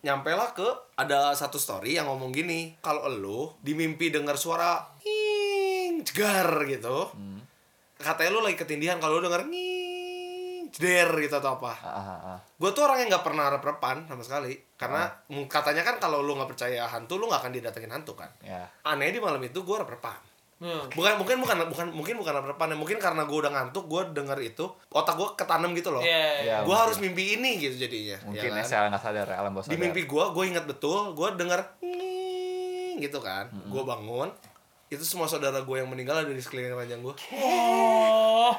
nyampe 0.02 0.30
lah 0.30 0.50
ke 0.50 0.66
ada 0.96 1.30
satu 1.32 1.56
story 1.56 1.94
yang 1.94 2.08
ngomong 2.08 2.30
gini 2.30 2.74
kalau 2.80 3.06
lu 3.08 3.54
di 3.60 3.72
mimpi 3.72 4.10
dengar 4.10 4.34
suara 4.34 4.82
ing 5.00 6.02
cegar 6.02 6.50
gitu 6.66 7.06
katanya 8.02 8.30
lu 8.32 8.42
lagi 8.42 8.56
ketindihan 8.56 8.98
kalau 8.98 9.18
lu 9.18 9.26
denger 9.26 9.46
nging 9.46 9.80
jeder 10.72 11.10
gitu 11.18 11.36
atau 11.36 11.56
apa 11.56 11.74
Ah, 11.78 11.92
ah, 11.92 12.20
ah. 12.28 12.40
gue 12.40 12.70
tuh 12.70 12.82
orang 12.82 13.00
yang 13.00 13.10
nggak 13.10 13.22
pernah 13.22 13.48
rep-repan 13.50 14.06
sama 14.06 14.22
sekali 14.22 14.56
karena 14.74 15.08
mm, 15.28 15.46
katanya 15.46 15.84
kan 15.84 15.96
kalau 15.98 16.20
lu 16.20 16.34
nggak 16.34 16.50
percaya 16.50 16.84
hantu 16.86 17.16
lu 17.16 17.26
nggak 17.26 17.42
akan 17.42 17.52
didatengin 17.52 17.92
hantu 17.92 18.14
kan 18.14 18.32
ya 18.42 18.64
aneh 18.84 19.10
di 19.10 19.20
malam 19.20 19.40
itu 19.40 19.62
gue 19.62 19.78
rep-repan 19.78 20.34
Hmm. 20.62 20.86
bukan 20.94 21.18
mungkin 21.18 21.42
bukan 21.42 21.58
bukan 21.66 21.88
mungkin 21.90 22.16
bukan 22.22 22.34
rep-repan 22.38 22.68
ya. 22.70 22.78
mungkin 22.78 23.02
karena 23.02 23.26
gue 23.26 23.34
udah 23.34 23.50
ngantuk 23.50 23.82
gue 23.84 24.14
denger 24.14 24.38
itu 24.46 24.62
otak 24.94 25.18
gue 25.18 25.34
ketanam 25.34 25.74
gitu 25.74 25.90
loh 25.90 26.06
Iya. 26.06 26.22
Ya, 26.40 26.56
gue 26.60 26.70
mungkin. 26.70 26.78
harus 26.78 26.98
mimpi 27.02 27.34
ini 27.34 27.58
gitu 27.58 27.82
jadinya 27.82 28.22
mungkin 28.22 28.46
ya 28.46 28.54
ya, 28.54 28.56
kan? 28.56 28.66
secara 28.70 28.86
nggak 28.94 29.02
sadar 29.02 29.26
ya, 29.26 29.36
alam 29.42 29.52
bawah 29.52 29.66
di 29.66 29.74
mimpi 29.76 30.06
gue 30.06 30.22
gue 30.24 30.44
ingat 30.46 30.70
betul 30.70 31.18
gue 31.18 31.28
denger 31.34 31.60
nging 31.82 33.02
gitu 33.02 33.18
kan 33.20 33.50
gue 33.50 33.82
bangun 33.84 34.30
itu 34.92 35.02
semua 35.02 35.26
saudara 35.26 35.58
gue 35.58 35.76
yang 35.76 35.88
meninggal 35.88 36.20
ada 36.20 36.30
di 36.30 36.38
sekeliling 36.38 36.76
ranjang 36.76 37.00
gue 37.00 37.16
Oh. 37.34 38.52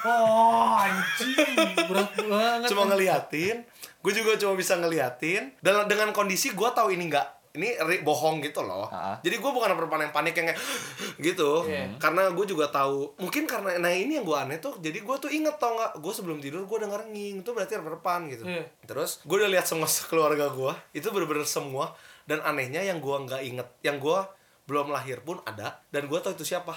Oh, 0.00 0.72
anjing. 0.72 1.36
Berat 1.84 2.16
banget. 2.16 2.68
cuma 2.68 2.82
ngeliatin 2.86 3.56
gue 4.00 4.12
juga 4.14 4.32
cuma 4.34 4.56
bisa 4.56 4.72
ngeliatin 4.74 5.52
dan 5.58 5.84
dengan 5.84 6.08
kondisi 6.10 6.50
gue 6.50 6.68
tahu 6.70 6.88
ini 6.90 7.04
nggak 7.06 7.26
ini 7.52 7.76
ri- 7.78 8.00
bohong 8.00 8.40
gitu 8.40 8.62
loh 8.62 8.88
Ah. 8.88 9.20
jadi 9.20 9.36
gue 9.36 9.50
bukan 9.50 9.68
perempuan 9.70 10.00
yang 10.00 10.08
panik 10.10 10.32
yang 10.32 10.48
kayak 10.48 10.60
gitu 11.28 11.68
Iya. 11.68 12.00
karena 12.00 12.30
gue 12.30 12.46
juga 12.46 12.70
tahu 12.70 13.12
mungkin 13.18 13.44
karena 13.44 13.76
nah 13.76 13.90
ini 13.90 14.16
yang 14.16 14.24
gue 14.24 14.32
aneh 14.32 14.56
tuh 14.56 14.78
jadi 14.78 14.96
gue 14.98 15.16
tuh 15.18 15.28
inget 15.28 15.52
tau 15.54 15.76
nggak 15.76 16.00
gue 16.00 16.12
sebelum 16.14 16.38
tidur 16.38 16.64
gue 16.64 16.78
denger 16.80 17.04
nging 17.06 17.44
itu 17.44 17.50
berarti 17.50 17.76
perempuan 17.76 18.24
gitu 18.26 18.48
Iya. 18.48 18.64
terus 18.82 19.20
gue 19.20 19.36
udah 19.36 19.50
lihat 19.50 19.66
semua 19.66 19.84
keluarga 20.08 20.48
gue 20.48 20.72
itu 20.94 21.04
bener-bener 21.06 21.44
semua 21.44 21.92
dan 22.24 22.40
anehnya 22.40 22.80
yang 22.80 22.96
gue 22.98 23.16
nggak 23.20 23.42
inget 23.44 23.68
yang 23.82 24.00
gue 24.00 24.16
belum 24.70 24.86
lahir 24.88 25.18
pun 25.20 25.42
ada 25.42 25.82
dan 25.88 26.02
gue 26.04 26.14
tahu 26.16 26.32
itu 26.32 26.46
siapa 26.46 26.70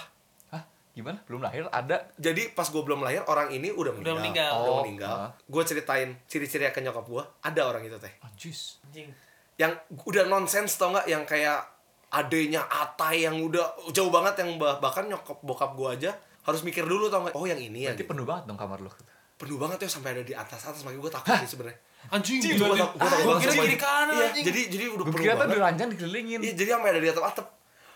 Hah? 0.48 0.62
gimana 0.90 1.22
belum 1.24 1.40
lahir 1.40 1.70
ada 1.70 2.10
jadi 2.16 2.50
pas 2.50 2.66
gue 2.66 2.80
belum 2.80 3.00
lahir 3.00 3.22
orang 3.24 3.48
ini 3.48 3.70
udah 3.70 3.94
meninggal, 3.94 4.18
meninggal. 4.18 4.50
udah 4.52 4.66
Oh, 4.68 4.82
meninggal. 4.82 5.14
ah. 5.16 5.30
gue 5.38 5.62
ceritain 5.62 6.10
ciri-ciri 6.24 6.66
ke 6.68 6.80
nyokap 6.80 7.04
gue 7.04 7.22
ada 7.40 7.60
orang 7.62 7.82
itu 7.82 7.94
teh 7.96 8.10
anjis 8.20 8.82
Anjing. 8.84 9.14
yang 9.54 9.70
udah 10.02 10.26
nonsens 10.26 10.74
tau 10.74 10.90
nggak 10.90 11.06
yang 11.06 11.22
kayak 11.22 11.62
adenya 12.10 12.62
Atai 12.64 13.22
yang 13.22 13.38
udah 13.40 13.62
jauh 13.88 14.06
banget 14.08 14.38
yang 14.38 14.54
bah- 14.54 14.78
bahkan 14.78 15.02
nyokap 15.04 15.38
bokap 15.40 15.70
gua 15.72 15.94
aja 15.94 16.14
harus 16.42 16.62
mikir 16.62 16.82
dulu 16.84 17.06
tau 17.08 17.22
nggak 17.22 17.32
oh 17.32 17.42
yang 17.42 17.58
ini 17.58 17.86
ya 17.86 17.92
gitu. 17.92 18.06
penuh 18.06 18.22
banget 18.22 18.46
dong 18.46 18.54
kamar 18.54 18.78
lu 18.78 18.90
penuh 19.34 19.56
banget 19.56 19.78
ya 19.80 19.88
sampai 19.88 20.10
ada 20.12 20.22
di 20.22 20.30
atas 20.32 20.62
atas 20.64 20.82
makanya 20.82 21.00
gua 21.00 21.12
takut 21.12 21.34
sih 21.40 21.50
sebenarnya 21.50 21.78
Anjing. 22.06 22.38
Cing, 22.38 22.54
gila 22.54 22.68
gua 22.68 22.70
nih. 22.70 22.82
tak- 22.84 22.94
gua 22.94 23.08
takut 23.08 23.18
Ah, 23.18 23.26
banget 23.26 23.42
kira 23.42 23.54
kiri 23.56 23.76
kanan 23.76 24.14
iya 24.14 24.26
jadi 24.44 24.60
jadi 24.68 24.84
udah 24.86 24.94
gue 25.00 25.10
penuh 25.10 25.24
kira 25.24 25.32
tuh 25.32 25.38
di 25.40 25.48
banget 25.48 25.64
ranjang 25.64 25.88
dikelilingin 25.90 26.38
iya 26.40 26.52
jadi 26.54 26.70
sampai 26.70 26.88
ada 26.88 27.00
di 27.00 27.08
atap 27.08 27.24
atap 27.24 27.46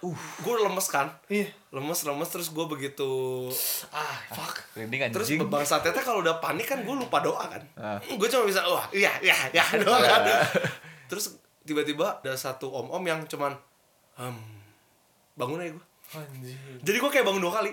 gue 0.01 0.55
lemes 0.57 0.87
kan 0.87 1.11
Iya. 1.27 1.51
lemes 1.71 2.01
lemes 2.01 2.29
terus 2.29 2.49
gue 2.49 2.65
begitu 2.65 3.11
ah 3.91 4.17
fuck 4.29 4.63
Merinding 4.73 5.11
terus 5.11 5.27
bangsa 5.45 5.79
tete 5.79 5.99
kalau 5.99 6.21
udah 6.21 6.39
panik 6.39 6.67
kan 6.67 6.81
gue 6.81 6.95
lupa 6.95 7.19
doa 7.19 7.45
kan 7.45 7.63
Ah. 7.75 7.99
gue 7.99 8.29
cuma 8.29 8.45
bisa 8.45 8.63
wah 8.63 8.87
iya 8.91 9.11
iya 9.19 9.35
iya 9.51 9.65
doa 9.83 9.99
kan 9.99 10.23
terus 11.07 11.35
tiba-tiba 11.63 12.19
ada 12.19 12.33
satu 12.33 12.71
om 12.71 12.89
om 12.89 13.03
yang 13.03 13.25
cuman 13.25 13.53
hmm, 14.15 14.39
bangun 15.35 15.61
aja 15.61 15.73
gue 15.73 15.85
Anjir. 16.11 16.57
jadi 16.81 16.97
gue 16.97 17.11
kayak 17.11 17.25
bangun 17.25 17.41
dua 17.41 17.55
kali 17.55 17.73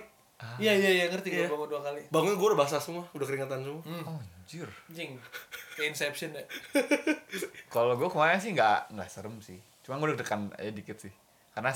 Iya 0.59 0.75
iya 0.75 0.89
iya 0.93 1.05
ngerti 1.07 1.31
Iya. 1.31 1.47
gue 1.47 1.55
bangun 1.55 1.69
dua 1.69 1.81
kali. 1.81 2.01
bangun 2.09 2.35
gue 2.35 2.47
udah 2.49 2.59
basah 2.59 2.75
semua 2.77 3.07
udah 3.09 3.23
keringatan 3.23 3.63
semua 3.63 3.79
Oh, 4.03 4.19
anjir. 4.19 4.67
Anjing. 4.85 5.15
Kayak 5.73 5.87
Inception 5.89 6.29
ya. 6.31 6.43
Kalau 7.73 7.95
gue 7.95 8.05
kemarin 8.05 8.35
sih 8.35 8.51
nggak 8.51 8.91
nggak 8.91 9.07
serem 9.07 9.39
sih. 9.39 9.55
Cuma 9.79 9.95
gue 9.95 10.11
deg-degan 10.11 10.51
aja 10.53 10.71
dikit 10.71 10.99
sih. 10.99 11.13
Karena 11.51 11.71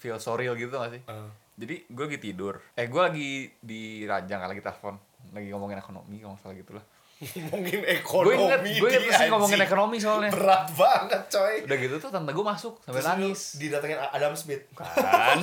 feel 0.00 0.16
surreal 0.16 0.56
gitu 0.56 0.72
gak 0.72 0.96
sih? 0.96 1.02
Ah. 1.04 1.28
Jadi 1.60 1.84
gue 1.92 2.04
lagi 2.08 2.18
tidur. 2.18 2.56
Eh 2.72 2.88
gue 2.88 3.00
lagi 3.04 3.28
di 3.60 4.08
ranjang 4.08 4.40
lagi 4.40 4.64
telepon. 4.64 4.96
Lagi 5.36 5.52
ngomongin 5.52 5.76
ekonomi 5.76 6.16
kalau 6.24 6.40
salah 6.40 6.56
gitu 6.56 6.72
lah. 6.72 6.84
ngomongin 7.52 7.84
Gue 7.84 8.00
ekonomi 8.00 8.32
inget, 8.32 8.60
gue 8.64 8.88
inget 8.88 9.02
pasti 9.12 9.28
ngomongin 9.28 9.60
ekonomi 9.60 9.96
soalnya. 10.00 10.32
berat 10.32 10.72
banget 10.72 11.22
coy 11.28 11.54
Udah 11.68 11.76
gitu 11.76 11.94
tuh 12.00 12.08
tante 12.08 12.32
gue 12.32 12.46
masuk 12.48 12.80
sambil 12.80 13.04
Terus 13.04 13.10
nangis. 13.12 13.40
didatengin 13.60 14.00
Adam 14.00 14.32
Smith 14.32 14.64
Kan. 14.72 15.36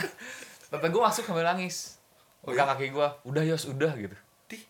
tante 0.70 0.86
gue 0.86 1.02
masuk 1.02 1.26
sambil 1.26 1.42
nangis. 1.42 1.98
Pegang 2.46 2.70
kaki 2.70 2.94
gue. 2.94 3.08
Udah 3.26 3.42
Yos, 3.42 3.66
udah 3.66 3.90
gitu. 3.98 4.14
di 4.46 4.62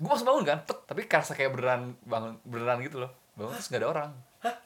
Gue 0.00 0.08
masuk 0.08 0.24
bangun 0.32 0.44
kan, 0.48 0.58
pet, 0.64 0.78
tapi 0.88 1.04
kerasa 1.04 1.36
kayak 1.36 1.52
beneran 1.52 1.92
bangun 2.08 2.40
beneran 2.48 2.80
gitu 2.80 2.96
loh. 3.04 3.12
Bangun 3.36 3.52
terus 3.52 3.68
gak 3.68 3.84
ada 3.84 3.88
orang. 3.92 4.10
Hah? 4.40 4.56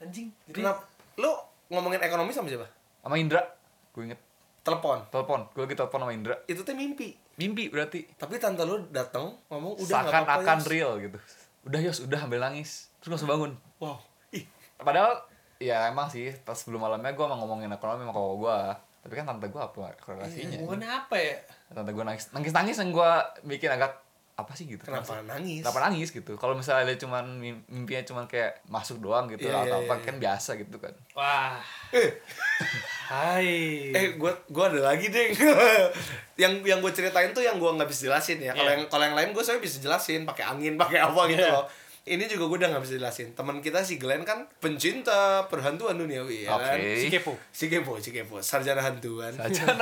Anjing. 0.00 0.32
Jadi 0.48 0.56
kenapa 0.56 0.88
lu 1.20 1.30
ngomongin 1.68 2.00
ekonomi 2.00 2.32
sama 2.32 2.48
siapa 2.48 2.81
Sama 3.02 3.18
Indra, 3.18 3.42
gue 3.90 4.02
inget. 4.06 4.20
Telepon. 4.62 5.02
Telepon. 5.10 5.50
Gue 5.50 5.66
lagi 5.66 5.74
telepon 5.74 5.98
sama 6.00 6.12
Indra. 6.14 6.34
itu 6.46 6.62
tuh 6.62 6.72
mimpi. 6.72 7.18
Mimpi 7.34 7.66
berarti. 7.66 8.06
tapi 8.14 8.38
tante 8.38 8.62
lu 8.62 8.86
datang 8.94 9.34
ngomong 9.50 9.74
udah 9.74 10.06
nggak 10.06 10.06
seakan 10.06 10.22
apa-apa 10.22 10.42
akan 10.46 10.58
Yos." 10.62 10.68
real 10.70 10.92
gitu. 11.02 11.18
Udah 11.66 11.80
Yos 11.82 11.98
udah 12.06 12.20
ambil 12.22 12.38
nangis. 12.38 12.92
Terus 13.02 13.18
langsung 13.18 13.30
bangun. 13.30 13.52
Wow 13.82 13.98
ih. 14.30 14.44
Padahal 14.78 15.26
ya 15.58 15.86
emang 15.86 16.06
sih 16.10 16.30
pas 16.42 16.54
sebelum 16.54 16.82
malamnya 16.82 17.10
gue 17.10 17.24
emang 17.24 17.38
ngomongin 17.38 17.70
ekonomi 17.70 18.02
sama 18.02 18.10
kakak 18.10 18.34
gue 18.38 18.58
tapi 19.02 19.12
kan 19.18 19.24
tante 19.26 19.46
gue 19.50 19.62
apa 19.62 19.82
korelasinya? 19.98 20.58
Hubungannya 20.62 20.90
apa 20.90 21.16
ya? 21.18 21.34
tante 21.74 21.90
gue 21.90 22.04
nangis 22.06 22.24
nangis 22.30 22.52
nangis 22.54 22.76
yang 22.78 22.90
gue 22.90 23.10
bikin 23.46 23.70
agak 23.70 23.98
apa 24.32 24.52
sih 24.56 24.64
gitu? 24.64 24.82
Kenapa 24.86 25.20
nangis? 25.26 25.60
Kenapa 25.60 25.80
nangis? 25.86 26.08
gitu. 26.08 26.40
Kalau 26.40 26.56
misalnya 26.56 26.88
dia 26.88 26.98
cuman 27.02 27.36
mim- 27.36 27.64
mimpinya 27.68 28.02
cuman 28.06 28.24
kayak 28.24 28.64
masuk 28.64 28.98
doang 28.98 29.28
gitu 29.28 29.44
Iya, 29.44 29.68
atau 29.68 29.78
iya, 29.82 29.86
apa 29.86 29.94
iya, 29.98 30.04
kan 30.08 30.14
biasa 30.16 30.50
gitu 30.56 30.76
kan. 30.80 30.94
Wah. 31.12 31.60
Hai. 33.12 33.92
eh 33.92 34.16
gua 34.16 34.32
gua 34.48 34.72
ada 34.72 34.88
lagi 34.88 35.12
deh 35.12 35.36
yang 36.42 36.64
yang 36.64 36.80
gue 36.80 36.88
ceritain 36.88 37.28
tuh 37.30 37.44
yang 37.44 37.60
gua 37.60 37.76
nggak 37.76 37.84
bisa 37.86 38.08
jelasin 38.08 38.40
ya. 38.40 38.50
Kalau 38.50 38.64
Iya. 38.64 38.74
yang 38.74 38.82
kalau 38.88 39.04
yang 39.04 39.12
lain 39.12 39.30
gue 39.30 39.44
saya 39.44 39.60
bisa 39.60 39.76
jelasin. 39.78 40.24
Pakai 40.24 40.48
angin 40.48 40.80
pakai 40.80 40.98
apa 40.98 41.28
gitu 41.28 41.38
Iya. 41.38 41.52
loh. 41.52 41.68
Ini 42.02 42.24
juga 42.24 42.48
gue 42.48 42.56
udah 42.58 42.68
nggak 42.72 42.82
bisa 42.82 42.94
jelasin. 42.96 43.28
Teman 43.30 43.60
kita 43.60 43.84
si 43.84 44.00
Glenn 44.00 44.24
kan 44.24 44.48
pencinta 44.56 45.44
perhantuan 45.46 45.94
duniawi 45.94 46.48
ya 46.48 46.56
kan? 46.56 46.74
Oke. 46.74 46.98
si 46.98 47.06
kepo. 47.06 47.32
si 47.52 47.64
kepo 47.68 47.92
si 48.00 48.10
kepo. 48.10 48.40
Sarjana 48.40 48.80
hantuan. 48.80 49.30
Saja 49.30 49.76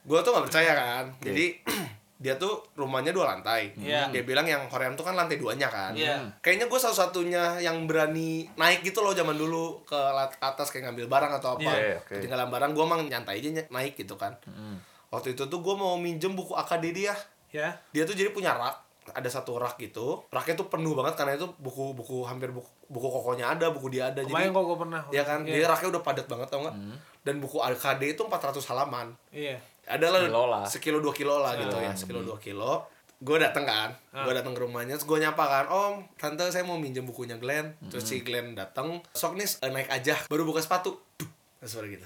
gue 0.00 0.18
tuh 0.22 0.30
nggak 0.30 0.46
percaya 0.46 0.72
kan? 0.72 1.04
Jadi 1.20 1.58
dia 2.16 2.32
tuh 2.34 2.48
rumahnya 2.72 3.10
dua 3.10 3.28
lantai 3.30 3.76
Iya. 3.76 4.08
dia 4.08 4.22
bilang 4.22 4.42
yang 4.42 4.64
Korean 4.66 4.92
tuh 4.92 5.02
kan 5.02 5.12
lantai 5.12 5.36
duanya 5.36 5.68
kan 5.68 5.92
Iya. 5.92 6.16
kayaknya 6.38 6.64
gue 6.64 6.78
salah 6.78 6.96
satunya 7.02 7.58
yang 7.58 7.84
berani 7.84 8.48
naik 8.54 8.80
gitu 8.82 9.00
loh 9.00 9.12
zaman 9.12 9.34
dulu 9.34 9.82
ke 9.82 9.96
atas 10.38 10.68
kayak 10.68 10.88
ngambil 10.88 11.06
barang 11.06 11.32
atau 11.34 11.48
apa 11.54 11.68
Iya, 11.68 11.96
oke. 11.98 12.16
ketinggalan 12.16 12.48
barang 12.48 12.70
gue 12.72 12.82
emang 12.82 13.00
nyantai 13.04 13.38
aja 13.38 13.50
naik 13.66 13.94
gitu 13.94 14.14
kan 14.14 14.32
Hmm. 14.42 14.80
waktu 15.06 15.32
itu 15.32 15.44
tuh 15.44 15.60
gue 15.60 15.74
mau 15.74 15.94
minjem 15.96 16.32
buku 16.32 16.56
AKD 16.56 16.84
dia 16.94 17.12
Ya. 17.48 17.76
dia 17.90 18.02
tuh 18.02 18.12
jadi 18.12 18.28
punya 18.30 18.52
rak 18.52 18.80
ada 19.08 19.28
satu 19.28 19.54
rak 19.54 19.78
gitu 19.78 20.24
raknya 20.28 20.56
tuh 20.56 20.66
penuh 20.66 20.90
banget 20.92 21.14
karena 21.14 21.36
itu 21.36 21.46
buku-buku 21.54 22.20
hampir 22.22 22.50
buku, 22.50 22.66
buku 22.86 23.06
kokonya 23.06 23.54
ada 23.54 23.70
buku 23.70 23.86
dia 23.88 24.08
ada 24.08 24.18
Kemarin 24.18 24.50
jadi 24.50 24.52
kok 24.52 24.64
gue 24.66 24.78
pernah. 24.78 25.02
ya 25.10 25.22
kan 25.22 25.40
Iya. 25.42 25.52
dia 25.54 25.66
raknya 25.68 25.88
udah 25.90 26.02
padat 26.02 26.26
banget 26.26 26.48
tau 26.48 26.60
nggak 26.60 26.76
dan 27.22 27.34
buku 27.38 27.58
AKD 27.60 28.02
itu 28.10 28.22
400 28.24 28.66
halaman 28.66 29.14
Iya. 29.30 29.60
Ada 29.86 30.06
lah 30.08 30.20
Sekilo 30.20 30.44
lah. 30.46 30.64
sekilo 30.66 30.98
dua 30.98 31.14
kilo 31.14 31.34
lah 31.38 31.54
gitu 31.54 31.76
ya 31.76 31.90
Ah, 31.90 31.94
sekilo 31.94 32.20
dua 32.20 32.36
kilo. 32.36 32.90
Gue 33.16 33.38
dateng 33.38 33.64
kan 33.64 33.94
Ah. 34.10 34.22
gue 34.22 34.34
dateng 34.34 34.52
ke 34.52 34.60
rumahnya 34.60 34.94
terus 34.94 35.06
gue 35.06 35.16
nyapa 35.16 35.40
kan 35.40 35.64
om 35.66 35.94
tante 36.14 36.44
saya 36.50 36.62
mau 36.62 36.76
minjem 36.76 37.02
bukunya 37.02 37.38
Glenn. 37.38 37.72
Terus 37.86 38.04
si 38.04 38.20
Glenn 38.20 38.52
dateng 38.52 39.00
sok 39.10 39.34
nih 39.34 39.48
eh, 39.48 39.70
naik 39.70 39.88
aja 39.88 40.20
baru 40.26 40.44
buka 40.44 40.60
sepatu. 40.60 41.00
Duh, 41.16 41.30
suara 41.62 41.86
gitu. 41.86 42.04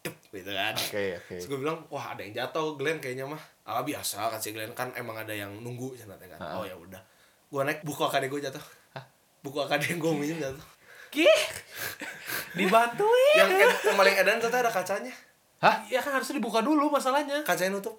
Dup, 0.00 0.14
gitu 0.28 0.50
kan. 0.50 0.74
Oke 0.76 1.16
oke. 1.16 1.34
Terus 1.34 1.46
gue 1.46 1.58
bilang 1.58 1.86
wah 1.88 2.12
ada 2.12 2.20
yang 2.20 2.34
jatuh 2.34 2.76
Glenn 2.76 2.98
kayaknya 2.98 3.24
mah. 3.24 3.40
Ah 3.64 3.80
biasa 3.80 4.28
kan 4.28 4.36
si 4.36 4.52
Glenn 4.52 4.74
kan 4.74 4.92
emang 4.92 5.16
ada 5.16 5.32
yang 5.32 5.48
nunggu 5.56 5.96
cenatnya 5.96 6.36
kan. 6.36 6.40
Ah. 6.44 6.60
oh 6.60 6.64
ya 6.66 6.74
udah. 6.74 7.00
Gue 7.48 7.62
naik 7.64 7.80
buku 7.80 8.02
AKD 8.02 8.28
gue 8.28 8.40
jatuh. 8.42 8.64
Buku 9.40 9.64
yang 9.64 9.96
gue 9.96 10.12
minjem 10.12 10.38
jatuh. 10.38 10.66
Kih. 11.08 11.40
Dibantuin. 12.52 13.36
yang, 13.38 13.50
yang 13.56 13.96
paling 13.96 14.14
edan 14.14 14.36
ternyata 14.36 14.68
ada 14.68 14.72
kacanya 14.74 15.14
hah 15.60 15.84
Ya 15.86 16.00
kan 16.00 16.12
harusnya 16.12 16.36
dibuka 16.36 16.60
dulu 16.60 16.88
masalahnya. 16.88 17.40
kacanya 17.42 17.76
nutup 17.76 17.96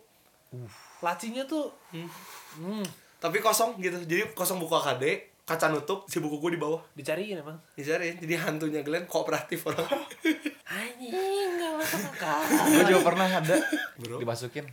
Lacinya 0.99 1.41
tuh 1.43 1.71
hmm, 1.91 2.85
tapi 3.17 3.37
kosong 3.37 3.77
gitu 3.77 3.97
jadi 4.01 4.29
kosong 4.31 4.57
buku 4.57 4.73
AKD 4.73 5.05
kaca 5.41 5.67
nutup 5.67 6.05
si 6.05 6.17
buku 6.17 6.37
gue 6.37 6.51
di 6.51 6.59
bawah 6.59 6.79
dicariin 6.91 7.37
emang. 7.37 7.57
Dicari, 7.73 8.15
jadi 8.15 8.39
hantunya 8.39 8.81
Glenn 8.81 9.03
kooperatif 9.05 9.65
orang. 9.65 9.83
Anjing, 10.71 11.11
enggak 11.51 11.71
masuk 11.75 12.01
akal. 12.09 12.39
gue 12.69 12.83
juga 12.87 13.01
pernah 13.03 13.27
ada 13.27 13.57
Bro. 13.95 14.17
dimasukin 14.17 14.65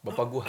bapak 0.00 0.26
gue 0.28 0.44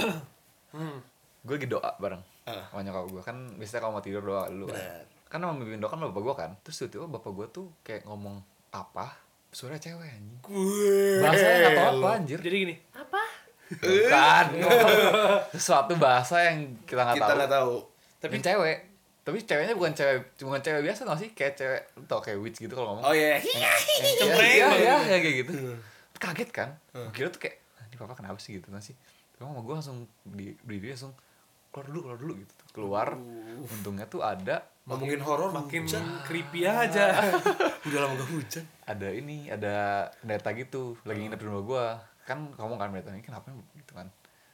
Hmm. 0.71 0.97
gue 1.41 1.53
lagi 1.53 1.67
doa 1.67 1.91
bareng 1.97 2.23
Ah. 2.41 2.63
sama 2.67 2.81
nyokap 2.81 3.05
gue 3.09 3.21
kan 3.21 3.37
biasanya 3.53 3.81
kalau 3.81 3.93
mau 3.93 4.01
tidur 4.01 4.23
doa 4.23 4.47
dulu 4.47 4.65
kan 4.67 4.79
kan 5.27 5.39
emang 5.39 5.57
mimpin 5.57 5.77
doa 5.77 5.89
kan 5.89 5.99
bapak 6.01 6.21
gue 6.21 6.35
kan 6.35 6.51
terus 6.61 6.77
tiba-tiba 6.79 7.05
bapak 7.09 7.31
gue 7.31 7.47
tuh 7.51 7.67
kayak 7.81 8.03
ngomong 8.03 8.39
apa 8.69 9.11
suara 9.51 9.75
cewek 9.75 10.07
anjing. 10.07 10.39
Gue. 10.41 11.19
bahasanya 11.19 11.55
nggak 11.59 11.75
tahu 11.77 11.91
apa 11.97 12.09
anjir. 12.15 12.39
Jadi 12.39 12.57
gini, 12.57 12.75
apa? 12.93 13.21
bukan. 13.73 14.45
Sesuatu 15.53 15.93
bahasa 15.95 16.35
yang 16.43 16.57
kita 16.81 17.01
nggak 17.01 17.15
Kita 17.15 17.25
tahu. 17.25 17.37
nggak 17.37 17.51
tahu. 17.53 17.75
tapi 18.17 18.35
cewek. 18.39 18.77
Tapi 19.21 19.37
ceweknya 19.39 19.73
bukan 19.73 19.93
cewek 19.93 20.17
bukan 20.39 20.59
cewek 20.59 20.81
biasa 20.81 21.01
tau 21.03 21.15
sih. 21.15 21.29
Kayak 21.31 21.53
cewek 21.55 21.81
tau 22.05 22.19
kayak 22.19 22.37
witch 22.37 22.57
gitu 22.57 22.73
kalau 22.73 22.95
ngomong. 22.95 23.05
Oh 23.05 23.13
iya. 23.13 23.37
Yang- 23.37 24.17
Cempreng 24.17 24.49
iya 24.49 24.65
banget. 24.65 24.81
iya 24.81 24.95
iya, 24.99 25.17
kayak 25.19 25.35
gitu 25.39 25.53
kaget 26.15 26.49
kan? 26.51 26.69
Gua 26.91 27.09
kira 27.09 27.27
tuh 27.27 27.39
kayak 27.39 27.57
"Ah, 27.75 27.83
ini 27.83 27.95
papa 27.95 28.13
kenapa 28.13 28.37
sih? 28.37 28.55
Gitu 28.55 28.67
nggak 28.67 28.83
sih. 28.83 28.93
Tapi 29.31 29.41
mama 29.41 29.59
gue 29.59 29.73
langsung 29.73 29.97
di 30.23 30.53
berdiri 30.59 30.93
langsung 30.93 31.13
keluar 31.71 31.87
dulu 31.87 31.99
keluar 32.03 32.17
dulu 32.17 32.33
gitu 32.37 32.53
keluar 32.71 33.07
untungnya 33.65 34.05
tuh 34.05 34.21
ada 34.21 34.67
Ngomongin 34.81 35.21
horor 35.21 35.53
Makin 35.53 35.85
hujan. 35.85 36.03
creepy 36.21 36.65
aja. 36.65 37.13
Udah 37.85 37.99
lama 38.01 38.17
gak 38.17 38.29
hujan. 38.29 38.65
ada 38.83 39.07
ini 39.07 39.45
ada 39.45 39.73
pendeta 40.17 40.49
gitu 40.51 40.97
lagi 41.01 41.21
nginep 41.21 41.37
di 41.37 41.45
rumah 41.45 41.61
gua 41.61 41.85
kan 42.21 42.49
ngomong 42.51 42.75
kan 42.75 42.89
pendeta 42.89 43.09
ini 43.09 43.21
kenapa 43.21 43.49
gitu 43.71 43.93
kan 43.93 44.09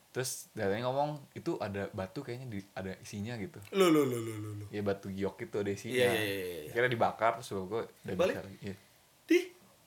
terus 0.10 0.52
pendetanya 0.52 0.84
ngomong 0.84 1.10
itu 1.32 1.56
ada 1.58 1.88
batu 1.90 2.22
kayaknya 2.22 2.48
di, 2.50 2.60
ada 2.72 2.92
isinya 3.00 3.34
gitu 3.36 3.58
Lo 3.72 3.88
lo 3.88 4.04
lo 4.04 4.20
lo 4.20 4.34
lo. 4.54 4.66
ya 4.68 4.82
batu 4.82 5.08
giok 5.08 5.42
itu 5.42 5.56
ada 5.56 5.72
isinya 5.72 5.96
Iya, 5.96 6.12
iya, 6.12 6.22
iya, 6.28 6.60
iya. 6.62 6.72
kira 6.72 6.88
dibakar 6.88 7.32
terus 7.36 7.50
gua 7.56 7.82
udah 7.88 8.14
Balik? 8.14 8.36
bisa 8.36 8.42
iya. 8.62 8.76
Di 9.24 9.40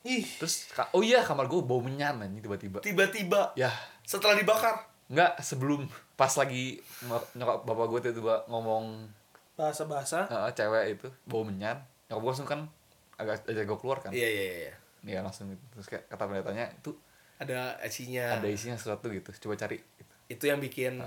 Ih, 0.03 0.25
terus 0.35 0.65
oh 0.91 0.99
iya 0.99 1.21
kamar 1.21 1.45
gua 1.45 1.61
bau 1.61 1.79
menyan 1.79 2.17
anjing 2.17 2.41
tiba-tiba 2.41 2.81
tiba-tiba 2.81 3.53
ya 3.53 3.69
setelah 4.01 4.33
dibakar. 4.33 4.89
Nggak 5.11 5.37
sebelum 5.37 5.83
pas 6.15 6.31
lagi 6.31 6.79
nyok- 7.03 7.35
nyokap 7.35 7.57
bapak 7.61 7.85
gue 7.87 7.99
tiba-tiba 8.01 8.35
ngomong 8.47 9.11
bahasa-bahasa. 9.53 10.25
"Eh, 10.25 10.51
cewek 10.53 10.85
itu 10.93 11.07
bau 11.25 11.43
menyan 11.43 11.75
nyokap 12.07 12.21
gue 12.21 12.31
langsung 12.31 12.49
kan 12.49 12.59
agak 13.15 13.43
aja 13.43 13.61
gue 13.61 13.77
keluar 13.77 13.99
kan 13.99 14.09
Iya 14.09 14.25
iya 14.25 14.43
iya. 14.63 14.73
ya 15.03 15.19
langsung 15.19 15.45
gitu. 15.47 15.61
terus 15.69 15.87
kayak 15.87 16.07
kata 16.07 16.23
pendetanya 16.25 16.65
itu 16.71 16.95
Ada 17.37 17.73
isinya. 17.81 18.37
ada 18.37 18.47
isinya 18.47 18.73
sesuatu 18.73 19.07
gitu 19.07 19.29
coba 19.39 19.57
cari 19.57 19.77
gitu. 19.77 20.13
Itu 20.29 20.43
yang 20.45 20.57
bikin 20.57 21.01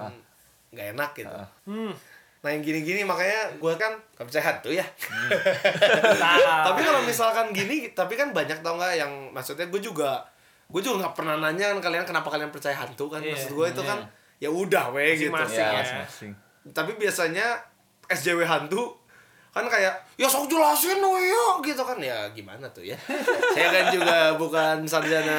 nggak 0.71 0.87
enak 0.93 1.11
gitu. 1.17 1.31
Ah. 1.33 1.49
Hmm. 1.65 1.95
Nah 2.41 2.51
yang 2.51 2.61
gini-gini 2.61 3.03
makanya 3.03 3.57
gue 3.57 3.73
kan 3.75 3.97
gak 4.13 4.27
percaya 4.27 4.45
hantu 4.45 4.69
ya. 4.69 4.85
Nah, 6.15 6.37
tapi 6.67 6.81
kalau 6.83 7.01
misalkan 7.03 7.51
gini, 7.51 7.89
tapi 7.91 8.15
kan 8.15 8.31
banyak 8.31 8.61
tau 8.61 8.75
nggak 8.75 8.95
yang 8.95 9.13
maksudnya 9.31 9.65
gue 9.65 9.81
juga 9.81 10.21
gue 10.75 10.81
juga 10.83 11.07
nggak 11.07 11.15
pernah 11.15 11.39
nanya 11.39 11.71
kan 11.71 11.79
kalian 11.81 12.03
kenapa 12.03 12.27
kalian 12.29 12.51
percaya 12.51 12.75
hantu 12.75 13.07
kan 13.07 13.23
Iya. 13.23 13.31
maksud 13.31 13.55
gue 13.55 13.67
itu 13.71 13.83
kan 13.87 13.99
ya 14.37 14.51
udah 14.51 14.91
weh 14.91 15.15
gitu 15.15 15.31
Masing-masing 15.31 16.35
ya 16.35 16.35
ya. 16.67 16.71
tapi 16.75 16.99
biasanya 16.99 17.47
SJW 18.05 18.43
hantu 18.43 18.99
kan 19.55 19.65
kayak 19.65 19.95
ya 20.15 20.27
sok 20.27 20.47
jelasin 20.47 20.99
we 20.99 21.23
ya 21.25 21.45
gitu 21.63 21.79
kan 21.81 21.95
ya 21.97 22.27
gimana 22.29 22.67
tuh 22.69 22.83
ya 22.83 22.99
saya 23.55 23.69
kan 23.69 23.85
juga 23.89 24.17
bukan 24.35 24.83
sarjana 24.83 25.39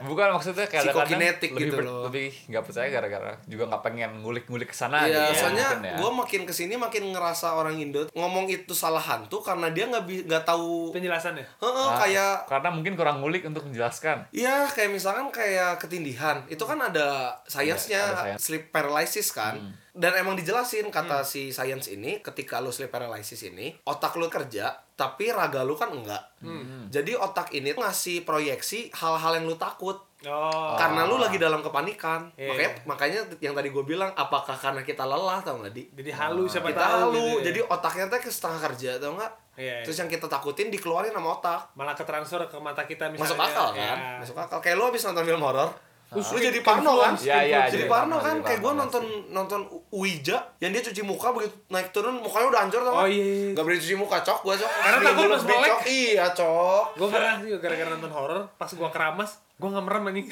bukan 0.00 0.32
maksudnya 0.32 0.64
kadang-kadang 0.64 1.04
Psikokinetik 1.06 1.50
gitu 1.54 1.76
loh. 1.78 2.08
lebih 2.08 2.32
nggak 2.46 2.62
percaya 2.62 2.88
gara-gara 2.90 3.32
juga 3.44 3.64
nggak 3.66 3.82
pengen 3.82 4.10
ngulik-ngulik 4.18 4.66
ke 4.66 4.74
sana 4.74 5.04
Iya, 5.04 5.28
gitu 5.28 5.44
soalnya 5.44 5.68
ya. 5.78 5.96
gue 5.96 6.10
makin 6.10 6.42
ke 6.42 6.52
sini 6.52 6.74
makin 6.74 7.04
ngerasa 7.10 7.52
orang 7.52 7.76
Indo 7.76 8.08
ngomong 8.10 8.48
itu 8.48 8.72
salah 8.72 9.00
hantu 9.00 9.38
karena 9.38 9.68
dia 9.68 9.84
nggak 9.86 10.04
bi- 10.04 10.24
nggak 10.24 10.44
tahu 10.44 10.88
penjelasannya 10.90 11.44
Heeh, 11.44 11.72
Nah, 11.84 12.00
kayak 12.00 12.34
karena 12.46 12.68
mungkin 12.70 12.92
kurang 12.94 13.20
ngulik 13.20 13.44
untuk 13.44 13.60
menjelaskan 13.62 14.24
Iya, 14.30 14.64
kayak 14.66 14.90
misalkan 14.90 15.28
kayak 15.28 15.76
ketindihan. 15.76 16.40
Itu 16.46 16.64
kan 16.64 16.80
ada 16.80 17.36
sainsnya, 17.44 17.98
Iya, 17.98 18.08
ada 18.08 18.22
sains. 18.24 18.32
Hmm. 18.32 18.40
sleep 18.40 18.64
paralysis 18.70 19.28
kan. 19.30 19.60
Dan 19.94 20.10
emang 20.12 20.34
dijelasin 20.34 20.90
kata 20.90 21.22
si 21.22 21.48
sains 21.48 21.86
ini 21.86 22.18
ketika 22.18 22.58
lu 22.58 22.68
sleep 22.68 22.90
paralysis 22.90 23.38
ini, 23.44 23.70
otak 23.86 24.18
lu 24.18 24.26
kerja 24.26 24.74
tapi 24.92 25.30
raga 25.30 25.62
lu 25.62 25.74
kan 25.74 25.86
enggak. 25.88 26.34
Hmm. 26.38 26.86
Jadi 26.86 27.14
otak 27.14 27.50
ini 27.50 27.70
ngasih 27.70 28.22
proyeksi 28.22 28.90
hal-hal 28.92 29.38
yang 29.38 29.46
lu 29.46 29.54
takut. 29.54 30.02
oh 30.24 30.74
Karena 30.74 31.04
lu 31.04 31.14
lagi 31.14 31.36
dalam 31.36 31.60
kepanikan. 31.60 32.26
Iya, 32.34 32.48
makanya 32.48 32.70
iya. 32.70 32.82
makanya 32.84 33.20
yang 33.38 33.54
tadi 33.54 33.68
gue 33.68 33.84
bilang 33.84 34.10
apakah 34.14 34.54
karena 34.54 34.80
kita 34.80 35.04
lelah 35.04 35.38
tau 35.40 35.60
nggak 35.60 35.70
di? 35.70 35.86
jadi 35.92 36.10
halu 36.12 36.48
siapa 36.48 36.70
Kita 36.70 36.80
tahu 36.80 36.98
halu, 37.04 37.12
gitu 37.12 37.38
ya. 37.38 37.44
jadi 37.44 37.60
otaknya 37.68 38.04
teh 38.08 38.20
setengah 38.24 38.60
kerja 38.64 38.90
tau 38.98 39.12
nggak? 39.14 39.32
Iya, 39.54 39.62
iya. 39.62 39.84
Terus 39.84 39.96
yang 39.96 40.08
kita 40.08 40.26
takutin 40.26 40.68
dikeluarin 40.68 41.12
sama 41.12 41.28
otak. 41.32 41.60
malah 41.74 41.94
ke 41.94 42.02
transfer 42.02 42.40
ke 42.44 42.56
mata 42.58 42.82
kita 42.82 43.06
misalnya 43.08 43.30
masuk 43.30 43.38
akal 43.38 43.68
kan 43.70 43.94
Ya. 43.94 44.18
masuk 44.18 44.36
akal 44.36 44.58
kayak 44.58 44.74
lu 44.74 44.84
habis 44.84 45.04
nonton 45.04 45.22
film 45.22 45.38
horor 45.38 45.70
lu 46.14 46.38
jadi 46.38 46.58
kayak 46.58 46.66
parno 46.66 46.92
kan? 46.96 47.12
Iya, 47.18 47.38
iya, 47.42 47.58
jadi 47.66 47.84
parno 47.84 48.16
kan? 48.16 48.36
kayak 48.40 48.60
gue 48.62 48.72
nonton 48.72 49.02
nonton 49.28 49.60
Ouija 49.90 50.38
yang 50.62 50.70
dia 50.70 50.82
cuci 50.82 51.02
muka 51.02 51.34
begitu 51.34 51.54
naik 51.68 51.90
turun 51.90 52.22
mukanya 52.22 52.46
udah 52.54 52.60
hancur 52.62 52.80
tau 52.80 52.92
Oh, 52.94 53.02
nggak? 53.02 53.10
iya, 53.10 53.24
iya. 53.24 53.48
nggak 53.52 53.64
berani 53.66 53.80
cuci 53.82 53.96
muka 53.98 54.16
cok 54.22 54.38
gue 54.42 54.54
cok. 54.54 54.70
Karena 54.70 54.98
takut 55.02 55.24
pas 55.26 55.42
cok. 55.42 55.80
Iya 55.84 56.24
cok. 56.32 56.84
Gue 56.94 57.08
pernah 57.10 57.34
juga 57.38 57.56
gara-gara 57.58 57.88
nonton 57.92 58.12
horor 58.12 58.40
pas 58.54 58.70
gue 58.70 58.88
keramas 58.90 59.30
gue 59.54 59.68
nggak 59.70 59.84
merem 59.86 60.02
anjing. 60.10 60.26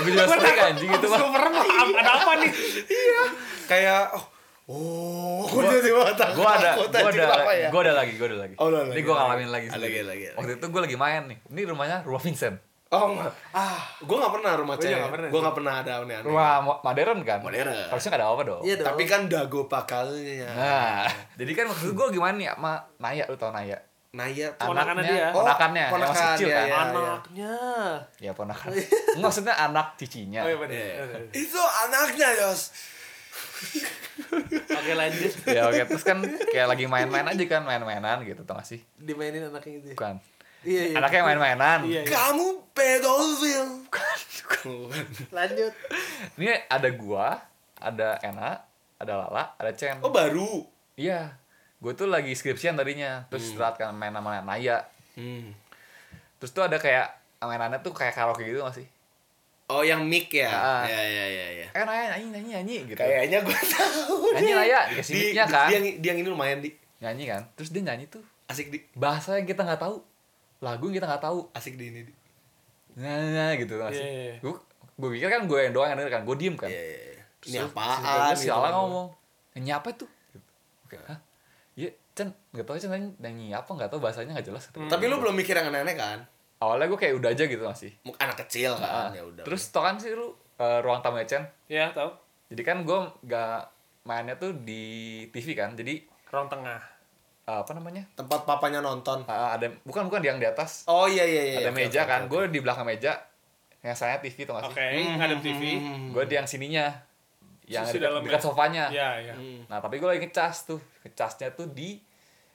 Gue 0.00 0.10
juga 0.10 0.24
sering 0.28 0.58
anjing 0.70 0.90
itu 0.90 1.06
mah. 1.06 1.18
Gue 1.18 1.30
merem. 1.34 1.52
Ada 1.98 2.10
apa 2.14 2.32
nih? 2.38 2.50
Kayak 3.66 4.02
oh 4.14 4.24
oh 4.70 5.42
gue 5.50 5.62
jadi 5.82 5.90
takut 6.14 6.46
gue 6.46 6.46
ada 6.46 6.70
gue 6.78 7.10
ada 7.10 7.26
ya? 7.58 7.68
gue 7.74 7.80
ada 7.82 7.92
lagi 7.98 8.12
gue 8.14 8.26
ada 8.30 8.38
lagi. 8.38 8.54
Oh, 8.54 8.70
ada 8.70 8.86
ini 8.86 8.94
lagi, 8.94 9.02
gue 9.02 9.10
lagi. 9.10 9.18
ngalamin 9.18 9.48
lagi 9.50 9.66
lagi, 9.66 9.80
lagi, 9.82 10.00
lagi. 10.06 10.24
waktu 10.38 10.52
itu 10.62 10.66
gue 10.70 10.80
lagi 10.86 10.96
main 10.96 11.22
nih. 11.26 11.38
Ini 11.50 11.60
rumahnya 11.66 11.96
rumah 12.06 12.22
Vincent 12.22 12.69
oh 12.90 13.04
enggak. 13.14 13.32
Ah. 13.54 13.80
Gue 14.02 14.16
nggak 14.18 14.32
pernah 14.34 14.52
rumah 14.58 14.74
Gua 14.74 14.82
juga 14.82 14.96
cewek. 15.06 15.30
gue 15.30 15.40
nggak 15.40 15.56
pernah 15.56 15.74
ada 15.78 15.92
aneh-aneh. 16.02 16.26
Rumah 16.26 16.50
mo- 16.62 16.80
modern 16.82 17.18
kan? 17.22 17.38
Modern. 17.38 17.70
harusnya 17.70 18.08
nggak 18.10 18.22
ada 18.22 18.28
apa 18.28 18.42
dong. 18.42 18.62
Iya 18.66 18.74
dong. 18.82 18.86
tapi 18.90 19.02
kan 19.06 19.20
dago 19.30 19.60
pakalnya. 19.70 20.50
Nah. 20.50 21.06
Jadi 21.38 21.52
kan 21.54 21.64
itu 21.70 21.92
gue 21.94 22.08
gimana 22.10 22.34
nih 22.34 22.48
sama 22.50 22.72
Naya 22.98 23.24
lu 23.30 23.36
tau 23.38 23.54
Naya? 23.54 23.78
Naya 24.10 24.50
tuh 24.58 24.74
Ponakannya 24.74 25.06
anaknya 25.06 25.14
dia. 25.14 25.28
Oh, 25.30 25.34
ponakannya. 25.38 25.84
Yang 25.86 25.86
masih 25.86 26.02
ponakan, 26.02 26.34
kecil 26.34 26.46
iya, 26.50 26.58
kan? 26.58 26.66
iya. 26.66 26.82
anaknya. 26.82 27.54
Ya 28.18 28.30
ponakan. 28.34 28.68
Enggak, 28.74 29.22
maksudnya 29.30 29.54
anak 29.54 29.86
cicinya 29.94 30.40
oh 30.42 30.48
iya 30.50 30.58
bener. 30.58 30.74
Iya. 30.74 31.02
Bener. 31.06 31.20
itu 31.30 31.60
anaknya 31.62 32.28
Yos. 32.42 32.62
Oke 34.66 34.92
lanjut. 34.98 35.32
Ya 35.46 35.62
oke. 35.70 35.82
Terus 35.94 36.02
kan 36.02 36.18
kayak 36.26 36.68
lagi 36.74 36.84
main-main 36.90 37.22
aja 37.22 37.44
kan 37.46 37.62
main-mainan 37.62 38.26
gitu 38.26 38.42
tau 38.42 38.58
gak 38.58 38.66
sih? 38.66 38.82
Dimainin 38.98 39.46
anaknya 39.46 39.78
itu 39.78 39.86
bukan 39.94 40.18
iya 40.62 40.82
iya. 40.92 40.96
Anaknya 41.00 41.22
main-mainan. 41.24 41.78
Iya, 41.86 42.00
iya. 42.04 42.10
kamu 42.10 42.46
pedofil. 42.76 43.64
Lanjut. 45.32 45.72
Ini 46.36 46.52
ada 46.68 46.88
gua 46.92 47.40
ada 47.80 48.20
Ena 48.20 48.60
ada 49.00 49.12
Lala 49.16 49.56
ada 49.56 49.72
Chen 49.72 49.96
oh 50.04 50.12
baru? 50.12 50.64
Iya. 50.96 51.32
Gue 51.80 51.96
tuh 51.96 52.12
lagi 52.12 52.36
skripsian 52.36 52.76
tadinya. 52.76 53.24
Terus 53.32 53.52
istirahat 53.52 53.80
kan 53.80 53.96
main 53.96 54.12
sama 54.12 54.44
Naya. 54.44 54.84
Hmm. 55.16 55.52
terus 56.40 56.56
tuh 56.56 56.64
ada 56.64 56.80
kayak 56.80 57.12
mainannya 57.44 57.84
tuh 57.84 57.92
kayak 57.92 58.16
karaoke 58.16 58.44
gitu 58.44 58.64
gak 58.64 58.72
sih? 58.72 58.88
Oh 59.68 59.84
yang 59.84 60.00
mic 60.08 60.32
ya? 60.32 60.48
Ah. 60.48 60.82
ya 60.88 60.96
ya 60.96 61.24
ya 61.28 61.46
ya 61.60 61.66
eh 61.70 61.84
Naya 61.84 62.16
nyanyi 62.16 62.26
nyanyi 62.32 62.48
nyanyi 62.56 62.76
gitu. 62.88 63.00
Kayaknya 63.00 63.38
gue 63.44 63.58
tahu 63.76 64.14
nyanyi 64.36 64.52
Naya 64.56 64.78
dikasih 64.88 65.12
di, 65.12 65.20
mic-nya 65.20 65.44
di- 65.44 65.52
kan. 65.52 65.68
dia, 65.68 65.78
dia 66.00 66.08
yang 66.12 66.18
ini 66.24 66.28
lumayan 66.28 66.58
di. 66.64 66.70
Nyanyi 67.00 67.24
kan? 67.28 67.42
Terus 67.56 67.68
dia 67.72 67.82
nyanyi 67.84 68.08
tuh. 68.08 68.24
Asik 68.48 68.72
di. 68.72 68.78
Bahasa 68.96 69.36
yang 69.36 69.44
kita 69.48 69.64
nggak 69.64 69.80
tahu 69.80 70.00
lagu 70.60 70.84
yang 70.86 70.96
kita 70.96 71.06
nggak 71.06 71.24
tahu 71.24 71.38
asik 71.52 71.74
di 71.74 71.88
ini. 71.88 72.00
Di 72.04 72.12
nah, 72.96 73.16
nah 73.16 73.52
gitu 73.54 73.74
gak 73.74 73.90
sih 73.90 74.00
Iya, 74.00 74.10
iya, 74.10 74.24
iya. 74.26 74.36
gue 74.38 74.54
gue 75.00 75.08
pikir 75.10 75.28
kan 75.28 75.42
gue 75.44 75.58
yang 75.58 75.72
doang 75.72 75.88
yang 75.88 75.98
denger 75.98 76.12
kan 76.12 76.22
gue 76.22 76.36
diem 76.36 76.54
kan. 76.54 76.68
Iya, 76.68 76.76
iya, 76.78 76.98
iya. 77.10 77.24
ini 77.42 77.56
Terus 77.56 77.72
apaan 77.72 78.34
si 78.34 78.44
gitu 78.44 78.52
Lala 78.52 78.62
kan. 78.62 78.72
ngomong. 78.76 79.06
Nyanyi 79.50 79.70
apa 79.72 79.88
tuh. 79.94 80.08
Gitu. 80.30 80.50
oke. 80.84 80.96
Hah? 81.02 81.18
Iya 81.74 81.90
Chen 82.12 82.28
nggak 82.52 82.64
tahu 82.64 82.76
Chen 82.76 82.90
nyanyi, 82.90 83.08
nyanyi 83.16 83.46
apa 83.52 83.70
nggak 83.70 83.88
tahu 83.88 83.98
bahasanya 83.98 84.32
nggak 84.36 84.46
jelas. 84.46 84.64
Tapi 84.68 85.04
lu 85.06 85.16
belum 85.16 85.32
mikir 85.32 85.54
yang 85.54 85.68
aneh-aneh 85.68 85.96
kan? 85.96 86.18
Awalnya 86.60 86.86
gue 86.86 86.98
kayak 86.98 87.14
udah 87.16 87.30
aja 87.32 87.44
gitu 87.44 87.64
masih. 87.64 87.90
Muk- 88.04 88.20
anak 88.20 88.36
kecil 88.44 88.76
kan 88.76 89.08
Ah, 89.08 89.10
ya 89.16 89.24
udah. 89.24 89.44
Terus 89.48 89.72
tau 89.72 89.80
kan 89.80 89.96
sih 89.96 90.12
lu 90.12 90.28
eh, 90.60 90.78
ruang 90.84 91.00
tamu 91.00 91.16
Chen 91.24 91.40
ya 91.66 91.88
tahu. 91.90 92.12
Jadi 92.52 92.60
kan 92.60 92.84
gue 92.84 92.98
nggak 93.24 93.56
mainnya 94.04 94.36
tuh 94.36 94.52
di 94.52 94.82
TV 95.28 95.54
kan 95.54 95.72
jadi 95.72 96.04
ruang 96.28 96.48
tengah 96.48 96.80
apa 97.60 97.72
namanya? 97.72 98.06
Tempat 98.12 98.42
papanya 98.42 98.78
nonton. 98.78 99.26
Ah, 99.26 99.54
ada 99.54 99.66
bukan 99.82 100.06
bukan 100.06 100.20
yang 100.20 100.38
di 100.38 100.46
atas. 100.46 100.86
Oh 100.86 101.04
iya 101.04 101.22
iya 101.22 101.42
iya 101.44 101.58
ada 101.60 101.70
oke, 101.70 101.78
meja 101.78 102.00
oke, 102.00 102.08
kan 102.08 102.20
oke. 102.22 102.30
gue 102.30 102.42
di 102.48 102.58
belakang 102.58 102.86
meja 102.86 103.12
yang 103.80 103.94
saya 103.94 104.18
TV 104.18 104.44
tuh 104.44 104.54
oke 104.54 104.70
nggak 104.70 104.76
sih? 104.76 105.04
Ngadep 105.16 105.40
TV 105.40 105.62
Hmm. 105.76 106.08
gue 106.12 106.24
di 106.24 106.34
yang 106.34 106.46
sininya 106.46 106.86
yang 107.64 107.86
Sisi 107.86 107.98
dekat, 107.98 108.22
dekat 108.22 108.40
sofanya. 108.40 108.84
Ya 108.90 109.14
ya 109.16 109.34
Hmm. 109.34 109.66
nah 109.66 109.78
tapi 109.78 109.96
gue 109.96 110.06
lagi 110.06 110.20
ngecas 110.20 110.66
tuh 110.66 110.78
ngecasnya 111.02 111.50
tuh 111.52 111.66
di 111.66 111.98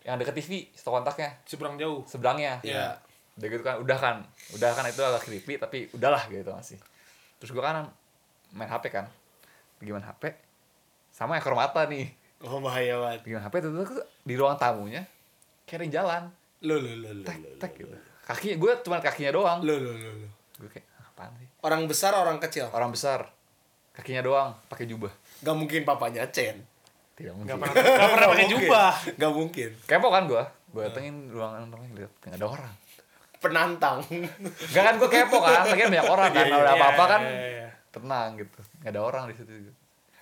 yang 0.03 0.15
deket 0.15 0.35
TV 0.35 0.69
stop 0.71 0.95
kontaknya. 0.95 1.33
Seberang 1.43 1.75
jauh. 1.75 2.03
Seberangnya. 2.05 2.61
Iya. 2.61 2.99
udah 3.35 3.47
gitu 3.49 3.63
kan 3.63 3.75
udah 3.77 3.97
kan 3.99 4.15
udah 4.55 4.69
kan 4.71 4.87
itu 4.87 5.01
agak 5.01 5.19
creepy 5.21 5.59
tapi 5.59 5.91
udahlah 5.91 6.23
gitu 6.25 6.55
masih 6.55 6.79
terus 7.35 7.51
gue 7.51 7.59
kan 7.59 7.83
main 8.51 8.69
HP 8.69 8.87
kan. 8.89 9.11
Gimana 9.77 10.07
HP 10.07 10.31
sama 11.11 11.35
ekor 11.35 11.51
mata 11.51 11.83
nih 11.83 12.11
oh 12.45 12.61
bahaya 12.61 12.95
banget. 13.01 13.19
Gimana 13.25 13.43
HP 13.45 13.53
tuh 13.59 13.71
tuh 13.83 14.05
di 14.23 14.33
ruang 14.37 14.55
tamunya 14.55 15.03
yang 15.65 15.91
jalan. 15.91 16.23
Lo 16.63 16.77
lo 16.77 16.91
lo 16.93 17.09
lo 17.11 17.23
tek 17.25 17.37
tek 17.59 17.71
gitu. 17.75 17.95
kakinya 18.25 18.55
gue 18.57 18.71
cuma 18.85 18.97
kakinya 19.01 19.31
doang. 19.33 19.59
Lo 19.65 19.75
lo 19.75 19.91
lo 19.91 20.09
lo 20.23 20.27
gue 20.55 20.69
kayak 20.71 20.85
"Ah, 20.95 21.09
apaan 21.11 21.33
sih? 21.37 21.49
Orang 21.61 21.89
besar 21.89 22.15
orang 22.15 22.37
kecil? 22.39 22.69
Orang 22.71 22.93
besar. 22.93 23.27
Kakinya 23.91 24.21
doang 24.23 24.49
pakai 24.69 24.85
jubah. 24.87 25.11
Gak 25.43 25.55
mungkin 25.55 25.81
papanya 25.83 26.23
Chen. 26.31 26.61
Tidak 27.15 27.31
mungkin. 27.31 27.55
pernah 27.59 27.75
nggak 27.75 28.09
pernah 28.11 28.27
pakai 28.31 28.47
jubah. 28.47 28.91
Gak 29.19 29.31
mungkin. 29.33 29.69
Kepo 29.87 30.07
kan 30.13 30.23
gue 30.27 30.43
gue 30.75 30.81
datengin 30.83 31.31
ruangan 31.31 31.71
rumahnya 31.71 31.95
lihat 32.03 32.11
nggak 32.23 32.35
ada 32.39 32.47
orang. 32.47 32.73
Penantang. 33.39 33.97
Gak 34.73 34.83
kan 34.83 34.93
gue 34.99 35.09
kepo 35.11 35.37
kan, 35.39 35.63
lagi 35.69 35.85
banyak 35.85 36.07
orang 36.09 36.29
kan, 36.33 36.45
kalau 36.49 36.63
ada 36.65 36.71
Iya, 36.71 36.81
apa-apa 36.81 37.03
kan 37.07 37.21
iya, 37.23 37.47
iya. 37.47 37.69
tenang 37.93 38.29
gitu, 38.35 38.59
nggak 38.81 38.91
ada 38.91 39.01
orang 39.01 39.23
di 39.29 39.35
situ. 39.37 39.51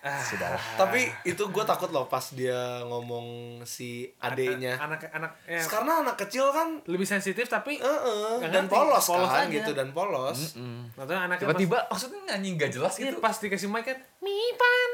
Sudah 0.04 0.52
lah. 0.52 0.60
tapi 0.76 1.08
itu 1.24 1.40
gue 1.40 1.64
takut 1.64 1.88
loh 1.88 2.04
pas 2.04 2.20
dia 2.30 2.54
ngomong 2.84 3.24
si 3.64 4.04
adeknya 4.20 4.76
anak 4.76 5.08
anak 5.10 5.32
ya, 5.44 5.64
karena 5.64 6.04
anak 6.04 6.20
kecil 6.20 6.52
kan 6.52 6.84
lebih 6.84 7.06
sensitif 7.06 7.48
tapi 7.48 7.80
eh, 7.80 8.00
Nggak 8.38 8.52
dan 8.52 8.66
polos, 8.68 9.00
polos 9.02 9.26
kan 9.26 9.48
aja. 9.48 9.54
gitu 9.54 9.72
dan 9.72 9.90
polos 9.90 10.54
Mm. 10.54 10.92
Maksudnya 10.94 11.22
anaknya 11.24 11.42
Tiba-tiba 11.42 11.78
maksudnya 11.88 12.20
nyanyi 12.28 12.50
nggak 12.54 12.72
jelas 12.74 12.94
iya, 12.98 13.10
gitu. 13.10 13.18
pas 13.18 13.32
dikasih 13.34 13.66
mic 13.66 13.84
kan 13.84 13.96
mipan 14.20 14.90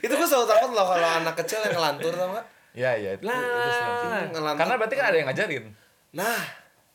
itu 0.00 0.12
gue 0.12 0.26
selalu 0.26 0.46
takut 0.46 0.70
loh 0.70 0.84
kalau 0.84 1.08
anak 1.16 1.34
kecil 1.36 1.58
yang 1.60 1.74
ngelantur 1.74 2.12
tau 2.12 2.28
gak 2.32 2.46
Iya 2.74 2.90
iya 2.98 3.10
itu, 3.14 3.22
Lah. 3.22 3.38
itu. 3.38 4.34
Ngelantur. 4.34 4.58
Karena 4.58 4.74
berarti 4.74 4.94
kan 4.98 5.06
ada 5.06 5.16
yang 5.16 5.28
ngajarin. 5.30 5.64
nah 6.10 6.42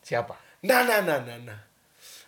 Siapa? 0.00 0.36
nah 0.60 0.84
nah 0.84 1.00
nah 1.00 1.16
nah 1.18 1.38
nah 1.40 1.60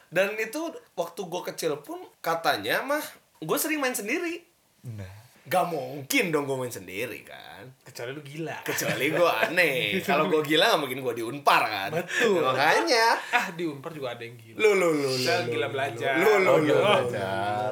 dan 0.08 0.32
itu 0.36 0.60
waktu 0.92 1.20
gue 1.20 1.42
kecil 1.52 1.72
pun 1.78 2.00
katanya 2.18 2.80
mah 2.80 3.04
gue 3.42 3.56
sering 3.56 3.78
main 3.78 3.92
sendiri 3.92 4.38
Nah. 4.84 5.06
gak 5.44 5.66
mungkin 5.68 6.30
dong 6.30 6.42
gue 6.42 6.54
main 6.56 6.70
sendiri 6.70 7.22
kan 7.22 7.66
kecuali 7.82 8.10
lu 8.10 8.18
gila 8.20 8.62
kecuali 8.62 9.10
gue 9.10 9.30
aneh 9.44 9.98
kalau 10.00 10.26
gue 10.26 10.42
gila 10.44 10.64
gak 10.68 10.80
mungkin 10.80 10.98
gue 11.00 11.14
diunpar 11.16 11.62
kan 11.64 11.90
Betul. 11.92 12.40
makanya 12.40 13.18
ah 13.28 13.46
di 13.50 13.62
unpar 13.64 13.90
juga 13.90 14.10
ada 14.12 14.22
yang 14.22 14.34
gila 14.34 14.56
lu 14.56 14.70
lu 14.72 14.88
lu 14.92 15.10
lu 15.12 15.34
gila 15.48 15.66
belajar. 15.68 16.14
lu 16.16 16.32
lu 16.36 16.46
Oh, 16.48 16.58
lu, 16.58 16.70
belajar. 16.72 17.70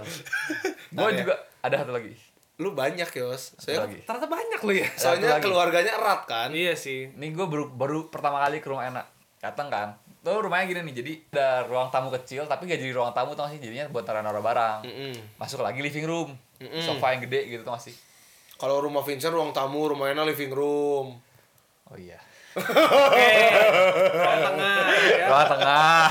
Nah, 0.90 1.00
Gue 1.00 1.10
ya. 1.12 1.18
juga 1.20 1.34
ada 1.60 1.74
satu 1.76 1.92
lagi. 1.92 2.12
lu 2.58 2.68
banyak 2.72 3.08
yos 3.16 3.42
soalnya 3.56 3.86
lagi. 3.86 3.98
ternyata 4.04 4.28
banyak 4.28 4.60
lu 4.60 4.72
ya 4.76 4.88
soalnya 4.92 5.30
keluarganya 5.38 5.92
erat 5.94 6.22
kan 6.26 6.50
iya 6.50 6.74
sih 6.74 7.08
Ini 7.08 7.26
gue 7.28 7.46
baru 7.48 7.70
baru 7.70 7.98
pertama 8.06 8.38
kali 8.40 8.58
ke 8.58 8.66
rumah 8.66 8.84
enak. 8.84 9.06
Datang 9.38 9.66
kan. 9.66 9.88
Tuh 10.20 10.36
rumahnya 10.38 10.66
gini 10.66 10.80
nih. 10.82 10.94
Jadi 10.94 11.12
ada 11.32 11.64
ruang 11.64 11.88
tamu 11.88 12.08
kecil 12.10 12.44
tapi 12.44 12.64
gak 12.64 12.76
jadi 12.76 12.90
ruang 12.90 13.10
tamu 13.10 13.32
tuh 13.32 13.44
masih 13.44 13.56
jadinya 13.58 13.88
buat 13.88 14.02
taruh 14.02 14.20
naruh 14.20 14.40
barang. 14.40 14.84
Mm-mm. 14.84 15.12
Masuk 15.36 15.60
lagi 15.60 15.78
living 15.78 16.04
room. 16.04 16.36
Mm-mm. 16.58 16.80
Sofa 16.80 17.12
yang 17.12 17.22
gede 17.22 17.48
gitu 17.48 17.62
tuh 17.62 17.72
masih. 17.72 17.94
kalau 18.54 18.76
rumah 18.78 19.00
Vincent 19.00 19.32
ruang 19.32 19.50
tamu 19.50 19.88
rumahnya 19.88 20.20
living 20.22 20.52
room 20.52 21.16
Oh 21.86 21.96
iya. 21.96 22.20
oke 22.52 23.28
ruang 24.12 24.40
tengah 24.42 24.76
ya 25.10 25.26
Ruang 25.26 25.46
tengah. 25.48 26.04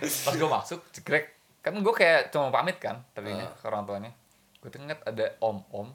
Pas 0.00 0.34
gue 0.34 0.48
masuk, 0.50 0.80
cekrek. 0.90 1.24
Kan 1.60 1.76
gue 1.76 1.92
kayak 1.92 2.32
cuma 2.32 2.48
pamit 2.48 2.80
kan 2.80 3.04
tadinya 3.12 3.44
Ah. 3.44 3.52
ke 3.52 3.64
orang 3.66 3.84
tuanya. 3.84 4.10
Gue 4.56 4.68
tuh 4.68 4.80
ngeliat 4.80 5.04
ada 5.04 5.36
om-om 5.38 5.92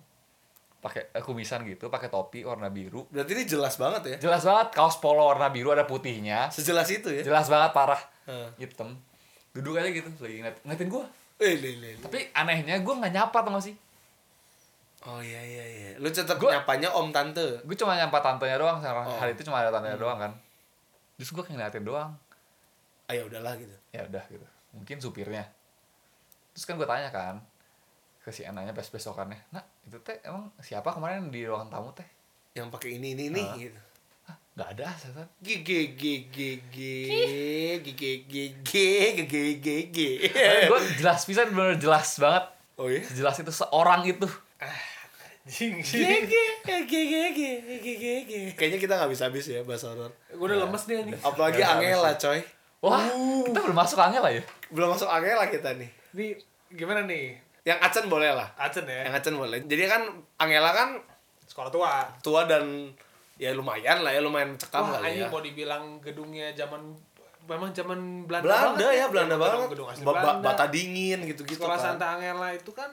pakai 0.85 1.09
eh, 1.09 1.19
kumisan 1.19 1.65
gitu 1.65 1.89
pakai 1.89 2.07
topi 2.07 2.41
warna 2.41 2.69
biru 2.69 3.09
Berarti 3.09 3.33
ini 3.33 3.43
jelas 3.43 3.73
banget 3.75 4.01
ya. 4.05 4.17
jelas 4.21 4.41
banget 4.41 4.67
kaos 4.71 4.95
polo 4.95 5.25
warna 5.25 5.49
biru 5.49 5.69
ada 5.69 5.81
putihnya 5.83 6.47
Sejelas 6.47 6.85
itu 6.87 7.09
ya. 7.09 7.21
jelas 7.23 7.47
banget 7.47 7.71
parah 7.71 7.97
Heeh. 8.23 8.49
hitam 8.59 8.93
duduk 9.49 9.73
aja 9.73 9.87
gitu 9.87 10.05
lagi 10.15 10.37
ngeliat, 10.37 10.57
ngeliatin 10.61 10.87
gue 10.87 11.03
Eh, 11.37 11.53
le, 11.53 11.69
le, 11.73 11.89
le. 11.91 11.99
tapi 11.99 12.29
anehnya 12.31 12.77
gue 12.77 12.93
nggak 12.93 13.11
nyapa 13.11 13.39
tau 13.41 13.57
sih 13.57 13.73
Oh 15.05 15.19
iya 15.19 15.37
iya 15.37 15.65
iya. 15.67 15.89
Lu 15.95 16.07
tetap 16.07 16.37
Gua- 16.37 16.49
nyapanya 16.51 16.89
om 16.91 17.09
tante. 17.09 17.61
gue 17.61 17.75
cuma 17.75 17.93
nyapa 17.93 18.17
tantenya 18.19 18.57
doang 18.57 18.81
Oh. 18.81 19.15
hari 19.15 19.33
itu 19.33 19.43
cuma 19.43 19.59
ada 19.59 19.69
tantenya 19.69 19.95
doang 19.95 20.17
kan 20.17 20.31
terus 21.15 21.29
gue 21.29 21.39
kayak 21.39 21.55
ngeliatin 21.55 21.83
doang 21.83 22.11
Ah 23.03 23.13
ya 23.13 23.21
udahlah 23.21 23.53
gitu. 23.55 23.73
ya 23.89 24.01
udah 24.03 24.23
gitu 24.27 24.45
mungkin 24.71 24.97
supirnya 24.97 25.45
terus 26.51 26.63
kan 26.63 26.75
gue 26.75 26.85
tanya 26.85 27.09
kan 27.09 27.37
ke 28.25 28.33
si 28.33 28.41
anaknya 28.41 28.73
bes 28.73 28.89
besokannya 28.89 29.37
nah 29.51 29.61
itu 29.83 30.01
teh 30.01 30.17
emang 30.23 30.49
siapa 30.57 30.89
kemarin 30.89 31.29
di 31.29 31.45
ruangan 31.45 31.69
tamu 31.69 31.93
teh 31.93 32.07
Yang 32.51 32.67
pakai 32.71 32.89
ini 32.93 33.13
ini 33.13 33.23
ini 33.29 33.39
Ah. 33.39 33.53
gitu. 33.53 33.81
Nggak 34.55 34.69
ada 34.73 34.87
setan 34.95 35.27
G 35.37 35.61
G 35.61 35.69
G 35.93 36.03
G 36.25 36.37
G 36.65 36.77
G 37.77 37.89
G 37.91 38.01
G 38.23 38.33
G 38.63 38.73
G 39.21 39.35
G 39.55 39.67
G. 39.85 39.97
gue 40.65 40.79
jelas 40.97 41.21
bisa 41.21 41.43
bener 41.45 41.75
jelas 41.75 42.15
banget 42.15 42.45
Oh 42.75 42.87
iya. 42.87 43.03
jelas 43.05 43.35
itu 43.35 43.51
seorang 43.51 44.01
itu 44.03 44.23
Anjing 45.45 45.77
G 45.77 45.85
sih. 45.85 46.01
G 46.01 46.11
G 46.25 46.33
G 46.65 47.03
G 47.29 47.41
G 47.77 47.91
G 47.93 48.05
G. 48.23 48.31
Kayaknya 48.55 48.79
kita 48.79 48.93
nggak 48.95 49.11
bisa 49.11 49.23
habis 49.27 49.45
ya 49.45 49.61
bahasa 49.61 49.85
horor. 49.87 50.09
Gue 50.27 50.45
udah 50.47 50.57
lemes 50.57 50.83
nih 50.85 50.95
anjing. 50.97 51.19
Apalagi 51.21 51.59
Nggak 51.59 51.71
Angela 51.75 52.11
coy. 52.17 52.39
wah 52.79 53.05
kita 53.43 53.59
belum 53.59 53.75
masuk 53.75 53.97
angin 53.97 54.21
lah 54.21 54.31
ya 54.31 54.43
Belum 54.67 54.89
masuk 54.89 55.05
Angela 55.05 55.45
kita 55.47 55.69
nih. 55.73 55.89
Nih 56.11 56.29
gimana 56.71 57.03
nih? 57.03 57.37
Yang 57.65 57.79
Acen 57.81 58.05
boleh 58.05 58.29
lah. 58.29 58.47
Acen 58.55 58.85
ya. 58.85 59.01
Yang 59.03 59.15
Acen 59.19 59.35
boleh. 59.35 59.57
Jadi 59.65 59.83
kan 59.85 60.01
Angela 60.37 60.69
kan 60.69 60.89
Sekolah 61.45 61.69
tua. 61.69 61.91
tua 62.21 62.45
dan 62.45 62.93
ya 63.35 63.51
lumayan 63.51 63.99
lah 63.99 64.11
ya 64.11 64.21
lumayan 64.21 64.55
cekam 64.55 64.85
Wah, 64.85 64.95
lah 64.95 64.99
anjing 65.03 65.25
ya. 65.25 65.27
mau 65.27 65.43
dibilang 65.43 65.99
gedungnya 65.99 66.55
zaman 66.55 66.79
memang 67.45 67.69
zaman 67.69 68.23
Belanda, 68.23 68.47
Belanda 68.47 68.79
banget 68.79 68.95
ya 68.95 69.05
Belanda 69.09 69.35
banget. 69.35 69.67
Gedung 69.75 69.89
asli 69.89 70.03
Ba- 70.03 70.13
ba- 70.13 70.21
Belanda. 70.39 70.45
Bata 70.47 70.65
dingin 70.69 71.19
gitu-gitu 71.25 71.59
Sekolah 71.59 71.75
kan. 71.75 71.85
Santa 71.93 72.05
Angela 72.15 72.49
itu 72.49 72.71
kan 72.71 72.89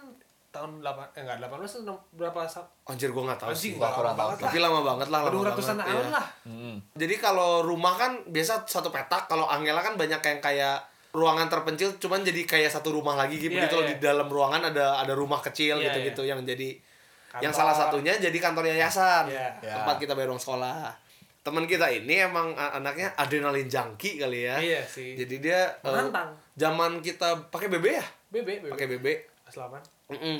tahun 0.53 0.85
8 0.85 1.17
eh 1.17 1.21
enggak 1.25 1.39
18 1.41 1.81
enam- 1.81 2.05
berapa 2.13 2.41
Anjir 2.85 3.09
gua 3.09 3.23
nggak 3.29 3.41
tahu 3.41 3.53
sih. 3.57 3.73
Gua 3.73 3.89
lama 3.89 3.97
kurang 3.97 4.15
tahu. 4.15 4.29
Tapi 4.37 4.59
lama 4.61 4.81
banget 4.83 5.09
lah, 5.09 5.21
lama 5.21 5.31
Aduh 5.33 5.43
ratusan 5.47 5.77
tahun 5.79 6.07
lah. 6.13 6.27
hmm. 6.45 6.75
Jadi 6.93 7.15
kalau 7.17 7.65
rumah 7.65 7.97
kan 7.97 8.13
biasa 8.29 8.69
satu 8.69 8.93
petak, 8.93 9.25
kalau 9.27 9.49
Angela 9.49 9.81
kan 9.81 9.97
banyak 9.97 10.21
yang 10.21 10.41
kayak 10.45 10.77
ruangan 11.13 11.47
terpencil 11.47 11.93
cuman 11.97 12.25
jadi 12.25 12.43
kayak 12.43 12.73
satu 12.73 12.89
rumah 12.91 13.13
lagi 13.13 13.37
gitu 13.37 13.53
Iya, 13.53 13.69
gitu 13.69 13.75
loh 13.77 13.85
iya. 13.85 13.91
di 13.93 13.97
dalam 14.01 14.27
ruangan 14.27 14.73
ada 14.73 14.97
ada 14.97 15.13
rumah 15.13 15.39
kecil 15.39 15.77
Iya, 15.77 15.93
gitu-gitu 15.93 16.25
yang 16.25 16.41
jadi 16.43 16.81
Kantor. 17.29 17.43
yang 17.45 17.53
salah 17.53 17.73
satunya 17.73 18.13
jadi 18.17 18.35
kantor 18.35 18.65
yayasan. 18.69 19.25
Iya. 19.29 19.57
Tempat 19.61 19.97
kita 20.01 20.13
bayar 20.13 20.29
uang 20.29 20.41
sekolah. 20.41 20.93
Teman 21.41 21.65
kita 21.65 21.89
ini 21.89 22.23
emang 22.23 22.53
anaknya 22.55 23.13
adrenalin 23.17 23.67
junkie 23.67 24.17
kali 24.17 24.45
ya. 24.45 24.57
Iya 24.57 24.81
sih. 24.85 25.17
Jadi 25.17 25.41
dia 25.41 25.69
eh, 25.81 25.89
Menantang. 25.89 26.37
zaman 26.55 27.01
kita 27.01 27.49
pakai 27.49 27.73
BB 27.73 27.87
ya? 27.89 28.05
BB, 28.29 28.49
BB. 28.63 28.73
Pakai 28.73 28.87
BB. 28.89 29.07
Selamat. 29.49 29.83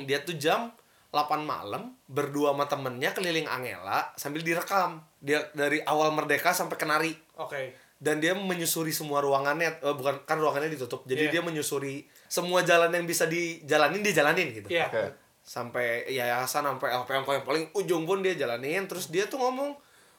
Dia 0.05 0.21
tuh 0.21 0.37
jam 0.37 0.69
8 1.09 1.41
malam 1.41 1.93
berdua 2.05 2.53
sama 2.53 2.65
temennya 2.65 3.13
keliling 3.13 3.45
Angela 3.45 4.09
sambil 4.13 4.41
direkam. 4.41 5.01
Dia 5.17 5.49
dari 5.53 5.81
awal 5.81 6.13
merdeka 6.13 6.49
sampai 6.49 6.77
kenari 6.77 7.13
Oke. 7.37 7.73
Dan 8.03 8.19
dia 8.19 8.35
menyusuri 8.35 8.91
semua 8.91 9.23
ruangannya 9.23 9.79
eh, 9.79 9.95
bukan 9.95 10.27
kan 10.27 10.35
ruangannya 10.35 10.67
ditutup. 10.67 11.07
Jadi 11.07 11.31
Iya. 11.31 11.39
dia 11.39 11.41
menyusuri 11.41 12.03
semua 12.27 12.59
jalan 12.61 12.91
yang 12.91 13.07
bisa 13.07 13.23
dijalanin 13.25 14.03
dia 14.03 14.11
jalanin 14.13 14.51
gitu. 14.51 14.67
Iya. 14.67 14.91
Oke. 14.91 15.03
Sampai 15.39 16.03
yayasan 16.11 16.67
sampai 16.67 16.91
LPM 16.91 17.23
yang 17.23 17.43
paling 17.43 17.65
ujung 17.71 18.03
pun 18.03 18.19
dia 18.19 18.35
jalanin 18.35 18.83
terus 18.85 19.07
dia 19.07 19.23
tuh 19.31 19.39
ngomong 19.39 19.71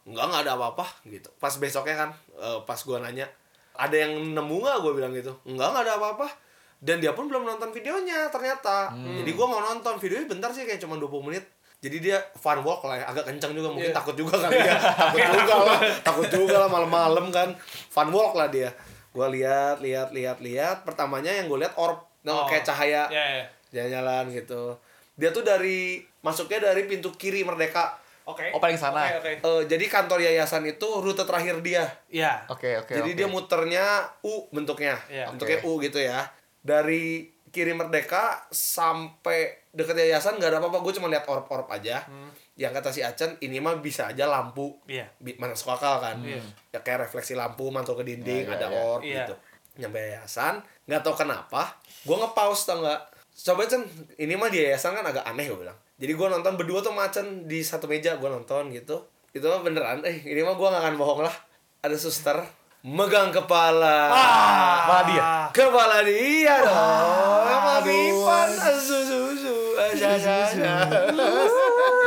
enggak 0.04 0.24
nggak 0.24 0.42
ada 0.48 0.52
apa-apa 0.56 0.88
gitu. 1.04 1.28
Pas 1.36 1.52
besoknya 1.54 2.08
kan 2.08 2.10
eh, 2.40 2.58
pas 2.64 2.80
gua 2.80 3.04
nanya 3.04 3.28
ada 3.74 3.92
yang 3.92 4.14
nemu 4.32 4.56
nggak 4.62 4.78
gue 4.80 4.92
bilang 4.94 5.10
gitu 5.10 5.34
enggak 5.44 5.66
nggak 5.66 5.82
ada 5.82 5.94
apa-apa 5.98 6.30
dan 6.78 7.02
dia 7.02 7.10
pun 7.10 7.26
belum 7.26 7.42
nonton 7.42 7.74
videonya 7.74 8.30
ternyata 8.30 8.94
jadi 9.18 9.30
gua 9.34 9.50
mau 9.50 9.58
nonton 9.58 9.98
videonya 9.98 10.30
bentar 10.30 10.54
sih 10.54 10.62
kayak 10.62 10.78
cuma 10.78 10.94
20 10.94 11.26
menit 11.26 11.42
jadi 11.84 11.96
dia 11.98 12.16
fun 12.34 12.60
walk 12.60 12.80
lah 12.82 12.96
ya, 12.96 13.04
agak 13.06 13.28
kencang 13.28 13.52
juga 13.52 13.68
mungkin 13.68 13.88
Iya. 13.88 13.94
takut 13.94 14.16
juga 14.16 14.34
kali 14.38 14.56
ya 14.56 14.72
takut 15.04 15.20
juga 15.30 15.54
lah 15.60 15.78
takut 16.00 16.28
juga 16.28 16.56
lah 16.58 16.68
malam-malam 16.68 17.28
kan 17.28 17.48
fun 17.86 18.08
walk 18.08 18.32
lah 18.32 18.48
dia 18.48 18.72
gua 19.10 19.28
lihat 19.28 19.78
lihat 19.78 20.08
lihat 20.10 20.40
lihat 20.40 20.76
pertamanya 20.82 21.30
yang 21.30 21.46
gue 21.46 21.60
lihat 21.60 21.76
orb 21.76 22.00
Oh. 22.24 22.48
kayak 22.48 22.64
cahaya 22.64 23.04
Iya, 23.06 23.24
iya. 23.36 23.44
jalan-jalan 23.70 24.32
gitu 24.32 24.72
dia 25.12 25.28
tuh 25.28 25.44
dari 25.44 26.00
masuknya 26.18 26.58
dari 26.64 26.84
pintu 26.84 27.12
kiri 27.12 27.44
merdeka 27.44 28.00
Oke. 28.24 28.48
Oh, 28.48 28.58
paling 28.58 28.74
sana. 28.74 29.04
Oke, 29.12 29.36
oke. 29.36 29.44
Eh, 29.44 29.62
jadi 29.68 29.84
kantor 29.84 30.24
yayasan 30.24 30.64
itu 30.64 30.88
rute 30.96 31.20
terakhir 31.20 31.60
dia 31.60 31.84
Iya. 32.08 32.48
oke 32.48 32.64
oke 32.80 32.92
jadi 32.94 33.04
oke. 33.06 33.12
dia 33.14 33.28
muternya 33.28 33.84
U 34.24 34.48
bentuknya 34.48 34.96
Iya. 35.06 35.28
bentuknya 35.28 35.60
Oke. 35.60 35.68
U 35.68 35.76
gitu 35.78 36.00
ya 36.00 36.24
dari 36.58 37.28
kiri 37.52 37.70
merdeka 37.70 38.48
sampai 38.50 39.63
deket 39.74 39.98
yayasan 39.98 40.38
nggak 40.38 40.48
ada 40.48 40.58
apa-apa 40.58 40.78
gue 40.80 40.92
cuma 40.94 41.10
lihat 41.10 41.26
orb-orb 41.26 41.66
aja. 41.68 42.06
Yang 42.54 42.72
kata 42.78 42.88
si 42.88 43.00
Acen 43.02 43.34
ini 43.40 43.58
mah 43.58 43.74
bisa 43.76 44.06
aja 44.06 44.24
lampu 44.24 44.78
Iya. 44.86 45.10
Bi- 45.18 45.34
mana 45.34 45.52
masuk 45.52 45.74
akal 45.74 45.98
kan. 45.98 46.22
Iya. 46.22 46.38
ya 46.70 46.78
kayak 46.80 47.10
refleksi 47.10 47.34
lampu 47.34 47.66
mantul 47.68 47.98
ke 47.98 48.06
dinding 48.06 48.46
Iya, 48.46 48.48
iya, 48.48 48.56
ada 48.56 48.66
iya. 48.66 48.78
orb 48.80 49.02
Iya. 49.02 49.16
gitu. 49.20 49.34
Nyampe 49.74 49.98
yayasan 49.98 50.54
nggak 50.86 51.02
tahu 51.02 51.14
kenapa 51.18 51.74
gue 52.00 52.14
nge-pause 52.14 52.62
tau 52.64 52.78
nggak? 52.78 53.00
Coba 53.34 53.66
Cen 53.66 53.82
ini 54.16 54.38
mah 54.38 54.46
di 54.46 54.62
yayasan 54.62 54.94
kan 54.94 55.02
agak 55.02 55.26
aneh 55.26 55.44
gue 55.44 55.58
bilang. 55.58 55.74
Jadi 55.94 56.10
gue 56.10 56.26
nonton 56.28 56.54
berdua 56.54 56.78
tuh 56.78 56.94
macen 56.94 57.44
di 57.44 57.58
satu 57.60 57.90
meja 57.90 58.14
gue 58.14 58.30
nonton 58.30 58.70
gitu. 58.70 59.02
Itu 59.30 59.44
mah 59.44 59.60
beneran 59.60 60.06
eh 60.06 60.22
ini 60.22 60.40
mah 60.40 60.54
gue 60.54 60.68
gak 60.68 60.78
akan 60.80 60.94
bohong 60.94 61.20
lah. 61.20 61.34
Ada 61.82 61.98
suster 61.98 62.38
megang 62.84 63.32
kepala. 63.32 64.12
Kepala 64.14 65.00
dia? 65.04 65.22
kepala 65.50 65.96
dia 66.04 66.54
dong. 66.60 67.42
Susu 67.82 68.28
aja 68.28 68.70
aja 68.70 69.23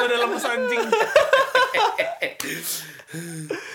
Udah 0.04 0.18
lemes 0.24 0.46
anjing. 0.46 0.84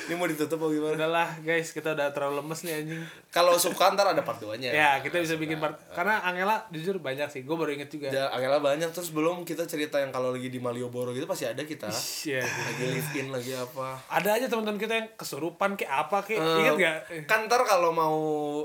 ini 0.02 0.14
mau 0.14 0.24
ditutup 0.24 0.58
apa 0.58 0.66
gimana 0.68 0.94
Udahlah 0.94 1.28
guys, 1.40 1.70
kita 1.70 1.92
udah 1.92 2.10
terlalu 2.10 2.40
lemes 2.40 2.60
nih 2.62 2.74
anjing. 2.76 3.02
kalau 3.28 3.56
suka 3.56 3.88
ntar 3.90 4.06
ada 4.06 4.20
part 4.20 4.36
2 4.36 4.58
nya 4.58 4.70
Ya, 4.70 4.90
kita 4.98 5.18
bisa 5.18 5.34
bikin 5.34 5.56
part 5.56 5.76
karena 5.90 6.20
Angela 6.20 6.68
jujur 6.68 6.98
banyak 6.98 7.28
sih. 7.28 7.42
Gue 7.42 7.54
baru 7.54 7.72
inget 7.72 7.88
juga. 7.88 8.08
Ya, 8.08 8.28
Angela 8.28 8.58
banyak 8.58 8.88
terus 8.88 9.08
belum 9.10 9.42
kita 9.42 9.64
cerita 9.64 9.96
yang 9.96 10.10
kalau 10.10 10.30
lagi 10.30 10.46
di 10.46 10.58
Malioboro 10.58 11.10
gitu 11.10 11.24
pasti 11.24 11.44
ada 11.44 11.62
kita 11.62 11.88
Iya. 11.88 12.42
lagi 12.42 12.84
live 12.90 13.10
in 13.14 13.26
lagi 13.28 13.52
apa 13.52 13.96
Ada 14.06 14.28
aja 14.34 14.46
teman-teman 14.46 14.76
kita 14.76 14.94
yang 14.94 15.08
kesurupan 15.14 15.74
kayak 15.74 15.92
apa 16.02 16.18
kayak 16.20 16.38
Eh, 16.38 16.58
inget 16.58 16.74
gak? 16.76 16.96
kan 17.24 17.40
ntar 17.44 17.62
kalau 17.62 17.90
mau 17.90 18.16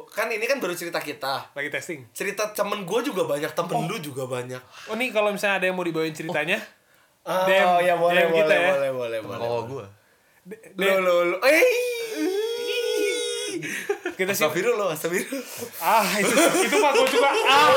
kan 0.05 0.27
ini 0.27 0.43
kan 0.43 0.57
baru 0.57 0.73
cerita 0.73 0.99
kita 0.99 1.53
Lagi 1.53 1.69
testing. 1.69 2.03
cerita 2.11 2.51
temen 2.51 2.83
gue 2.83 2.99
juga 3.03 3.23
banyak 3.23 3.51
temen 3.51 3.85
lu 3.85 3.97
juga 3.97 4.25
banyak 4.25 4.59
Oh 4.85 4.95
nih 4.95 5.09
kalau 5.09 5.29
misalnya 5.29 5.57
ada 5.57 5.65
yang 5.65 5.75
mau 5.75 5.83
dibawain 5.83 6.11
ceritanya, 6.11 6.59
oh 6.59 6.76
DM- 7.27 7.83
ya 7.83 7.93
boleh 7.95 8.15
DM 8.17 8.29
boleh, 8.29 8.39
kita 8.39 8.55
ya. 8.55 8.69
boleh 8.71 8.91
boleh 8.91 9.19
boleh 9.21 9.39
oh 9.41 9.61
gue 9.65 9.85
lo 10.77 10.93
lo 10.97 11.13
lo 11.25 11.37
eh 11.43 11.67
kita 14.13 14.31
sih 14.31 14.41
Astagfirullah 14.41 14.87
astagfirullah 14.89 15.43
ah 15.83 16.07
itu 16.15 16.33
itu 16.63 16.75
mah 16.77 16.91
gue 16.91 17.07
juga 17.07 17.29
ah. 17.29 17.69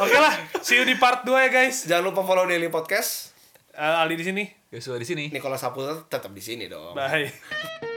Oke 0.00 0.18
lah, 0.18 0.34
see 0.58 0.74
you 0.74 0.84
di 0.84 0.96
part 0.96 1.22
2 1.22 1.30
ya 1.30 1.48
guys. 1.48 1.86
jangan 1.86 2.10
lupa 2.10 2.22
follow 2.22 2.44
daily 2.44 2.66
podcast 2.66 3.30
Eh, 3.72 3.80
Aldi 3.80 4.14
di 4.14 4.24
sini. 4.26 4.44
Yosua 4.68 4.98
di 4.98 5.06
sini 5.06 5.28
Nikola 5.28 5.56
Saputra 5.56 5.96
tetap 6.02 6.28
di 6.28 6.42
sini 6.42 6.68
dong 6.68 6.92
Bye. 6.92 7.88